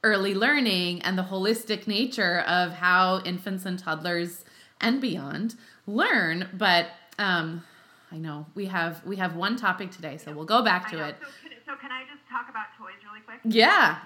early 0.03 0.33
learning 0.33 1.01
and 1.01 1.17
the 1.17 1.23
holistic 1.23 1.87
nature 1.87 2.39
of 2.47 2.73
how 2.73 3.21
infants 3.25 3.65
and 3.65 3.77
toddlers 3.77 4.45
and 4.79 5.01
beyond 5.01 5.55
learn. 5.85 6.47
But 6.53 6.87
um, 7.17 7.63
I 8.11 8.17
know 8.17 8.45
we 8.55 8.65
have 8.67 9.05
we 9.05 9.17
have 9.17 9.35
one 9.35 9.55
topic 9.57 9.91
today, 9.91 10.17
so 10.17 10.31
we'll 10.31 10.45
go 10.45 10.63
back 10.63 10.89
to 10.91 11.03
it. 11.05 11.17
So 11.19 11.27
can, 11.41 11.51
so 11.65 11.75
can 11.75 11.91
I 11.91 12.03
just 12.03 12.23
talk 12.29 12.49
about 12.49 12.67
toys 12.77 12.99
really 13.03 13.21
quick? 13.21 13.39
Yeah. 13.43 13.99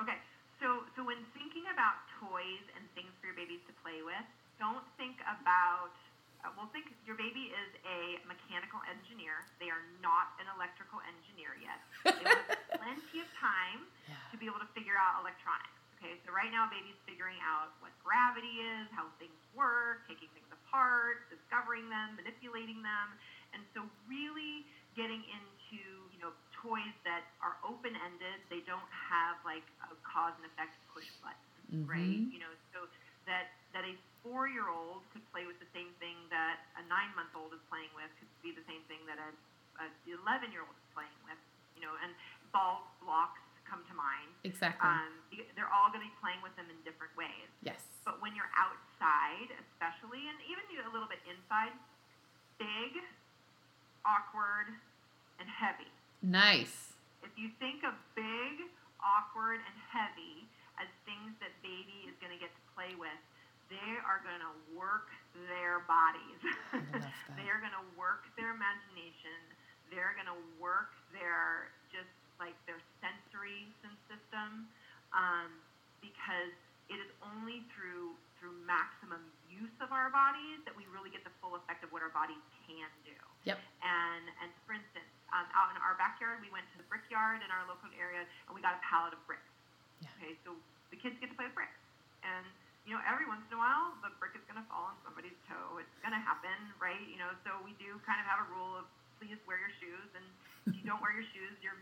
Okay, 0.00 0.18
so 0.60 0.84
so 0.96 1.04
when 1.04 1.16
thinking 1.32 1.64
about 1.72 1.96
toys 2.20 2.64
and 2.76 2.84
things 2.94 3.10
for 3.20 3.26
your 3.28 3.36
babies 3.36 3.60
to 3.66 3.72
play 3.82 4.02
with, 4.04 4.26
don't 4.58 4.84
think 4.96 5.16
about. 5.24 5.96
Uh, 6.40 6.48
well, 6.56 6.68
think 6.72 6.88
your 7.04 7.16
baby 7.20 7.52
is 7.52 7.70
a 7.84 8.16
mechanical 8.24 8.80
engineer. 8.88 9.44
They 9.60 9.68
are 9.68 9.84
not 10.00 10.32
an 10.40 10.48
electrical 10.56 11.00
engineer 11.04 11.52
yet. 11.60 11.80
They 12.04 12.24
have 12.24 12.48
plenty 12.80 13.20
of 13.20 13.28
time 13.36 13.84
Yeah. 14.08 14.16
to 14.32 14.36
be 14.40 14.48
able 14.48 14.60
to 14.64 14.70
figure 14.72 14.96
out 14.96 15.20
electronics. 15.20 15.76
Okay, 16.00 16.16
so 16.24 16.32
right 16.32 16.48
now, 16.48 16.64
baby's 16.72 16.96
figuring 17.04 17.36
out 17.44 17.76
what 17.84 17.92
gravity 18.00 18.56
is, 18.80 18.88
how 18.96 19.04
things 19.20 19.36
work, 19.52 20.08
taking 20.08 20.32
things 20.32 20.48
apart, 20.48 21.28
discovering 21.28 21.92
them, 21.92 22.16
manipulating 22.16 22.80
them, 22.80 23.06
and 23.52 23.60
so 23.76 23.84
really 24.08 24.64
getting 24.96 25.20
into 25.28 25.84
you 26.08 26.18
know 26.24 26.32
toys 26.56 26.96
that 27.04 27.28
are 27.44 27.60
open 27.60 27.92
ended. 28.00 28.40
They 28.48 28.64
don't 28.64 28.88
have 28.88 29.36
like 29.44 29.66
a 29.84 29.92
cause 30.00 30.32
and 30.40 30.48
effect 30.48 30.72
push 30.88 31.04
button, 31.20 31.84
right? 31.84 32.00
Mhm. 32.24 32.32
You 32.32 32.40
know, 32.48 32.52
so 32.72 32.88
that 33.28 33.52
that 33.72 33.86
a 33.86 33.94
four 34.22 34.50
year 34.50 34.68
old 34.68 35.06
could 35.14 35.24
play 35.32 35.46
with 35.48 35.56
the 35.62 35.70
same 35.72 35.90
thing 36.02 36.16
that 36.28 36.60
a 36.76 36.84
nine 36.90 37.10
month 37.16 37.32
old 37.32 37.54
is 37.56 37.62
playing 37.72 37.90
with 37.96 38.10
could 38.20 38.30
be 38.44 38.52
the 38.52 38.64
same 38.68 38.82
thing 38.90 39.00
that 39.08 39.16
a 39.16 39.30
a 39.80 39.86
eleven 40.08 40.52
year 40.52 40.62
old 40.66 40.76
is 40.76 40.88
playing 40.92 41.18
with. 41.24 41.38
You 41.78 41.88
know, 41.88 41.94
and 42.04 42.12
ball 42.52 42.92
blocks 43.00 43.40
come 43.64 43.86
to 43.86 43.94
mind. 43.94 44.28
Exactly. 44.44 44.84
Um, 44.84 45.14
they're 45.54 45.70
all 45.70 45.88
going 45.94 46.02
to 46.02 46.10
be 46.10 46.18
playing 46.18 46.42
with 46.42 46.52
them 46.58 46.66
in 46.68 46.76
different 46.82 47.14
ways. 47.14 47.48
yes. 47.62 47.80
But 48.04 48.18
when 48.18 48.34
you're 48.34 48.50
outside, 48.58 49.54
especially, 49.54 50.26
and 50.26 50.36
even 50.50 50.60
a 50.84 50.92
little 50.92 51.06
bit 51.06 51.22
inside, 51.30 51.70
big, 52.58 52.98
awkward, 54.02 54.66
and 55.38 55.46
heavy. 55.46 55.88
Nice. 56.18 56.98
If 57.22 57.30
you 57.38 57.54
think 57.62 57.86
of 57.86 57.94
big, 58.18 58.66
awkward, 58.98 59.62
and 59.62 59.76
heavy 59.86 60.50
as 60.82 60.90
things 61.06 61.38
that 61.38 61.54
baby 61.62 62.10
is 62.10 62.18
going 62.18 62.34
to 62.34 62.40
get 62.42 62.50
to 62.50 62.62
play 62.74 62.98
with, 62.98 63.16
they 63.70 63.92
are 64.02 64.18
going 64.26 64.42
to 64.42 64.54
work 64.74 65.08
their 65.46 65.86
bodies. 65.86 66.38
I 66.74 66.82
love 66.90 67.06
that. 67.06 67.38
they 67.38 67.46
are 67.46 67.62
going 67.62 67.74
to 67.74 67.86
work 67.94 68.26
their 68.34 68.50
imagination. 68.50 69.38
They're 69.88 70.18
going 70.18 70.28
to 70.28 70.40
work 70.58 70.92
their 71.14 71.70
just 71.94 72.10
like 72.42 72.58
their 72.66 72.82
sensory 72.98 73.70
system, 74.10 74.66
um, 75.14 75.50
because 76.02 76.54
it 76.90 76.98
is 76.98 77.10
only 77.22 77.62
through 77.74 78.18
through 78.40 78.56
maximum 78.64 79.20
use 79.52 79.74
of 79.84 79.92
our 79.92 80.08
bodies 80.08 80.64
that 80.64 80.72
we 80.72 80.88
really 80.88 81.12
get 81.12 81.20
the 81.28 81.34
full 81.44 81.52
effect 81.60 81.84
of 81.84 81.92
what 81.92 82.00
our 82.00 82.08
bodies 82.10 82.40
can 82.64 82.88
do. 83.04 83.14
Yep. 83.46 83.60
And 83.84 84.24
and 84.42 84.50
for 84.66 84.74
instance, 84.74 85.06
um, 85.30 85.46
out 85.54 85.70
in 85.70 85.78
our 85.78 85.94
backyard, 86.00 86.42
we 86.42 86.50
went 86.50 86.66
to 86.74 86.76
the 86.80 86.86
brickyard 86.90 87.44
in 87.44 87.50
our 87.54 87.62
local 87.70 87.92
area, 87.94 88.26
and 88.48 88.50
we 88.56 88.64
got 88.64 88.74
a 88.74 88.82
pallet 88.82 89.14
of 89.14 89.20
bricks. 89.28 89.46
Yeah. 90.02 90.10
Okay, 90.18 90.32
so 90.42 90.56
the 90.90 90.98
kids 90.98 91.14
get 91.20 91.30
to 91.30 91.36
play 91.36 91.46
with 91.46 91.54
bricks, 91.54 91.76
and 92.24 92.42
you 92.90 92.98
know 92.98 93.06
every 93.06 93.30
once 93.30 93.46
in 93.46 93.54
a 93.54 93.60
while 93.62 93.94
the 94.02 94.10
brick 94.18 94.34
is 94.34 94.42
going 94.50 94.58
to 94.58 94.66
fall 94.66 94.90
on 94.90 94.98
somebody's 95.06 95.38
toe. 95.46 95.78
It's 95.78 95.94
going 96.02 96.10
to 96.10 96.18
happen, 96.18 96.58
right? 96.82 96.98
You 97.06 97.22
know, 97.22 97.30
so 97.46 97.54
we 97.62 97.78
do 97.78 97.94
kind 98.02 98.18
of 98.18 98.26
have 98.26 98.42
a 98.42 98.48
rule 98.50 98.74
of 98.74 98.90
please 99.22 99.38
wear 99.46 99.62
your 99.62 99.70
shoes, 99.78 100.10
and 100.18 100.26
if 100.66 100.74
you 100.74 100.82
don't 100.90 100.98
wear 100.98 101.14
your 101.14 101.22
shoes, 101.30 101.54
you're 101.62 101.78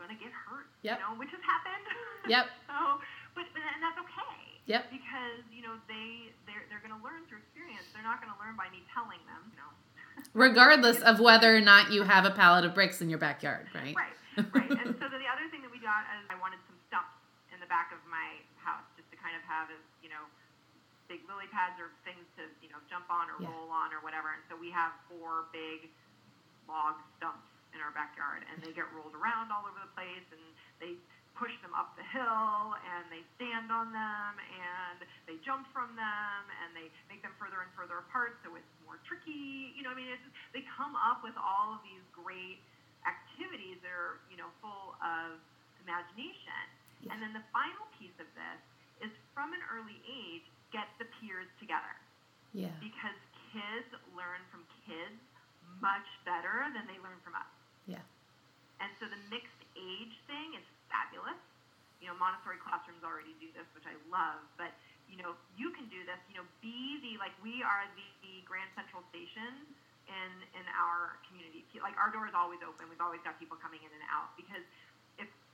going 0.00 0.08
to 0.08 0.16
get 0.16 0.32
hurt. 0.32 0.72
Yep. 0.80 0.96
You 0.96 1.02
know, 1.04 1.12
which 1.20 1.28
has 1.36 1.44
happened. 1.44 1.84
Yep. 2.24 2.48
so, 2.64 3.04
but 3.36 3.44
and 3.52 3.84
that's 3.84 4.00
okay. 4.00 4.40
Yep. 4.64 4.88
Because 4.88 5.44
you 5.52 5.60
know 5.60 5.76
they 5.92 6.32
they're 6.48 6.64
they're 6.72 6.80
going 6.80 6.96
to 6.96 7.04
learn 7.04 7.20
through 7.28 7.44
experience. 7.44 7.84
They're 7.92 8.00
not 8.00 8.24
going 8.24 8.32
to 8.32 8.40
learn 8.40 8.56
by 8.56 8.72
me 8.72 8.80
telling 8.96 9.20
them. 9.28 9.44
You 9.52 9.60
know. 9.60 9.70
Regardless 10.48 11.04
of 11.04 11.20
whether 11.20 11.52
or 11.52 11.60
not 11.60 11.92
you 11.92 12.00
have 12.00 12.24
a 12.24 12.32
pallet 12.32 12.64
of 12.64 12.72
bricks 12.72 13.04
in 13.04 13.12
your 13.12 13.20
backyard, 13.20 13.68
right? 13.76 13.92
Right, 13.92 14.16
right. 14.56 14.72
and 14.72 14.96
so 14.96 15.04
the 15.04 15.28
other 15.28 15.44
thing 15.52 15.60
that 15.60 15.68
we 15.68 15.84
got 15.84 16.08
is 16.16 16.24
I 16.32 16.40
wanted 16.40 16.64
some 16.64 16.80
stumps 16.88 17.12
in 17.52 17.60
the 17.60 17.68
back 17.68 17.92
of 17.92 18.00
my 18.08 18.40
house 18.56 18.88
just 18.96 19.12
to 19.12 19.20
kind 19.20 19.36
of 19.36 19.44
have 19.44 19.68
as, 19.68 19.84
big 21.08 21.20
lily 21.28 21.48
pads 21.52 21.76
or 21.80 21.92
things 22.04 22.24
to, 22.40 22.48
you 22.64 22.68
know, 22.72 22.80
jump 22.88 23.08
on 23.12 23.28
or 23.28 23.36
Yeah. 23.40 23.50
roll 23.52 23.70
on 23.70 23.92
or 23.92 24.00
whatever. 24.00 24.32
And 24.32 24.42
so 24.48 24.56
we 24.56 24.70
have 24.70 24.92
four 25.08 25.46
big 25.52 25.90
log 26.68 26.96
stumps 27.16 27.46
in 27.74 27.80
our 27.80 27.90
backyard 27.92 28.44
and 28.48 28.62
they 28.62 28.72
get 28.72 28.88
rolled 28.92 29.14
around 29.14 29.52
all 29.52 29.66
over 29.66 29.78
the 29.80 29.92
place 29.92 30.24
and 30.32 30.40
they 30.80 30.96
push 31.34 31.50
them 31.66 31.74
up 31.74 31.96
the 31.98 32.06
hill 32.14 32.78
and 32.94 33.10
they 33.10 33.20
stand 33.34 33.66
on 33.72 33.90
them 33.90 34.32
and 34.38 35.02
they 35.26 35.34
jump 35.42 35.66
from 35.74 35.90
them 35.98 36.40
and 36.62 36.70
they 36.78 36.86
make 37.10 37.20
them 37.26 37.34
further 37.42 37.60
and 37.60 37.70
further 37.74 37.98
apart 37.98 38.38
so 38.46 38.54
it's 38.54 38.70
more 38.86 39.02
tricky. 39.02 39.74
You 39.74 39.82
know, 39.82 39.90
I 39.90 39.96
mean, 39.98 40.06
it's 40.08 40.22
just, 40.22 40.36
they 40.54 40.62
come 40.78 40.94
up 40.94 41.26
with 41.26 41.34
all 41.36 41.74
of 41.74 41.82
these 41.82 42.06
great 42.14 42.62
activities 43.02 43.82
that 43.82 43.90
are, 43.90 44.22
you 44.30 44.38
know, 44.38 44.48
full 44.62 44.94
of 45.02 45.42
imagination. 45.82 46.64
Yeah. 47.02 47.12
And 47.12 47.20
then 47.20 47.34
the 47.34 47.42
final 47.50 47.84
piece 47.98 48.14
of 48.22 48.30
this 48.38 48.60
is 49.02 49.12
from 49.34 49.50
an 49.52 49.60
early 49.74 49.98
age, 50.06 50.46
get 50.74 50.90
the 50.98 51.06
peers 51.22 51.46
together 51.62 51.94
Yeah. 52.50 52.74
because 52.82 53.14
kids 53.54 53.94
learn 54.18 54.42
from 54.50 54.66
kids 54.82 55.22
much 55.78 56.06
better 56.26 56.66
than 56.74 56.84
they 56.90 56.98
learn 56.98 57.18
from 57.22 57.38
us. 57.38 57.46
Yeah. 57.86 58.02
And 58.82 58.90
so 58.98 59.06
the 59.06 59.20
mixed 59.30 59.62
age 59.78 60.14
thing 60.26 60.58
is 60.58 60.66
fabulous. 60.90 61.38
You 62.02 62.10
know, 62.10 62.18
Montessori 62.18 62.58
classrooms 62.58 63.06
already 63.06 63.32
do 63.38 63.48
this, 63.54 63.64
which 63.72 63.86
I 63.86 63.94
love, 64.10 64.42
but 64.58 64.74
you 65.06 65.20
know, 65.20 65.36
you 65.54 65.70
can 65.70 65.86
do 65.92 66.00
this. 66.08 66.18
You 66.32 66.40
know, 66.42 66.46
be 66.64 66.98
the 67.04 67.20
like 67.22 67.32
we 67.44 67.62
are 67.62 67.86
the, 67.94 68.06
the 68.24 68.34
Grand 68.48 68.68
Central 68.74 69.04
Station 69.14 69.62
in 70.10 70.30
in 70.58 70.64
our 70.74 71.16
community. 71.30 71.62
Like 71.80 71.94
our 72.00 72.10
door 72.10 72.26
is 72.26 72.34
always 72.34 72.60
open. 72.66 72.88
We've 72.90 73.00
always 73.04 73.20
got 73.22 73.38
people 73.38 73.56
coming 73.60 73.80
in 73.84 73.92
and 73.94 74.04
out 74.10 74.32
because 74.36 74.64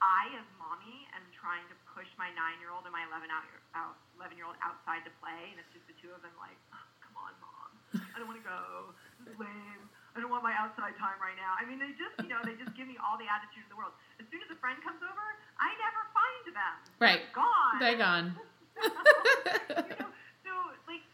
I, 0.00 0.32
as 0.36 0.48
mommy, 0.56 1.04
am 1.12 1.24
trying 1.36 1.64
to 1.68 1.76
push 1.92 2.08
my 2.16 2.32
nine-year-old 2.32 2.88
and 2.88 2.92
my 2.92 3.04
11 3.12 3.28
out, 3.28 3.44
out 3.76 3.96
11 4.16 4.36
year 4.36 4.48
old 4.48 4.56
outside 4.64 5.04
to 5.04 5.12
play, 5.20 5.52
and 5.52 5.60
it's 5.60 5.68
just 5.76 5.84
the 5.84 5.96
two 6.00 6.08
of 6.16 6.24
them, 6.24 6.32
like, 6.40 6.56
oh, 6.72 6.86
come 7.04 7.14
on, 7.20 7.32
mom, 7.44 7.70
I 8.00 8.16
don't 8.16 8.28
want 8.28 8.40
to 8.40 8.46
go. 8.46 8.96
This 9.20 9.32
is 9.32 9.36
lame. 9.36 9.84
I 10.16 10.18
don't 10.18 10.32
want 10.32 10.42
my 10.42 10.56
outside 10.58 10.98
time 10.98 11.20
right 11.22 11.38
now. 11.38 11.54
I 11.54 11.62
mean, 11.68 11.78
they 11.78 11.94
just, 11.94 12.18
you 12.18 12.26
know, 12.26 12.42
they 12.42 12.58
just 12.58 12.74
give 12.74 12.90
me 12.90 12.98
all 12.98 13.14
the 13.14 13.30
attitude 13.30 13.62
in 13.62 13.70
the 13.70 13.78
world. 13.78 13.94
As 14.18 14.26
soon 14.32 14.42
as 14.42 14.50
a 14.50 14.58
friend 14.58 14.74
comes 14.82 14.98
over, 15.04 15.26
I 15.60 15.70
never 15.78 16.02
find 16.10 16.44
them. 16.50 16.76
Right. 16.98 17.22
They're 17.30 17.38
gone. 17.38 17.76
They're 17.78 18.00
gone. 18.00 18.26
you 18.82 19.94
know, 20.00 20.10
so 20.42 20.52
like, 20.90 21.04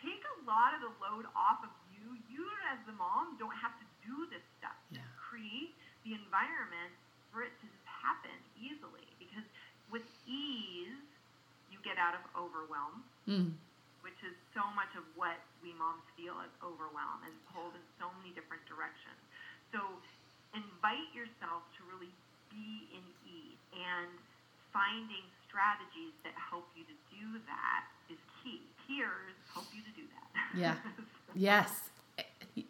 take 0.00 0.22
a 0.24 0.36
lot 0.48 0.72
of 0.72 0.80
the 0.80 0.92
load 0.96 1.28
off 1.36 1.60
of 1.60 1.72
you. 1.92 2.16
You, 2.32 2.46
as 2.72 2.80
the 2.88 2.96
mom, 2.96 3.36
don't 3.36 3.56
have 3.58 3.76
to 3.76 3.86
do 4.00 4.24
this 4.32 4.44
stuff. 4.56 4.78
Yeah. 4.88 5.04
Create 5.20 5.76
the 6.08 6.16
environment 6.16 6.96
for 7.28 7.44
it 7.44 7.52
to 7.60 7.68
happen 8.08 8.32
easily. 8.56 9.04
Because 9.20 9.44
with 9.92 10.04
ease, 10.24 10.96
you 11.68 11.76
get 11.84 12.00
out 12.00 12.16
of 12.16 12.24
overwhelm, 12.32 13.04
Mm. 13.28 13.52
which 14.00 14.16
is 14.24 14.32
so 14.56 14.64
much 14.72 14.88
of 14.96 15.04
what 15.14 15.36
we 15.62 15.72
moms 15.76 16.02
feel 16.16 16.40
as 16.40 16.48
overwhelm 16.64 17.20
and 17.28 17.34
pulled 17.52 17.74
in 17.76 17.84
so 18.00 18.08
many 18.16 18.32
different 18.32 18.64
directions. 18.64 19.20
So 19.72 19.80
invite 20.56 21.12
yourself 21.12 21.62
to 21.76 21.84
really 21.92 22.08
be 22.48 22.88
in 22.96 23.04
ease 23.28 23.60
and 23.76 24.08
finding 24.72 25.24
strategies 25.46 26.16
that 26.24 26.32
help 26.32 26.64
you 26.74 26.84
to 26.88 26.96
do 27.12 27.38
that 27.44 27.84
is 28.08 28.16
key. 28.42 28.62
Peers 28.86 29.36
help 29.52 29.66
you 29.76 29.82
to 29.84 29.92
do 29.92 30.04
that. 30.16 30.28
Yeah. 30.56 30.76
Yes. 31.34 31.90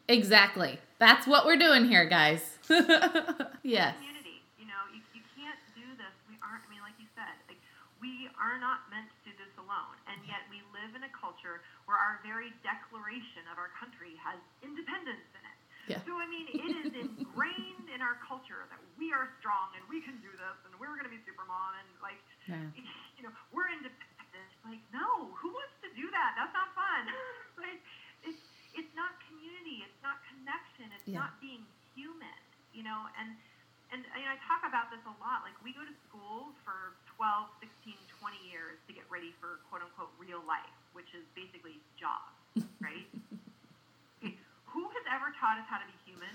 Exactly. 0.08 0.78
That's 0.98 1.26
what 1.26 1.46
we're 1.46 1.56
doing 1.56 1.86
here, 1.86 2.04
guys. 2.04 2.58
yes. 3.62 3.94
community. 3.96 4.42
You 4.58 4.66
know, 4.66 4.82
you, 4.92 5.00
you 5.14 5.22
can't 5.36 5.56
do 5.76 5.86
this. 5.96 6.12
We 6.28 6.36
aren't. 6.42 6.66
I 6.66 6.68
mean, 6.68 6.82
like 6.82 6.98
you 6.98 7.06
said, 7.14 7.32
like 7.48 7.60
we 8.02 8.27
are 8.38 8.56
not 8.58 8.86
meant 8.90 9.10
to 9.10 9.18
do 9.26 9.32
this 9.36 9.52
alone, 9.58 9.98
and 10.06 10.18
yet 10.26 10.46
we 10.48 10.62
live 10.74 10.94
in 10.94 11.02
a 11.04 11.12
culture 11.14 11.60
where 11.90 11.98
our 11.98 12.22
very 12.22 12.54
declaration 12.62 13.44
of 13.50 13.58
our 13.58 13.70
country 13.76 14.14
has 14.22 14.38
independence 14.62 15.26
in 15.34 15.42
it. 15.42 15.58
Yeah. 15.90 16.00
So 16.06 16.16
I 16.20 16.26
mean, 16.30 16.46
it 16.52 16.72
is 16.86 16.92
ingrained 17.04 17.88
in 17.90 18.00
our 18.00 18.16
culture 18.22 18.64
that 18.70 18.80
we 19.00 19.10
are 19.10 19.28
strong 19.42 19.72
and 19.74 19.82
we 19.90 19.98
can 20.04 20.16
do 20.22 20.30
this, 20.30 20.56
and 20.64 20.72
we're 20.78 20.94
going 20.94 21.08
to 21.08 21.12
be 21.14 21.20
Supermom, 21.26 21.74
and 21.82 21.88
like, 22.00 22.20
Yeah. 22.46 22.62
you 23.18 23.22
know, 23.26 23.32
we're 23.50 23.68
independent. 23.74 24.06
Like, 24.62 24.84
no, 24.94 25.32
who 25.40 25.50
wants 25.50 25.74
to 25.82 25.90
do 25.98 26.06
that? 26.14 26.36
That's 26.38 26.54
not 26.54 26.70
fun. 26.78 27.02
like, 27.64 27.80
it's 28.22 28.38
it's 28.76 28.92
not 28.94 29.16
community. 29.26 29.82
It's 29.82 29.98
not 30.04 30.22
connection. 30.30 30.92
It's 30.94 31.08
Yeah. 31.10 31.26
not 31.26 31.40
being 31.42 31.66
human. 31.96 32.38
You 32.76 32.84
know, 32.86 33.08
and 33.18 33.34
and 33.92 34.04
you 34.04 34.24
know, 34.26 34.32
I 34.34 34.38
talk 34.44 34.62
about 34.68 34.92
this 34.92 35.00
a 35.08 35.14
lot. 35.20 35.40
Like, 35.44 35.56
we 35.64 35.72
go 35.72 35.84
to 35.84 35.96
school 36.08 36.52
for 36.64 36.92
12, 37.16 37.48
16, 37.60 37.96
20 38.20 38.36
years 38.44 38.76
to 38.86 38.92
get 38.92 39.04
ready 39.08 39.32
for 39.40 39.60
quote 39.72 39.80
unquote 39.84 40.12
real 40.20 40.44
life, 40.44 40.72
which 40.92 41.08
is 41.16 41.24
basically 41.32 41.80
jobs, 41.96 42.36
right? 42.84 43.08
Who 44.76 44.84
has 44.92 45.04
ever 45.08 45.32
taught 45.40 45.56
us 45.56 45.64
how 45.66 45.80
to 45.80 45.88
be 45.88 45.96
human? 46.04 46.30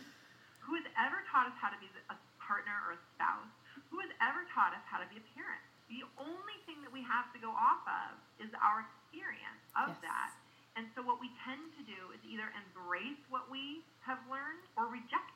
Who 0.65 0.73
has 0.73 0.83
ever 0.97 1.21
taught 1.29 1.45
us 1.45 1.53
how 1.61 1.69
to 1.69 1.77
be 1.77 1.85
a 2.09 2.17
partner 2.41 2.73
or 2.89 2.97
a 2.97 3.01
spouse? 3.13 3.51
Who 3.93 4.01
has 4.01 4.09
ever 4.19 4.41
taught 4.49 4.73
us 4.73 4.81
how 4.89 4.97
to 4.97 5.07
be 5.07 5.21
a 5.21 5.25
parent? 5.37 5.61
The 5.91 6.01
only 6.17 6.57
thing 6.65 6.81
that 6.81 6.89
we 6.89 7.05
have 7.05 7.29
to 7.37 7.39
go 7.39 7.53
off 7.53 7.85
of 7.85 8.17
is 8.41 8.49
our 8.57 8.81
experience 8.89 9.61
of 9.77 9.93
Yes. 9.93 10.01
that. 10.09 10.31
And 10.73 10.89
so 10.97 11.05
what 11.05 11.21
we 11.21 11.29
tend 11.45 11.61
to 11.77 11.83
do 11.85 12.09
is 12.09 12.19
either 12.25 12.49
embrace 12.57 13.21
what 13.29 13.45
we 13.53 13.85
have 14.01 14.17
learned 14.25 14.65
or 14.73 14.89
reject. 14.89 15.32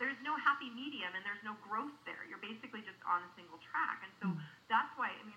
There's 0.00 0.16
no 0.24 0.32
happy 0.40 0.72
medium 0.72 1.12
and 1.12 1.20
there's 1.22 1.44
no 1.44 1.52
growth 1.60 1.92
there. 2.08 2.24
You're 2.24 2.40
basically 2.40 2.80
just 2.80 2.96
on 3.04 3.20
a 3.20 3.30
single 3.36 3.60
track. 3.60 4.00
And 4.00 4.12
so 4.16 4.26
that's 4.72 4.88
why, 4.96 5.12
I 5.12 5.22
mean, 5.28 5.36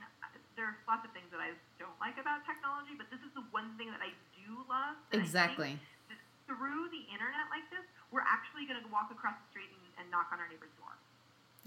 there's 0.55 0.79
lots 0.87 1.03
of 1.03 1.11
things 1.11 1.27
that 1.35 1.43
I 1.43 1.51
don't 1.75 1.99
like 1.99 2.15
about 2.15 2.47
technology, 2.47 2.95
but 2.95 3.11
this 3.11 3.19
is 3.27 3.31
the 3.35 3.43
one 3.51 3.75
thing 3.75 3.91
that 3.91 3.99
I 3.99 4.15
do 4.39 4.63
love. 4.71 4.95
that 5.11 5.19
I 5.19 5.19
think 5.19 5.27
Exactly. 5.27 5.71
through 6.47 6.87
the 6.95 7.03
internet 7.11 7.51
like 7.51 7.67
this, 7.75 7.83
we're 8.15 8.23
actually 8.23 8.63
going 8.63 8.79
to 8.79 8.87
walk 8.87 9.11
across 9.11 9.35
the 9.35 9.47
street 9.51 9.67
and, 9.67 9.83
and 9.99 10.05
knock 10.07 10.31
on 10.31 10.39
our 10.39 10.47
neighbor's 10.47 10.71
door. 10.79 10.95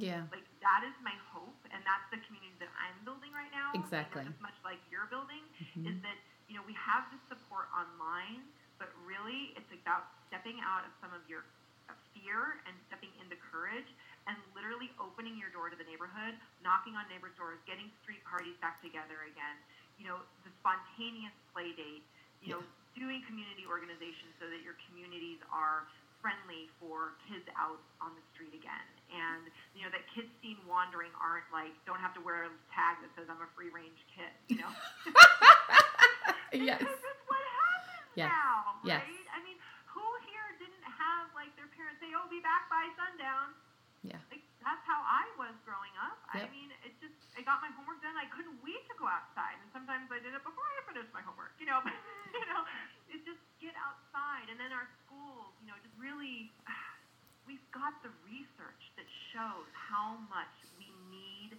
Yeah. 0.01 0.25
Like 0.33 0.45
that 0.65 0.81
is 0.85 0.93
my 1.05 1.17
hope, 1.33 1.57
and 1.73 1.81
that's 1.85 2.05
the 2.13 2.21
community 2.25 2.53
that 2.65 2.69
I'm 2.81 2.97
building 3.05 3.33
right 3.37 3.49
now. 3.53 3.73
Exactly. 3.77 4.25
just 4.29 4.41
much 4.45 4.57
like 4.65 4.77
you're 4.93 5.09
building, 5.09 5.41
Mhm. 5.77 5.89
is 5.89 5.97
that 6.05 6.17
you 6.49 6.55
know 6.57 6.61
we 6.69 6.77
have 6.77 7.09
the 7.13 7.17
support 7.33 7.69
online, 7.73 8.45
but 8.77 8.93
really 9.09 9.57
it's 9.57 9.73
about 9.73 10.13
stepping 10.29 10.61
out 10.61 10.85
of 10.85 10.93
some 11.01 11.17
of 11.17 11.25
your 11.33 11.49
uh, 11.89 11.95
fear 12.15 12.61
and 12.67 12.75
stepping 12.91 13.11
into 13.23 13.37
courage, 13.39 13.87
and 14.27 14.35
literally 14.59 14.91
opening 14.99 15.39
your 15.39 15.51
door 15.55 15.71
to 15.71 15.77
the 15.79 15.87
neighborhood, 15.87 16.35
knocking 16.63 16.99
on 16.99 17.07
neighbors' 17.07 17.35
doors, 17.39 17.59
getting 17.67 17.87
street 18.03 18.23
parties 18.27 18.55
back 18.59 18.83
together 18.83 19.27
again. 19.31 19.57
You 19.97 20.11
know, 20.11 20.19
the 20.43 20.53
spontaneous 20.61 21.35
play 21.55 21.73
date. 21.77 22.03
You 22.45 22.59
know, 22.59 22.63
doing 22.95 23.25
community 23.27 23.65
organizations 23.67 24.37
so 24.39 24.47
that 24.47 24.61
your 24.63 24.77
communities 24.87 25.41
are 25.51 25.89
friendly 26.21 26.69
for 26.81 27.17
kids 27.29 27.45
out 27.55 27.81
on 28.01 28.13
the 28.17 28.25
street 28.35 28.53
again. 28.57 28.87
And, 29.13 29.47
you 29.77 29.85
know, 29.87 29.91
that 29.95 30.03
kids 30.11 30.29
seen 30.43 30.59
wandering 30.67 31.13
aren't 31.21 31.47
like, 31.55 31.73
don't 31.87 32.01
have 32.03 32.13
to 32.19 32.23
wear 32.25 32.49
a 32.49 32.53
tag 32.75 32.99
that 33.05 33.11
says 33.15 33.29
I'm 33.31 33.39
a 33.41 33.51
free 33.55 33.71
range 33.71 34.01
kid, 34.11 34.33
you 34.51 34.59
know? 34.65 34.73
yes. 36.53 36.81
Because 36.83 36.99
that's 36.99 37.25
what 37.31 37.43
happens 37.63 38.11
Yes. 38.17 38.33
now, 38.33 38.81
Yes. 38.83 39.05
right? 39.05 39.27
I 39.37 39.39
mean, 39.45 39.59
who 39.93 40.03
here 40.27 40.49
didn't 40.59 40.87
have, 41.07 41.31
like, 41.39 41.55
their 41.55 41.71
parents 41.79 42.03
say, 42.03 42.11
oh, 42.19 42.27
be 42.27 42.43
back 42.43 42.67
by 42.67 42.83
sundown? 42.99 43.55
Yeah. 44.03 44.19
Like, 44.31 44.43
that's 44.63 44.83
how 44.87 44.99
I 45.03 45.27
was 45.39 45.55
growing 45.63 45.95
up. 46.03 46.19
I 46.35 46.47
mean, 46.51 46.71
it 46.83 46.95
just, 47.03 47.15
I 47.39 47.43
got 47.47 47.63
my 47.63 47.71
homework 47.79 48.03
done. 48.03 48.15
I 48.19 48.27
couldn't 48.35 48.59
wait 48.63 48.83
to 48.91 48.95
go 48.99 49.07
outside. 49.07 49.59
And 49.63 49.69
sometimes 49.71 50.11
I 50.11 50.19
did 50.23 50.35
it 50.35 50.43
before 50.43 50.63
I 50.67 50.79
finished 50.91 51.11
my 51.15 51.23
homework, 51.23 51.55
you 51.63 51.67
know? 51.71 51.79
But, 51.87 51.95
you 52.35 52.47
know, 52.53 52.63
it's 53.11 53.25
just 53.25 53.41
get 53.63 53.73
outside. 53.79 54.51
And 54.51 54.59
then 54.59 54.75
our 54.75 54.87
schools, 55.07 55.55
you 55.63 55.71
know, 55.71 55.79
just 55.81 55.95
really, 55.97 56.51
we've 57.49 57.63
got 57.71 57.95
the 58.03 58.11
research 58.27 58.83
that 58.99 59.07
shows 59.33 59.71
how 59.73 60.19
much 60.29 60.53
we 60.77 60.91
need 61.11 61.55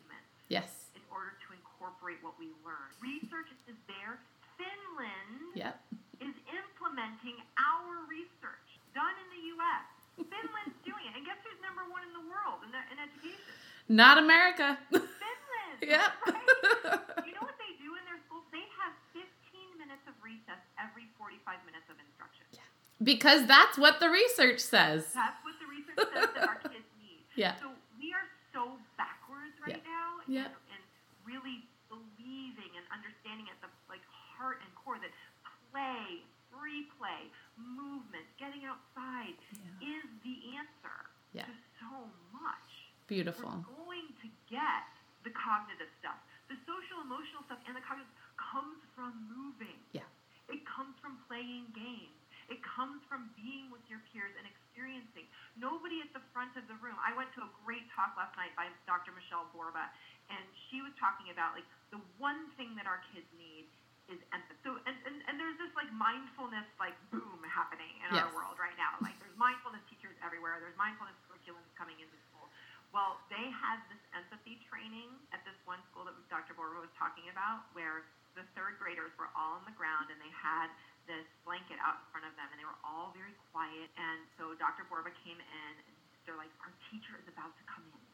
Yes. 0.48 0.88
in 0.96 1.04
order 1.12 1.36
to 1.44 1.48
incorporate 1.52 2.24
what 2.24 2.40
we 2.40 2.48
learn. 2.64 2.88
Research 3.04 3.52
is 3.68 3.76
there. 3.92 4.16
Finland 4.56 5.52
Yep. 5.60 5.76
is 6.24 6.36
implementing 6.48 7.36
our 7.60 8.08
research 8.08 8.67
done 8.98 9.14
in 9.22 9.28
the 9.30 9.42
U.S. 9.62 9.86
Finland's 10.18 10.74
doing 10.82 11.06
it, 11.06 11.14
and 11.14 11.22
guess 11.22 11.38
who's 11.46 11.62
number 11.62 11.86
one 11.94 12.02
in 12.02 12.10
the 12.18 12.26
world 12.26 12.66
in, 12.66 12.74
in 12.74 12.98
education? 12.98 13.54
Not 13.86 14.18
America. 14.18 14.74
Finland. 14.90 15.78
yep. 15.86 16.10
Right? 16.26 17.30
You 17.30 17.38
know 17.38 17.46
what 17.46 17.54
they 17.62 17.78
do 17.78 17.94
in 17.94 18.04
their 18.10 18.18
schools? 18.26 18.42
They 18.50 18.66
have 18.82 18.94
15 19.14 19.22
minutes 19.78 20.02
of 20.10 20.18
recess 20.26 20.58
every 20.82 21.06
45 21.22 21.62
minutes 21.70 21.86
of 21.94 22.02
instruction. 22.02 22.50
because 23.06 23.46
that's 23.46 23.78
what 23.78 24.02
the 24.02 24.10
research 24.10 24.58
says. 24.58 25.06
That's 25.14 25.38
what 25.46 25.54
the 25.62 25.70
research 25.70 26.02
says 26.02 26.34
that 26.34 26.44
our 26.50 26.58
kids 26.66 26.90
need. 26.98 27.22
Yeah. 27.38 27.54
So 27.62 27.70
we 28.02 28.18
are 28.18 28.26
so 28.50 28.82
backwards 28.98 29.54
right 29.62 29.78
now 29.86 30.26
Yeah. 30.26 30.50
in, 30.50 30.74
in 30.74 30.82
really 31.22 31.62
believing 31.86 32.74
and 32.74 32.82
understanding 32.90 33.46
at 33.54 33.62
the 33.62 33.70
like 33.86 34.02
heart 34.10 34.58
and 34.66 34.70
core 34.74 34.98
that 34.98 35.14
play, 35.70 36.26
free 36.50 36.90
play, 36.98 37.30
movement, 37.58 38.26
getting 38.38 38.64
outside 38.66 39.36
Yeah. 39.52 39.98
is 39.98 40.06
the 40.24 40.56
answer 40.58 41.10
Yeah. 41.34 41.46
to 41.46 41.54
so 41.80 42.12
much. 42.32 42.94
Beautiful. 43.08 43.50
We're 43.68 43.86
going 43.86 44.14
to 44.22 44.28
get 44.50 44.88
the 45.24 45.32
cognitive 45.32 45.90
stuff. 46.00 46.18
The 46.48 46.58
social 46.66 47.02
emotional 47.02 47.44
stuff 47.44 47.60
and 47.68 47.76
the 47.76 47.82
cognitive 47.82 48.12
comes 48.38 48.80
from 48.96 49.12
moving. 49.28 49.80
Yeah. 49.92 50.04
It 50.48 50.66
comes 50.66 50.98
from 51.00 51.18
playing 51.28 51.72
games. 51.76 52.14
It 52.48 52.64
comes 52.64 53.04
from 53.12 53.28
being 53.36 53.70
with 53.72 53.84
your 53.92 54.00
peers 54.12 54.32
and 54.40 54.48
experiencing. 54.48 55.28
Nobody 55.60 56.00
at 56.00 56.14
the 56.14 56.22
front 56.32 56.56
of 56.56 56.64
the 56.72 56.76
room. 56.76 56.96
I 57.04 57.12
went 57.14 57.34
to 57.36 57.44
a 57.44 57.50
great 57.66 57.84
talk 57.92 58.16
last 58.16 58.38
night 58.38 58.56
by 58.56 58.72
Dr. 58.88 59.12
Michelle 59.12 59.52
Borba, 59.52 59.92
and 60.30 60.40
she 60.70 60.80
was 60.82 60.96
talking 60.96 61.28
about 61.30 61.52
like 61.60 61.66
the 61.92 62.00
one 62.18 62.48
thing 62.56 62.72
that 62.80 62.88
our 62.88 63.04
kids 63.12 63.28
need 63.36 63.68
is 64.08 64.24
empathy. 64.32 64.56
So 64.64 64.80
and, 64.88 64.96
and, 65.04 65.20
and 65.28 65.36
there's 65.36 65.58
this 65.60 65.76
like 65.76 65.92
mindfulness 65.92 66.64
like 66.80 66.96
boom 67.12 67.44
happening 67.44 67.92
in 68.08 68.16
our 68.16 68.32
Yes. 68.32 68.34
world 68.34 68.56
right 68.56 68.78
now. 68.80 68.96
Like 69.04 69.20
there's 69.20 69.36
mindfulness 69.36 69.84
teachers 69.92 70.16
everywhere. 70.24 70.64
There's 70.64 70.78
mindfulness 70.80 71.20
curriculums 71.28 71.68
coming 71.76 72.00
into 72.00 72.16
school. 72.32 72.48
Well, 72.96 73.20
they 73.28 73.52
had 73.52 73.84
this 73.92 74.00
empathy 74.16 74.64
training 74.72 75.12
at 75.36 75.44
this 75.44 75.60
one 75.68 75.84
school 75.92 76.08
that 76.08 76.16
Dr. 76.32 76.56
Borba 76.56 76.80
was 76.80 76.94
talking 76.96 77.27
about, 77.38 77.70
where 77.78 78.02
the 78.34 78.42
third 78.58 78.82
graders 78.82 79.14
were 79.22 79.30
all 79.38 79.62
on 79.62 79.64
the 79.70 79.78
ground 79.78 80.10
and 80.10 80.18
they 80.18 80.34
had 80.34 80.74
this 81.06 81.24
blanket 81.46 81.78
out 81.86 82.02
in 82.02 82.06
front 82.10 82.26
of 82.26 82.34
them 82.34 82.50
and 82.50 82.58
they 82.58 82.66
were 82.66 82.82
all 82.82 83.14
very 83.14 83.34
quiet. 83.54 83.88
And 83.96 84.26
so 84.42 84.58
Dr. 84.58 84.90
Borba 84.90 85.14
came 85.22 85.38
in 85.38 85.74
and 85.78 85.96
they're 86.26 86.38
like, 86.38 86.50
Our 86.66 86.74
teacher 86.90 87.14
is 87.22 87.30
about 87.30 87.54
to 87.54 87.64
come 87.70 87.86
in. 87.94 88.06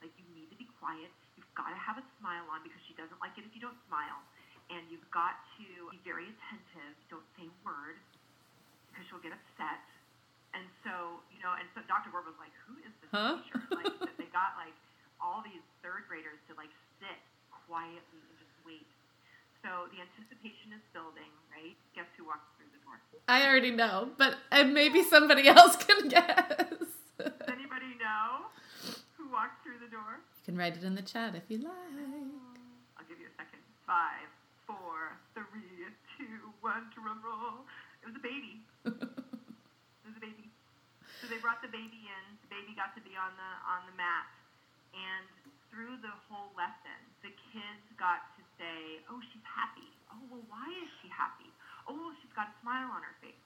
Like, 0.00 0.16
you 0.16 0.24
need 0.32 0.48
to 0.48 0.56
be 0.56 0.64
quiet. 0.80 1.12
You've 1.36 1.52
got 1.52 1.68
to 1.68 1.76
have 1.76 2.00
a 2.00 2.04
smile 2.18 2.48
on 2.48 2.64
because 2.64 2.80
she 2.88 2.96
doesn't 2.96 3.20
like 3.20 3.36
it 3.36 3.44
if 3.44 3.52
you 3.52 3.60
don't 3.60 3.76
smile. 3.84 4.24
and 4.72 4.80
you've 4.88 5.04
got 5.12 5.36
to 5.60 5.66
be 5.92 6.00
very 6.06 6.30
attentive. 6.32 6.94
Don't 7.12 7.26
say 7.36 7.44
a 7.44 7.54
word 7.66 8.00
because 8.88 9.04
she'll 9.12 9.20
get 9.20 9.36
upset. 9.36 9.82
And 10.56 10.66
so, 10.82 11.20
you 11.30 11.38
know, 11.44 11.52
and 11.54 11.66
so 11.76 11.84
Dr. 11.86 12.10
Ward 12.10 12.26
was 12.26 12.34
like, 12.42 12.50
"Who 12.66 12.74
is 12.82 12.90
this 13.02 13.10
Huh? 13.14 13.38
teacher?" 13.44 13.62
Like 13.70 13.94
that 14.02 14.14
they 14.18 14.26
got 14.34 14.58
like 14.58 14.74
all 15.22 15.42
these 15.46 15.62
third 15.84 16.06
graders 16.10 16.38
to 16.50 16.58
like 16.58 16.70
sit 16.98 17.18
quietly 17.66 18.18
and 18.18 18.34
just 18.40 18.54
wait. 18.66 18.86
So 19.62 19.86
the 19.94 20.00
anticipation 20.02 20.74
is 20.74 20.82
building, 20.96 21.30
right? 21.54 21.76
Guess 21.94 22.08
who 22.18 22.26
walks 22.26 22.46
through 22.58 22.70
the 22.74 22.80
door? 22.82 22.98
I 23.30 23.46
already 23.46 23.70
know, 23.70 24.10
but 24.18 24.34
and 24.50 24.74
maybe 24.74 25.06
somebody 25.06 25.46
else 25.54 25.78
can 25.78 26.08
guess. 26.08 26.66
Does 27.14 27.46
anybody 27.46 27.94
know 28.02 28.50
who 29.14 29.30
walked 29.30 29.62
through 29.62 29.78
the 29.78 29.86
door? 29.86 30.18
You 30.18 30.42
can 30.42 30.58
write 30.58 30.74
it 30.74 30.82
in 30.82 30.98
the 30.98 31.06
chat 31.06 31.38
if 31.38 31.46
you 31.46 31.62
like. 31.62 31.94
Mm, 31.94 32.34
I'll 32.98 33.06
give 33.06 33.22
you 33.22 33.30
a 33.30 33.36
second. 33.38 33.62
Five, 33.86 34.26
four, 34.66 35.14
three, 35.38 35.94
two, 36.18 36.50
one. 36.58 36.90
Drum 36.90 37.22
roll. 37.22 37.62
It 38.02 38.10
was 38.10 38.18
a 38.18 38.24
baby. 38.24 38.66
It 40.02 40.10
was 40.10 40.18
a 40.18 40.24
baby. 40.26 40.50
So 41.22 41.30
they 41.30 41.38
brought 41.38 41.62
the 41.62 41.70
baby 41.70 42.02
in. 42.10 42.22
The 42.42 42.50
baby 42.50 42.74
got 42.74 42.98
to 42.98 43.02
be 43.06 43.14
on 43.14 43.30
the 43.38 43.50
on 43.62 43.86
the 43.86 43.94
mat, 43.94 44.26
and 44.90 45.22
through 45.70 46.02
the 46.02 46.10
whole 46.26 46.50
lesson, 46.58 46.98
the 47.22 47.30
kids 47.54 47.86
got 47.94 48.26
to 48.34 48.42
say, 48.58 49.06
"Oh, 49.06 49.22
she's 49.30 49.46
happy. 49.46 49.86
Oh, 50.10 50.18
well, 50.26 50.42
why 50.50 50.66
is 50.82 50.90
she 50.98 51.06
happy? 51.06 51.46
Oh, 51.86 51.94
well, 51.94 52.14
she's 52.22 52.30
got 52.38 52.50
a 52.50 52.56
smile 52.62 52.90
on 52.90 53.02
her 53.02 53.16
face. 53.18 53.38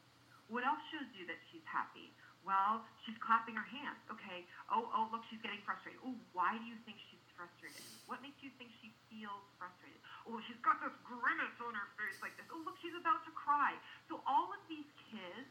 What 0.53 0.65
else 0.69 0.81
shows 0.93 1.09
you 1.25 1.33
that 1.33 1.41
she's 1.49 1.65
happy? 1.65 2.13
Well, 2.45 2.85
she's 3.09 3.17
clapping 3.25 3.57
her 3.57 3.65
hands. 3.65 3.97
Okay. 4.13 4.45
Oh, 4.69 4.85
oh, 4.93 5.09
look, 5.09 5.25
she's 5.33 5.41
getting 5.41 5.65
frustrated. 5.65 5.97
Oh, 6.05 6.13
why 6.37 6.61
do 6.61 6.65
you 6.69 6.77
think 6.85 7.01
she's 7.09 7.25
frustrated? 7.33 7.81
What 8.05 8.21
makes 8.21 8.37
you 8.45 8.53
think 8.61 8.69
she 8.85 8.93
feels 9.09 9.41
frustrated? 9.57 9.97
Oh, 10.29 10.37
she's 10.45 10.61
got 10.61 10.85
this 10.85 10.93
grimace 11.09 11.57
on 11.65 11.73
her 11.73 11.89
face 11.97 12.21
like 12.21 12.37
this. 12.37 12.45
Oh, 12.53 12.61
look, 12.69 12.77
she's 12.85 12.93
about 13.01 13.25
to 13.25 13.33
cry. 13.33 13.73
So 14.13 14.21
all 14.29 14.53
of 14.53 14.61
these 14.69 14.85
kids 15.09 15.49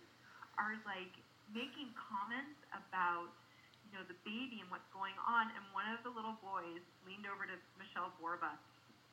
are 0.62 0.78
like 0.86 1.10
making 1.50 1.90
comments 1.98 2.62
about 2.70 3.34
you 3.90 3.98
know 3.98 4.06
the 4.06 4.18
baby 4.22 4.62
and 4.62 4.70
what's 4.70 4.86
going 4.94 5.18
on 5.26 5.50
and 5.58 5.62
one 5.74 5.90
of 5.90 6.02
the 6.06 6.14
little 6.14 6.38
boys 6.46 6.82
leaned 7.10 7.26
over 7.26 7.46
to 7.50 7.58
Michelle 7.78 8.14
Borba 8.22 8.54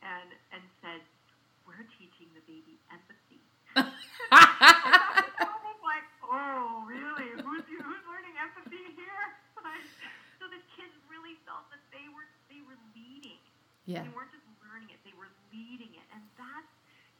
and 0.04 0.36
and 0.52 0.62
said 0.84 1.00
we're 1.64 1.84
teaching 1.96 2.28
the 2.36 2.44
baby 2.44 2.76
empathy 2.92 3.40
I 3.76 5.56
was 5.62 5.78
like 5.84 6.06
oh 6.26 6.84
really 6.86 7.30
who's 7.42 7.64
you, 7.70 7.78
who's 7.82 8.04
learning 8.06 8.34
empathy 8.38 8.94
here 8.98 9.24
like, 9.62 9.86
so 10.40 10.46
the 10.50 10.60
kids 10.76 10.94
really 11.10 11.36
felt 11.46 11.66
that 11.74 11.82
they 11.94 12.06
were 12.12 12.26
they 12.50 12.60
were 12.66 12.78
leading 12.96 13.38
Yeah. 13.86 14.02
they 14.06 14.12
weren't 14.14 14.32
just 14.34 14.46
learning 14.66 14.90
it 14.94 15.00
they 15.06 15.14
were 15.18 15.30
leading 15.54 15.92
it 15.94 16.06
and 16.14 16.22
that's 16.38 16.72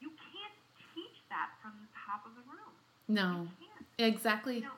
you 0.03 0.11
can't 0.33 0.57
teach 0.95 1.19
that 1.31 1.55
from 1.63 1.75
the 1.83 1.91
top 1.95 2.25
of 2.27 2.35
the 2.35 2.45
room 2.51 2.75
No. 3.11 3.47
you 3.61 3.69
can't 3.69 3.87
Exactly. 4.01 4.65
no, 4.65 4.73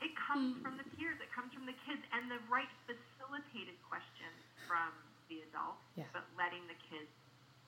it 0.00 0.16
comes 0.16 0.56
Hmm. 0.56 0.62
from 0.64 0.74
the 0.80 0.86
peers, 0.96 1.20
it 1.20 1.28
comes 1.30 1.52
from 1.52 1.66
the 1.68 1.76
kids, 1.84 2.00
and 2.16 2.24
the 2.32 2.40
right 2.48 2.70
facilitated 2.88 3.76
questions 3.84 4.40
from 4.66 4.88
the 5.28 5.44
adults, 5.44 5.84
Yeah. 5.94 6.08
but 6.16 6.24
letting 6.40 6.64
the 6.72 6.78
kids 6.88 7.12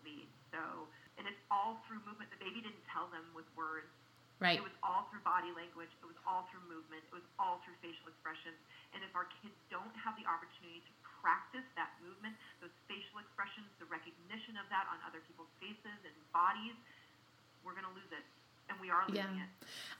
lead. 0.02 0.24
So, 0.50 0.88
and 1.18 1.26
it's 1.26 1.40
all 1.50 1.82
through 1.86 2.02
movement. 2.06 2.30
The 2.34 2.40
baby 2.42 2.60
didn't 2.62 2.84
tell 2.90 3.06
them 3.10 3.24
with 3.34 3.46
words. 3.54 3.90
Right. 4.42 4.58
It 4.58 4.66
was 4.66 4.74
all 4.82 5.06
through 5.08 5.22
body 5.22 5.54
language. 5.54 5.90
It 6.02 6.08
was 6.10 6.18
all 6.26 6.50
through 6.50 6.66
movement. 6.66 7.06
It 7.06 7.14
was 7.14 7.24
all 7.38 7.62
through 7.62 7.78
facial 7.78 8.10
expressions. 8.10 8.58
And 8.92 9.00
if 9.06 9.14
our 9.14 9.30
kids 9.40 9.54
don't 9.70 9.94
have 9.94 10.18
the 10.18 10.26
opportunity 10.26 10.82
to 10.82 10.92
practice 11.22 11.64
that 11.78 11.94
movement, 12.02 12.34
those 12.58 12.74
facial 12.90 13.22
expressions, 13.22 13.70
the 13.78 13.86
recognition 13.86 14.58
of 14.58 14.66
that 14.74 14.90
on 14.90 14.98
other 15.06 15.22
people's 15.24 15.48
faces 15.62 15.98
and 16.02 16.14
bodies, 16.34 16.74
we're 17.62 17.72
going 17.78 17.86
to 17.86 17.94
lose 17.94 18.10
it. 18.10 18.26
And 18.68 18.80
we 18.80 18.90
are 18.90 19.04
losing 19.08 19.22
Yeah. 19.22 19.44
it. 19.44 19.50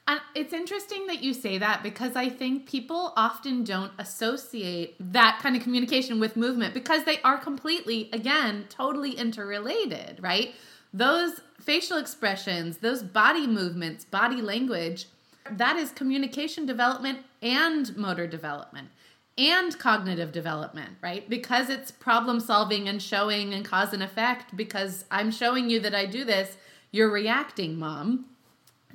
And 0.09 0.21
it's 0.35 0.53
interesting 0.53 1.07
that 1.07 1.23
you 1.23 1.33
say 1.33 1.59
that 1.59 1.83
because 1.83 2.17
I 2.17 2.29
think 2.29 2.67
people 2.67 3.13
often 3.17 3.63
don't 3.63 3.93
associate 3.99 4.97
that 4.99 5.39
kind 5.41 5.55
of 5.57 5.63
communication 5.63 6.19
with 6.19 6.35
movement 6.37 6.75
because 6.75 7.05
they 7.05 7.21
are 7.23 7.39
completely, 7.39 8.11
again, 8.13 8.67
totally 8.69 9.13
interrelated, 9.13 10.19
right? 10.21 10.55
Those 10.95 11.41
facial 11.61 11.99
expressions, 11.99 12.79
those 12.79 13.03
body 13.03 13.49
movements, 13.49 14.05
body 14.05 14.41
language, 14.41 15.07
that 15.51 15.77
is 15.77 15.91
communication 15.91 16.67
development 16.67 17.19
and 17.43 17.97
motor 17.97 18.29
development 18.29 18.91
and 19.37 19.77
cognitive 19.81 20.31
development, 20.31 20.91
right? 21.03 21.29
Because 21.29 21.69
it's 21.69 21.91
problem 21.91 22.39
solving 22.39 22.89
and 22.89 23.03
showing 23.03 23.53
and 23.53 23.65
cause 23.65 23.93
and 23.93 24.05
effect 24.05 24.57
because 24.57 25.05
I'm 25.11 25.33
showing 25.33 25.69
you 25.69 25.81
that 25.81 25.97
I 25.97 26.07
do 26.07 26.25
this, 26.25 26.57
you're 26.93 27.11
reacting, 27.11 27.77
mom 27.77 28.27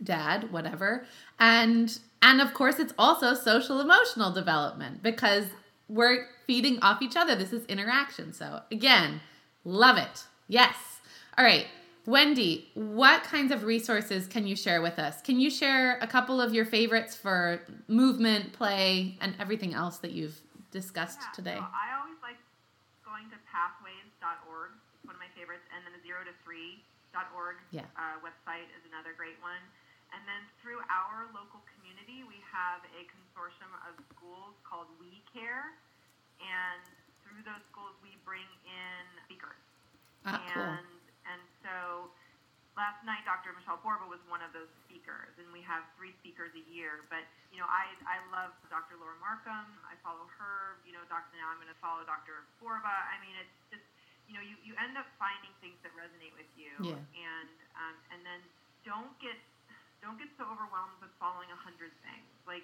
dad 0.02 0.54
whatever. 0.54 1.06
And 1.38 2.00
and 2.22 2.40
of 2.40 2.54
course 2.54 2.80
it's 2.80 2.94
also 2.98 3.34
social 3.34 3.82
emotional 3.82 4.32
development 4.32 5.04
because 5.04 5.48
we're 5.90 6.28
feeding 6.48 6.80
off 6.80 7.02
each 7.02 7.18
other. 7.18 7.36
This 7.36 7.52
is 7.52 7.66
interaction. 7.66 8.32
So 8.32 8.62
again 8.72 9.20
love 9.66 9.98
it. 9.98 10.24
Yes. 10.48 10.76
All 11.38 11.44
right 11.44 11.68
wendy 12.10 12.70
what 12.74 13.22
kinds 13.24 13.52
of 13.52 13.64
resources 13.64 14.26
can 14.26 14.48
you 14.50 14.56
share 14.56 14.82
with 14.82 14.98
us 14.98 15.22
can 15.22 15.40
you 15.40 15.50
share 15.50 15.98
a 16.02 16.08
couple 16.08 16.42
of 16.42 16.54
your 16.58 16.66
favorites 16.66 17.14
for 17.16 17.62
movement 17.88 18.52
play 18.54 19.16
and 19.22 19.36
everything 19.40 19.74
else 19.74 19.98
that 20.00 20.12
you've 20.12 20.42
discussed 20.72 21.20
Yeah, 21.22 21.36
today 21.38 21.60
So 21.62 21.70
I 21.70 21.88
always 22.02 22.18
like 22.26 22.38
going 23.06 23.26
to 23.34 23.38
pathways.org. 23.50 24.70
It's 24.94 25.02
one 25.06 25.18
of 25.18 25.22
my 25.22 25.32
favorites. 25.34 25.66
And 25.74 25.82
then 25.82 25.98
the 25.98 26.04
zero 26.06 26.22
to 26.22 26.34
three.org 26.46 27.58
Yeah. 27.74 27.90
uh, 27.98 28.22
website 28.22 28.70
is 28.78 28.82
another 28.86 29.18
great 29.18 29.38
one. 29.42 29.62
And 30.14 30.22
then 30.30 30.42
through 30.62 30.78
our 30.94 31.26
local 31.34 31.62
community, 31.74 32.22
we 32.30 32.38
have 32.54 32.86
a 32.94 33.02
consortium 33.10 33.74
of 33.90 33.98
schools 34.14 34.54
called 34.62 34.90
We 35.02 35.26
Care. 35.34 35.74
And 36.38 36.82
through 37.26 37.42
those 37.50 37.66
schools, 37.74 37.98
we 38.06 38.14
bring 38.22 38.46
in 38.66 39.04
speakers. 39.26 39.58
ah, 40.30 40.38
cool 40.54 40.70
And 41.30 41.42
so 41.62 42.10
last 42.78 43.02
night 43.06 43.22
Dr. 43.28 43.54
Michelle 43.54 43.78
Borba 43.86 44.06
was 44.10 44.22
one 44.32 44.42
of 44.42 44.50
those 44.56 44.70
speakers, 44.88 45.32
and 45.38 45.46
we 45.54 45.62
have 45.66 45.86
three 46.00 46.14
speakers 46.22 46.50
a 46.58 46.64
year. 46.70 47.06
But 47.14 47.24
you 47.54 47.62
know, 47.62 47.70
I 47.70 47.94
I 48.10 48.18
love 48.34 48.54
Dr. 48.74 48.98
Laura 48.98 49.18
Markham. 49.22 49.66
I 49.86 49.94
follow 50.02 50.26
her. 50.42 50.82
You 50.88 50.94
know, 50.98 51.04
Dr. 51.08 51.38
Now 51.38 51.54
I'm 51.54 51.62
going 51.62 51.72
to 51.72 51.82
follow 51.84 52.02
Dr. 52.08 52.44
Borba. 52.58 52.90
I 52.90 53.18
mean, 53.22 53.36
it's 53.38 53.58
just 53.70 53.86
you 54.30 54.38
know, 54.38 54.46
you, 54.46 54.54
you 54.62 54.78
end 54.78 54.94
up 54.94 55.10
finding 55.18 55.50
things 55.58 55.74
that 55.82 55.90
resonate 55.98 56.34
with 56.38 56.50
you, 56.54 56.70
Yeah. 56.94 57.02
and 57.18 57.50
um, 57.78 57.96
and 58.14 58.22
then 58.26 58.42
don't 58.86 59.14
get 59.22 59.38
don't 60.06 60.16
get 60.22 60.30
so 60.40 60.46
overwhelmed 60.48 60.96
with 61.02 61.10
following 61.18 61.50
a 61.50 61.60
hundred 61.60 61.90
things. 62.06 62.30
Like 62.46 62.64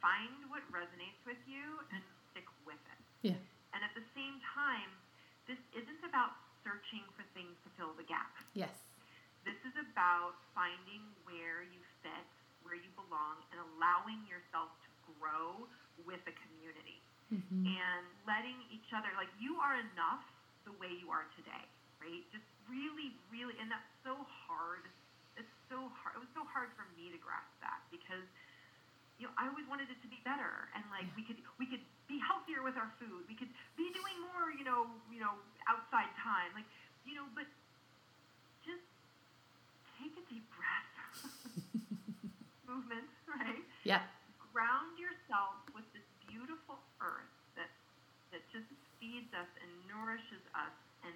find 0.00 0.52
what 0.52 0.60
resonates 0.68 1.16
with 1.24 1.40
you 1.48 1.80
and 1.92 2.04
stick 2.30 2.44
with 2.68 2.78
it. 2.92 3.00
yeah 3.32 3.40
And 3.72 3.80
at 3.80 3.96
the 3.96 4.04
same 4.12 4.36
time, 4.52 4.92
this 5.48 5.56
isn't 5.72 6.04
about 6.04 6.36
searching 6.66 7.06
for 7.14 7.22
things 7.38 7.62
to 7.62 7.70
fill 7.78 7.94
the 7.94 8.08
gap. 8.10 8.34
yes 8.54 8.90
This 9.44 9.58
is 9.64 9.76
about 9.78 10.34
finding 10.54 11.14
where 11.24 11.62
you 11.62 11.82
fit, 12.02 12.26
where 12.60 12.74
you 12.74 12.90
belong, 12.98 13.46
and 13.54 13.60
allowing 13.62 14.26
yourself 14.26 14.74
to 14.84 14.90
grow 15.06 15.68
with 15.96 16.20
a 16.26 16.34
community 16.34 17.02
Mhm. 17.30 17.76
and 17.78 18.06
letting 18.26 18.62
each 18.70 18.92
other, 18.94 19.14
like, 19.14 19.30
you 19.38 19.58
are 19.58 19.76
enough 19.76 20.24
the 20.64 20.72
way 20.72 20.90
you 20.92 21.10
are 21.10 21.26
today, 21.36 21.70
right? 22.00 22.24
Just 22.32 22.46
really, 22.68 23.14
really, 23.30 23.56
and 23.58 23.70
that's 23.70 23.88
so 24.02 24.24
hard. 24.26 24.90
It's 25.36 25.52
so 25.68 25.88
hard. 25.90 26.16
It 26.16 26.22
was 26.22 26.32
so 26.34 26.44
hard 26.44 26.72
for 26.74 26.86
me 26.96 27.10
to 27.10 27.18
grasp 27.18 27.54
that 27.60 27.82
because 27.90 28.26
you 29.16 29.24
know, 29.24 29.32
I 29.40 29.48
always 29.48 29.64
wanted 29.64 29.88
it 29.88 29.96
to 30.04 30.08
be 30.12 30.20
better, 30.28 30.68
and 30.76 30.84
like 30.92 31.08
we 31.16 31.24
could 31.24 31.40
we 31.56 31.64
could 31.64 31.80
be 32.04 32.20
healthier 32.20 32.60
with 32.60 32.76
our 32.76 32.92
food. 33.00 33.24
We 33.24 33.36
could 33.36 33.48
be 33.74 33.88
doing 33.96 34.16
more, 34.28 34.52
you 34.52 34.64
know, 34.64 34.88
you 35.08 35.20
know, 35.24 35.40
outside 35.68 36.12
time, 36.20 36.52
like 36.52 36.68
you 37.08 37.16
know. 37.16 37.24
But 37.32 37.48
just 38.60 38.84
take 39.96 40.12
a 40.20 40.24
deep 40.28 40.44
breath, 40.52 40.90
movement, 42.68 43.08
right? 43.24 43.64
yeah 43.88 44.04
Ground 44.52 44.96
yourself 45.00 45.60
with 45.72 45.84
this 45.96 46.04
beautiful 46.28 46.80
earth 47.00 47.32
that 47.56 47.72
that 48.36 48.44
just 48.52 48.68
feeds 49.00 49.32
us 49.32 49.48
and 49.64 49.68
nourishes 49.88 50.44
us 50.52 50.76
and 51.08 51.12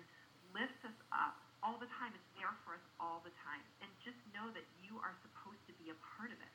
lifts 0.56 0.80
us 0.88 0.96
up 1.12 1.36
all 1.60 1.76
the 1.76 1.88
time. 2.00 2.16
It's 2.16 2.32
there 2.40 2.56
for 2.64 2.76
us 2.80 2.84
all 2.96 3.20
the 3.28 3.32
time, 3.44 3.60
and 3.84 3.92
just 4.00 4.16
know 4.32 4.48
that 4.56 4.64
you 4.80 4.96
are 5.04 5.12
supposed 5.20 5.60
to 5.68 5.76
be 5.76 5.92
a 5.92 5.98
part 6.16 6.32
of 6.32 6.40
it 6.40 6.52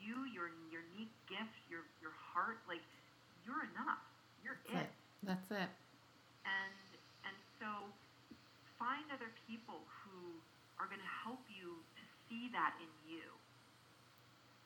you, 0.00 0.26
your 0.30 0.50
your 0.70 0.82
unique 0.94 1.14
gift, 1.28 1.54
your 1.70 1.84
your 2.00 2.12
heart, 2.14 2.62
like 2.68 2.82
you're 3.44 3.64
enough. 3.74 4.02
You're 4.42 4.58
that's 4.66 4.82
it. 4.82 4.88
it 4.88 4.90
that's 5.22 5.50
it 5.50 5.68
And 6.44 6.98
and 7.24 7.36
so 7.58 7.92
find 8.78 9.10
other 9.12 9.30
people 9.48 9.86
who 10.04 10.42
are 10.78 10.86
going 10.86 11.02
to 11.02 11.14
help 11.24 11.42
you 11.50 11.82
to 11.98 12.04
see 12.28 12.48
that 12.54 12.74
in 12.80 12.90
you. 13.06 13.24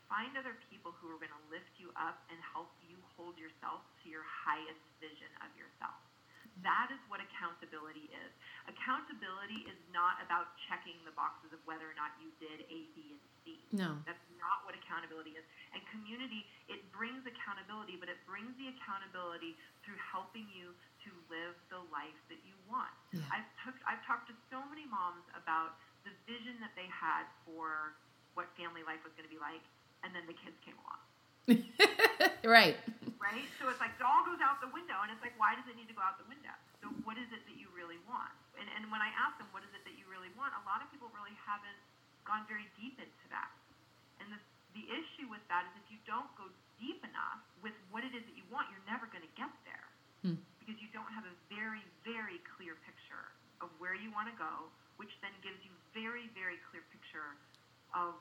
Find 0.09 0.37
other 0.37 0.55
people 0.70 0.93
who 1.01 1.09
are 1.09 1.18
going 1.18 1.33
to 1.33 1.45
lift 1.51 1.72
you 1.80 1.91
up 1.97 2.20
and 2.28 2.39
help 2.53 2.68
you 2.85 3.01
hold 3.16 3.39
yourself 3.41 3.80
to 4.05 4.11
your 4.12 4.24
highest 4.24 4.85
vision 5.01 5.33
of 5.41 5.49
yourself. 5.57 5.97
That 6.61 6.92
is 6.92 7.00
what 7.09 7.18
accountability 7.24 8.12
is. 8.12 8.30
Accountability 8.68 9.64
is 9.64 9.80
not 9.88 10.20
about 10.20 10.53
checking 10.68 11.00
the 11.09 11.14
boxes 11.16 11.50
of 11.57 11.59
whether 11.64 11.88
or 11.88 11.96
not 11.96 12.12
you 12.20 12.28
did 12.36 12.68
A, 12.68 12.78
B, 12.92 13.16
and 13.16 13.22
C. 13.42 13.64
No. 13.72 13.96
That's 14.05 14.22
not 14.36 14.62
what 14.68 14.76
accountability 14.76 15.34
is. 15.34 15.44
And 15.72 15.80
community, 15.88 16.44
it 16.68 16.84
brings 16.92 17.24
accountability, 17.24 17.96
but 17.96 18.12
it 18.12 18.20
brings 18.28 18.53
the 18.61 18.68
accountability 18.76 19.57
through 19.82 19.98
helping 19.98 20.46
you 20.53 20.76
to 21.09 21.11
live 21.32 21.57
the 21.72 21.80
life 21.90 22.18
that 22.28 22.38
you 22.46 22.55
want. 22.68 22.92
Yeah. 23.11 23.24
I've, 23.32 23.48
took, 23.64 23.74
I've 23.88 24.05
talked 24.07 24.28
to 24.30 24.36
so 24.53 24.62
many 24.68 24.86
moms 24.86 25.24
about 25.34 25.80
the 26.07 26.14
vision 26.28 26.61
that 26.62 26.76
they 26.78 26.86
had 26.92 27.26
for 27.48 27.96
what 28.38 28.53
family 28.55 28.86
life 28.86 29.03
was 29.03 29.11
going 29.18 29.26
to 29.26 29.32
be 29.32 29.40
like, 29.40 29.62
and 30.07 30.14
then 30.14 30.26
the 30.30 30.36
kids 30.36 30.55
came 30.62 30.78
along. 30.82 31.00
right. 32.47 32.78
Right? 33.18 33.47
So 33.59 33.66
it's 33.70 33.82
like 33.82 33.95
it 33.99 34.05
all 34.07 34.22
goes 34.22 34.38
out 34.38 34.62
the 34.62 34.70
window, 34.70 34.99
and 35.03 35.11
it's 35.11 35.22
like, 35.22 35.34
why 35.38 35.59
does 35.59 35.66
it 35.66 35.74
need 35.74 35.90
to 35.90 35.97
go 35.97 36.03
out 36.03 36.18
the 36.18 36.28
window? 36.30 36.55
So 36.82 36.90
what 37.03 37.18
is 37.18 37.26
it 37.34 37.43
that 37.47 37.57
you 37.59 37.70
really 37.74 37.99
want? 38.07 38.30
And, 38.59 38.66
and 38.78 38.86
when 38.95 39.03
I 39.03 39.11
ask 39.18 39.38
them, 39.43 39.51
what 39.51 39.66
is 39.66 39.72
it 39.74 39.82
that 39.86 39.97
you 39.99 40.07
really 40.07 40.30
want, 40.38 40.55
a 40.55 40.64
lot 40.66 40.82
of 40.82 40.90
people 40.95 41.11
really 41.14 41.34
haven't 41.43 41.78
gone 42.22 42.47
very 42.47 42.66
deep 42.78 42.99
into 43.03 43.26
that. 43.34 43.51
And 44.22 44.30
the, 44.30 44.38
the 44.78 44.84
issue 44.86 45.26
with 45.26 45.43
that 45.51 45.66
is 45.66 45.72
if 45.82 45.86
you 45.90 45.99
don't 46.07 46.30
go 46.38 46.47
deep 46.78 47.03
enough 47.03 47.43
with 47.62 47.74
what 47.90 48.07
it 48.07 48.14
is 48.14 48.22
that 48.22 48.36
you 48.38 48.47
want, 48.51 48.70
you're 48.70 48.86
never 48.86 49.11
going 49.11 49.26
to 49.26 49.34
get 49.34 49.51
there. 49.66 49.86
Hmm. 50.22 50.38
Because 50.62 50.78
you 50.78 50.86
don't 50.95 51.11
have 51.11 51.26
a 51.26 51.34
very, 51.51 51.82
very 52.07 52.38
clear 52.55 52.78
picture 52.86 53.34
of 53.59 53.70
where 53.82 53.99
you 53.99 54.14
want 54.14 54.30
to 54.30 54.36
go, 54.38 54.70
which 54.95 55.11
then 55.18 55.34
gives 55.43 55.59
you 55.66 55.74
very, 55.90 56.30
very 56.38 56.59
clear 56.70 56.86
picture 56.95 57.34
of 57.99 58.14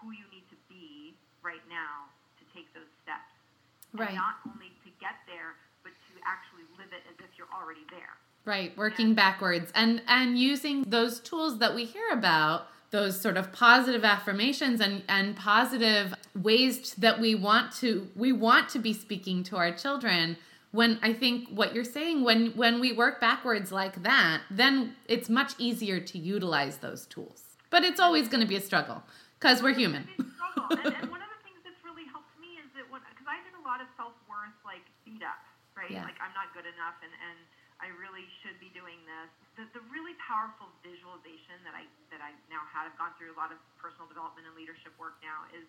who 0.00 0.16
you 0.16 0.24
need 0.32 0.48
to 0.48 0.58
be 0.72 1.12
right 1.44 1.64
now 1.68 2.08
take 2.56 2.72
those 2.72 2.88
steps. 3.04 3.28
Right. 3.92 4.08
And 4.08 4.16
not 4.16 4.40
only 4.48 4.72
to 4.84 4.90
get 5.00 5.20
there, 5.28 5.60
but 5.84 5.92
to 5.92 6.12
actually 6.24 6.64
live 6.80 6.92
it 6.92 7.04
as 7.08 7.16
if 7.20 7.36
you're 7.36 7.52
already 7.52 7.84
there. 7.90 8.16
Right, 8.44 8.76
working 8.76 9.14
backwards 9.14 9.72
and 9.74 10.02
and 10.06 10.38
using 10.38 10.84
those 10.86 11.18
tools 11.18 11.58
that 11.58 11.74
we 11.74 11.84
hear 11.84 12.08
about, 12.12 12.68
those 12.90 13.20
sort 13.20 13.36
of 13.36 13.52
positive 13.52 14.04
affirmations 14.04 14.80
and 14.80 15.02
and 15.08 15.36
positive 15.36 16.14
ways 16.34 16.94
that 16.94 17.20
we 17.20 17.34
want 17.34 17.72
to 17.80 18.08
we 18.14 18.30
want 18.32 18.68
to 18.70 18.78
be 18.78 18.92
speaking 18.92 19.42
to 19.44 19.56
our 19.56 19.72
children. 19.72 20.36
When 20.70 20.98
I 21.02 21.12
think 21.12 21.48
what 21.48 21.74
you're 21.74 21.84
saying 21.84 22.22
when 22.22 22.52
when 22.52 22.78
we 22.78 22.92
work 22.92 23.20
backwards 23.20 23.72
like 23.72 24.02
that, 24.04 24.42
then 24.48 24.94
it's 25.08 25.28
much 25.28 25.54
easier 25.58 25.98
to 25.98 26.18
utilize 26.18 26.78
those 26.78 27.06
tools. 27.06 27.42
But 27.70 27.82
it's 27.82 27.98
always 27.98 28.28
going 28.28 28.42
to 28.42 28.46
be 28.46 28.56
a 28.56 28.60
struggle 28.60 29.02
because 29.40 29.62
we're 29.62 29.74
human. 29.74 30.08
It's 30.18 30.28
a 30.28 30.32
struggle. 30.32 30.86
and, 30.86 30.94
and 31.02 31.10
one 31.10 31.20
of 31.20 31.28
the 31.34 31.42
things 31.42 31.60
that's 31.64 31.82
really 31.84 32.06
helped 32.08 32.32
me 32.40 32.56
is 32.62 32.70
that 32.78 32.86
when, 32.90 33.02
because 33.10 33.26
I 33.26 33.42
did 33.42 33.52
a 33.58 33.64
lot 33.66 33.80
of 33.82 33.88
self 33.96 34.14
worth 34.30 34.54
like 34.64 34.86
beat 35.16 35.24
up, 35.24 35.40
right? 35.72 35.88
Yeah. 35.88 36.04
Like 36.04 36.20
I'm 36.20 36.36
not 36.36 36.52
good 36.52 36.68
enough 36.68 37.00
and, 37.00 37.08
and 37.08 37.38
I 37.80 37.88
really 37.96 38.24
should 38.44 38.60
be 38.60 38.68
doing 38.76 39.00
this. 39.08 39.28
The, 39.56 39.64
the 39.80 39.84
really 39.88 40.12
powerful 40.20 40.68
visualization 40.84 41.60
that 41.64 41.72
I 41.72 41.88
that 42.12 42.20
I 42.20 42.36
now 42.52 42.60
have, 42.72 42.92
I've 42.92 42.98
gone 43.00 43.16
through 43.16 43.32
a 43.32 43.38
lot 43.40 43.48
of 43.48 43.56
personal 43.80 44.04
development 44.04 44.44
and 44.44 44.52
leadership 44.52 44.92
work 45.00 45.16
now, 45.24 45.48
is 45.56 45.64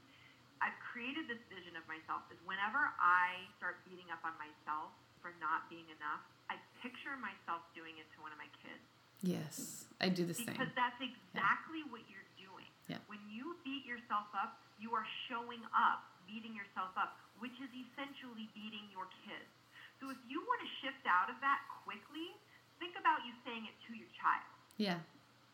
I've 0.59 0.75
created 0.83 1.31
this 1.31 1.39
vision 1.47 1.79
of 1.79 1.87
myself 1.87 2.27
is 2.27 2.39
whenever 2.43 2.91
I 2.99 3.47
start 3.55 3.79
beating 3.87 4.11
up 4.11 4.19
on 4.27 4.35
myself 4.35 4.91
for 5.23 5.31
not 5.39 5.67
being 5.71 5.87
enough, 5.95 6.23
I 6.51 6.59
picture 6.83 7.15
myself 7.19 7.63
doing 7.71 7.95
it 7.99 8.07
to 8.15 8.17
one 8.19 8.35
of 8.35 8.39
my 8.39 8.49
kids. 8.63 8.83
Yes, 9.23 9.87
I 9.99 10.09
do 10.09 10.23
the 10.25 10.33
same. 10.33 10.53
Because 10.53 10.71
that's 10.77 10.97
exactly 11.01 11.83
what 11.89 12.05
you're 12.05 12.29
doing. 12.37 12.69
Yeah. 12.87 13.01
When 13.09 13.19
you 13.27 13.57
beat 13.65 13.83
yourself 13.83 14.29
up, 14.31 14.61
you 14.77 14.93
are 14.93 15.05
showing 15.27 15.61
up, 15.73 16.05
beating 16.27 16.53
yourself 16.53 16.93
up, 16.99 17.15
which 17.39 17.55
is 17.63 17.71
essentially 17.71 18.51
beating 18.53 18.85
your 18.91 19.07
kids. 19.25 19.49
So 19.97 20.13
if 20.13 20.19
you 20.29 20.43
want 20.45 20.59
to 20.61 20.69
shift 20.83 21.01
out 21.09 21.31
of 21.31 21.39
that 21.41 21.63
quickly, 21.87 22.35
think 22.77 22.93
about 22.99 23.25
you 23.25 23.33
saying 23.41 23.65
it 23.65 23.73
to 23.89 23.97
your 23.97 24.09
child. 24.21 24.51
Yeah. 24.77 25.01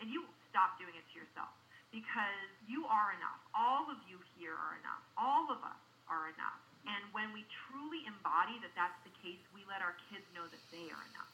And 0.04 0.12
you 0.12 0.28
stop 0.52 0.76
doing 0.76 0.98
it 1.00 1.06
to 1.14 1.16
yourself 1.16 1.54
because 1.96 2.50
you 2.68 2.84
are 2.90 3.16
enough. 3.16 3.40
All 3.56 3.88
of 3.88 4.02
you 4.10 4.20
here 4.36 4.58
are 4.58 4.76
enough. 4.82 5.04
All 5.16 5.48
of 5.48 5.62
us 5.64 5.80
are 6.12 6.28
enough. 6.34 6.60
And 6.84 7.08
when 7.16 7.32
we 7.32 7.48
truly 7.70 8.04
embody 8.04 8.60
that 8.60 8.76
that's 8.76 9.00
the 9.08 9.14
case, 9.24 9.40
we 9.56 9.64
let 9.72 9.80
our 9.80 9.96
kids 10.12 10.28
know 10.36 10.44
that 10.44 10.64
they 10.68 10.92
are 10.92 11.04
enough 11.16 11.32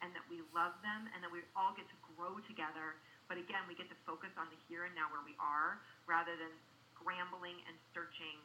and 0.00 0.14
that 0.16 0.24
we 0.32 0.40
love 0.56 0.72
them 0.80 1.10
and 1.12 1.20
that 1.20 1.28
we 1.28 1.44
all 1.52 1.76
get 1.76 1.84
to 1.92 1.98
grow 2.16 2.40
together. 2.48 2.96
But 3.28 3.36
again, 3.36 3.60
we 3.68 3.76
get 3.76 3.92
to 3.92 3.98
focus 4.08 4.32
on 4.40 4.48
the 4.48 4.56
here 4.70 4.88
and 4.88 4.94
now 4.96 5.12
where 5.12 5.20
we 5.20 5.36
are 5.36 5.76
rather 6.08 6.32
than 6.40 6.48
scrambling 6.96 7.60
and 7.68 7.76
searching 7.92 8.40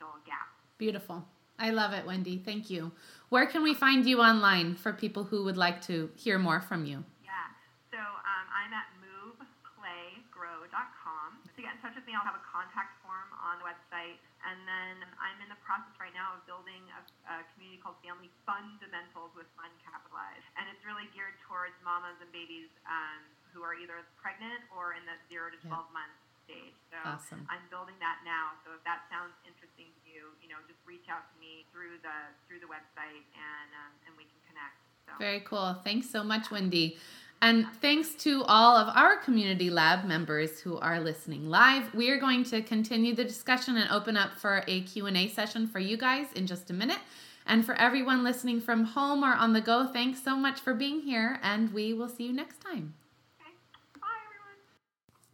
fill 0.00 0.16
a 0.16 0.24
gap. 0.24 0.48
Beautiful. 0.80 1.28
I 1.60 1.68
love 1.76 1.92
it, 1.92 2.06
Wendy. 2.08 2.40
Thank 2.40 2.70
you. 2.72 2.88
Where 3.28 3.44
can 3.44 3.60
we 3.62 3.74
find 3.76 4.06
you 4.08 4.24
online 4.24 4.76
for 4.80 4.94
people 4.96 5.24
who 5.28 5.44
would 5.44 5.58
like 5.60 5.84
to 5.92 6.08
hear 6.16 6.38
more 6.40 6.62
from 6.64 6.86
you? 6.88 7.04
Yeah. 7.20 7.52
So 7.92 8.00
um, 8.00 8.46
I'm 8.48 8.72
at 8.72 8.88
moveplaygrow.com. 9.04 11.28
To 11.52 11.60
get 11.60 11.76
in 11.76 11.80
touch 11.84 11.92
with 11.94 12.08
me, 12.08 12.16
I'll 12.16 12.24
have 12.24 12.40
a 12.40 12.46
contact 12.48 12.96
form 13.04 13.28
on 13.44 13.60
the 13.60 13.68
website. 13.68 14.16
And 14.40 14.56
then 14.64 15.04
I'm 15.20 15.36
in 15.44 15.52
the 15.52 15.60
process 15.60 15.92
right 16.00 16.16
now 16.16 16.40
of 16.40 16.48
building 16.48 16.80
a, 16.96 17.04
a 17.28 17.44
community 17.52 17.76
called 17.84 18.00
Family 18.00 18.32
Fundamentals 18.48 19.36
with 19.36 19.44
Fun 19.60 19.68
Capitalized. 19.84 20.48
And 20.56 20.64
it's 20.72 20.80
really 20.88 21.12
geared 21.12 21.36
towards 21.44 21.76
mamas 21.84 22.16
and 22.24 22.32
babies 22.32 22.72
um, 22.88 23.20
who 23.52 23.60
are 23.60 23.76
either 23.76 24.00
pregnant 24.16 24.64
or 24.72 24.96
in 24.96 25.04
the 25.04 25.20
0 25.28 25.52
to 25.52 25.60
12 25.68 25.68
Yeah. 25.68 25.84
month 25.92 26.16
stage. 26.50 26.74
So 26.90 26.98
Awesome. 27.06 27.46
I'm 27.46 27.62
building 27.70 27.94
that 28.02 28.26
now. 28.26 28.58
So 28.66 28.74
if 28.74 28.82
that 28.82 29.06
sounds 29.06 29.38
interesting 29.46 29.86
to 29.94 30.02
you, 30.10 30.34
you 30.42 30.50
know, 30.50 30.58
just 30.66 30.82
reach 30.82 31.06
out 31.06 31.22
to 31.30 31.34
me 31.38 31.70
through 31.70 32.02
the 32.02 32.18
through 32.50 32.58
the 32.58 32.66
website 32.66 33.22
and 33.38 33.68
um, 33.78 33.92
and 34.10 34.12
we 34.18 34.26
can 34.26 34.40
connect. 34.50 34.82
So 35.06 35.14
Very 35.22 35.46
cool. 35.46 35.78
Thanks 35.86 36.10
so 36.10 36.26
much, 36.26 36.50
Wendy. 36.50 36.98
And 37.42 37.66
thanks 37.80 38.14
to 38.24 38.44
all 38.44 38.76
of 38.76 38.94
our 38.94 39.16
community 39.16 39.70
lab 39.70 40.04
members 40.04 40.60
who 40.60 40.76
are 40.78 41.00
listening 41.00 41.48
live. 41.48 41.94
We 41.94 42.10
are 42.10 42.18
going 42.18 42.44
to 42.44 42.60
continue 42.60 43.14
the 43.14 43.24
discussion 43.24 43.78
and 43.78 43.90
open 43.90 44.18
up 44.18 44.34
for 44.34 44.62
a 44.68 44.82
Q&A 44.82 45.26
session 45.28 45.66
for 45.66 45.78
you 45.78 45.96
guys 45.96 46.26
in 46.34 46.46
just 46.46 46.68
a 46.68 46.74
minute. 46.74 46.98
And 47.46 47.64
for 47.64 47.74
everyone 47.76 48.22
listening 48.22 48.60
from 48.60 48.84
home 48.84 49.24
or 49.24 49.32
on 49.32 49.54
the 49.54 49.62
go, 49.62 49.86
thanks 49.86 50.22
so 50.22 50.36
much 50.36 50.60
for 50.60 50.74
being 50.74 51.00
here 51.00 51.40
and 51.42 51.72
we 51.72 51.94
will 51.94 52.10
see 52.10 52.24
you 52.24 52.32
next 52.34 52.60
time. 52.60 52.92
okay. 53.40 53.54
Bye 53.98 54.06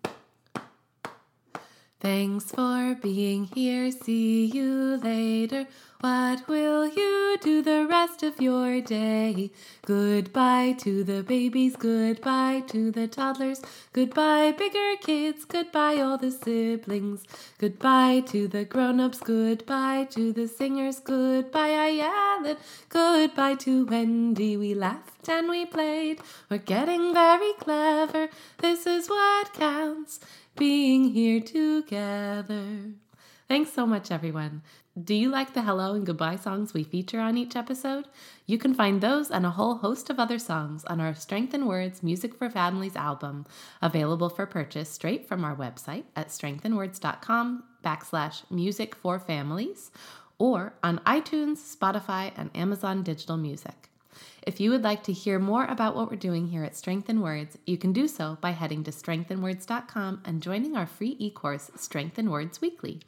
everyone. 0.05 0.17
Thanks 2.07 2.53
for 2.53 2.95
being 3.03 3.47
here. 3.53 3.91
See 3.91 4.45
you 4.47 4.97
later. 5.03 5.67
What 5.99 6.47
will 6.47 6.87
you 6.87 7.37
do 7.41 7.63
the 7.63 7.85
rest 7.91 8.23
of 8.23 8.41
your 8.41 8.81
day? 8.81 9.51
Goodbye 9.85 10.77
to 10.85 11.03
the 11.03 11.25
babies. 11.25 11.75
Goodbye 11.75 12.63
to 12.69 12.93
the 12.93 13.09
toddlers. 13.09 13.61
Goodbye, 13.93 14.53
bigger 14.53 14.95
kids. 15.01 15.45
Goodbye, 15.45 15.97
all 15.97 16.17
the 16.17 16.31
siblings. 16.31 17.25
Goodbye 17.59 18.23
to 18.27 18.47
the 18.47 18.65
grown 18.65 19.01
ups. 19.01 19.19
Goodbye 19.19 20.07
to 20.11 20.33
the 20.33 20.47
singers. 20.47 21.01
Goodbye, 21.01 21.99
Alan. 22.01 22.57
Goodbye 22.89 23.57
to 23.67 23.85
Wendy. 23.85 24.57
We 24.57 24.75
laughed 24.75 25.29
and 25.29 25.49
we 25.49 25.67
played. 25.67 26.21
We're 26.49 26.59
getting 26.59 27.13
very 27.13 27.53
clever. 27.55 28.29
This 28.59 28.87
is 28.87 29.09
what 29.09 29.53
counts 29.55 30.21
being 30.57 31.13
here 31.13 31.41
together. 31.41 32.93
Thanks 33.49 33.73
so 33.73 33.87
much, 33.87 34.11
everyone. 34.11 34.63
Do 35.01 35.15
you 35.15 35.29
like 35.29 35.53
the 35.53 35.63
hello 35.63 35.93
and 35.93 36.07
goodbye 36.07 36.37
songs 36.37 36.73
we 36.73 36.83
feature 36.83 37.21
on 37.21 37.37
each 37.37 37.55
episode? 37.55 38.07
You 38.47 38.57
can 38.57 38.73
find 38.73 39.01
those 39.01 39.31
and 39.31 39.45
a 39.45 39.51
whole 39.51 39.77
host 39.77 40.09
of 40.09 40.19
other 40.19 40.39
songs 40.39 40.85
on 40.87 41.01
our 41.01 41.15
Strength 41.15 41.53
in 41.53 41.67
Words 41.67 42.03
Music 42.03 42.35
for 42.35 42.49
Families 42.49 42.97
album, 42.97 43.45
available 43.83 44.31
for 44.31 44.47
purchase 44.47 44.89
straight 44.89 45.29
from 45.29 45.45
our 45.45 45.55
website 45.55 46.05
at 46.17 46.29
strengthinwords.com 46.29 47.63
backslash 47.85 48.51
music 48.51 48.95
for 48.95 49.21
families 49.21 49.91
or 50.39 50.75
on 50.83 50.99
iTunes, 51.01 51.59
Spotify, 51.59 52.33
and 52.37 52.51
Amazon 52.55 53.03
Digital 53.03 53.37
Music. 53.37 53.91
If 54.47 54.61
you 54.61 54.71
would 54.71 54.85
like 54.85 55.03
to 55.03 55.13
hear 55.13 55.41
more 55.41 55.65
about 55.65 55.97
what 55.97 56.09
we're 56.09 56.17
doing 56.17 56.47
here 56.47 56.63
at 56.63 56.77
Strength 56.77 57.11
in 57.11 57.21
Words, 57.21 57.59
you 57.67 57.77
can 57.77 57.93
do 57.93 58.07
so 58.07 58.39
by 58.41 58.53
heading 58.53 58.85
to 58.85 58.93
strengthinwords.com 58.93 60.21
and 60.25 60.41
joining 60.41 60.77
our 60.77 60.87
free 60.87 61.17
e 61.19 61.31
course, 61.31 61.69
Strength 61.75 62.17
in 62.17 62.31
Words 62.31 62.61
Weekly. 62.61 63.01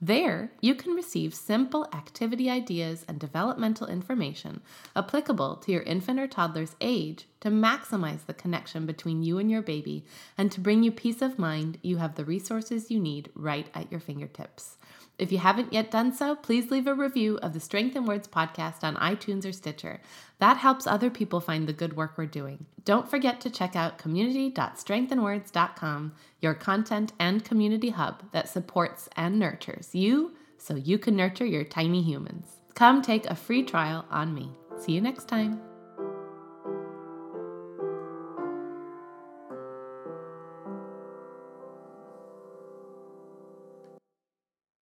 There, 0.00 0.52
you 0.60 0.76
can 0.76 0.92
receive 0.94 1.34
simple 1.34 1.88
activity 1.92 2.48
ideas 2.48 3.04
and 3.08 3.18
developmental 3.18 3.88
information 3.88 4.60
applicable 4.94 5.56
to 5.56 5.72
your 5.72 5.82
infant 5.82 6.20
or 6.20 6.28
toddler's 6.28 6.76
age 6.80 7.26
to 7.40 7.48
maximize 7.48 8.26
the 8.26 8.34
connection 8.34 8.86
between 8.86 9.24
you 9.24 9.38
and 9.38 9.50
your 9.50 9.62
baby 9.62 10.04
and 10.38 10.52
to 10.52 10.60
bring 10.60 10.84
you 10.84 10.92
peace 10.92 11.22
of 11.22 11.40
mind 11.40 11.78
you 11.82 11.96
have 11.96 12.14
the 12.14 12.24
resources 12.24 12.92
you 12.92 13.00
need 13.00 13.30
right 13.34 13.66
at 13.74 13.90
your 13.90 14.00
fingertips. 14.00 14.76
If 15.18 15.30
you 15.30 15.38
haven't 15.38 15.72
yet 15.72 15.90
done 15.90 16.12
so, 16.12 16.34
please 16.34 16.70
leave 16.70 16.86
a 16.86 16.94
review 16.94 17.38
of 17.38 17.52
the 17.52 17.60
Strength 17.60 17.94
in 17.94 18.04
Words 18.04 18.26
podcast 18.26 18.82
on 18.82 18.96
iTunes 18.96 19.46
or 19.46 19.52
Stitcher. 19.52 20.00
That 20.40 20.56
helps 20.56 20.86
other 20.86 21.08
people 21.08 21.40
find 21.40 21.68
the 21.68 21.72
good 21.72 21.96
work 21.96 22.14
we're 22.16 22.26
doing. 22.26 22.66
Don't 22.84 23.08
forget 23.08 23.40
to 23.42 23.50
check 23.50 23.76
out 23.76 23.98
community.strengthinwords.com, 23.98 26.12
your 26.40 26.54
content 26.54 27.12
and 27.20 27.44
community 27.44 27.90
hub 27.90 28.24
that 28.32 28.48
supports 28.48 29.08
and 29.16 29.38
nurtures 29.38 29.94
you 29.94 30.32
so 30.58 30.74
you 30.74 30.98
can 30.98 31.14
nurture 31.14 31.46
your 31.46 31.64
tiny 31.64 32.02
humans. 32.02 32.48
Come 32.74 33.00
take 33.00 33.26
a 33.26 33.36
free 33.36 33.62
trial 33.62 34.04
on 34.10 34.34
me. 34.34 34.50
See 34.78 34.92
you 34.92 35.00
next 35.00 35.28
time. 35.28 35.73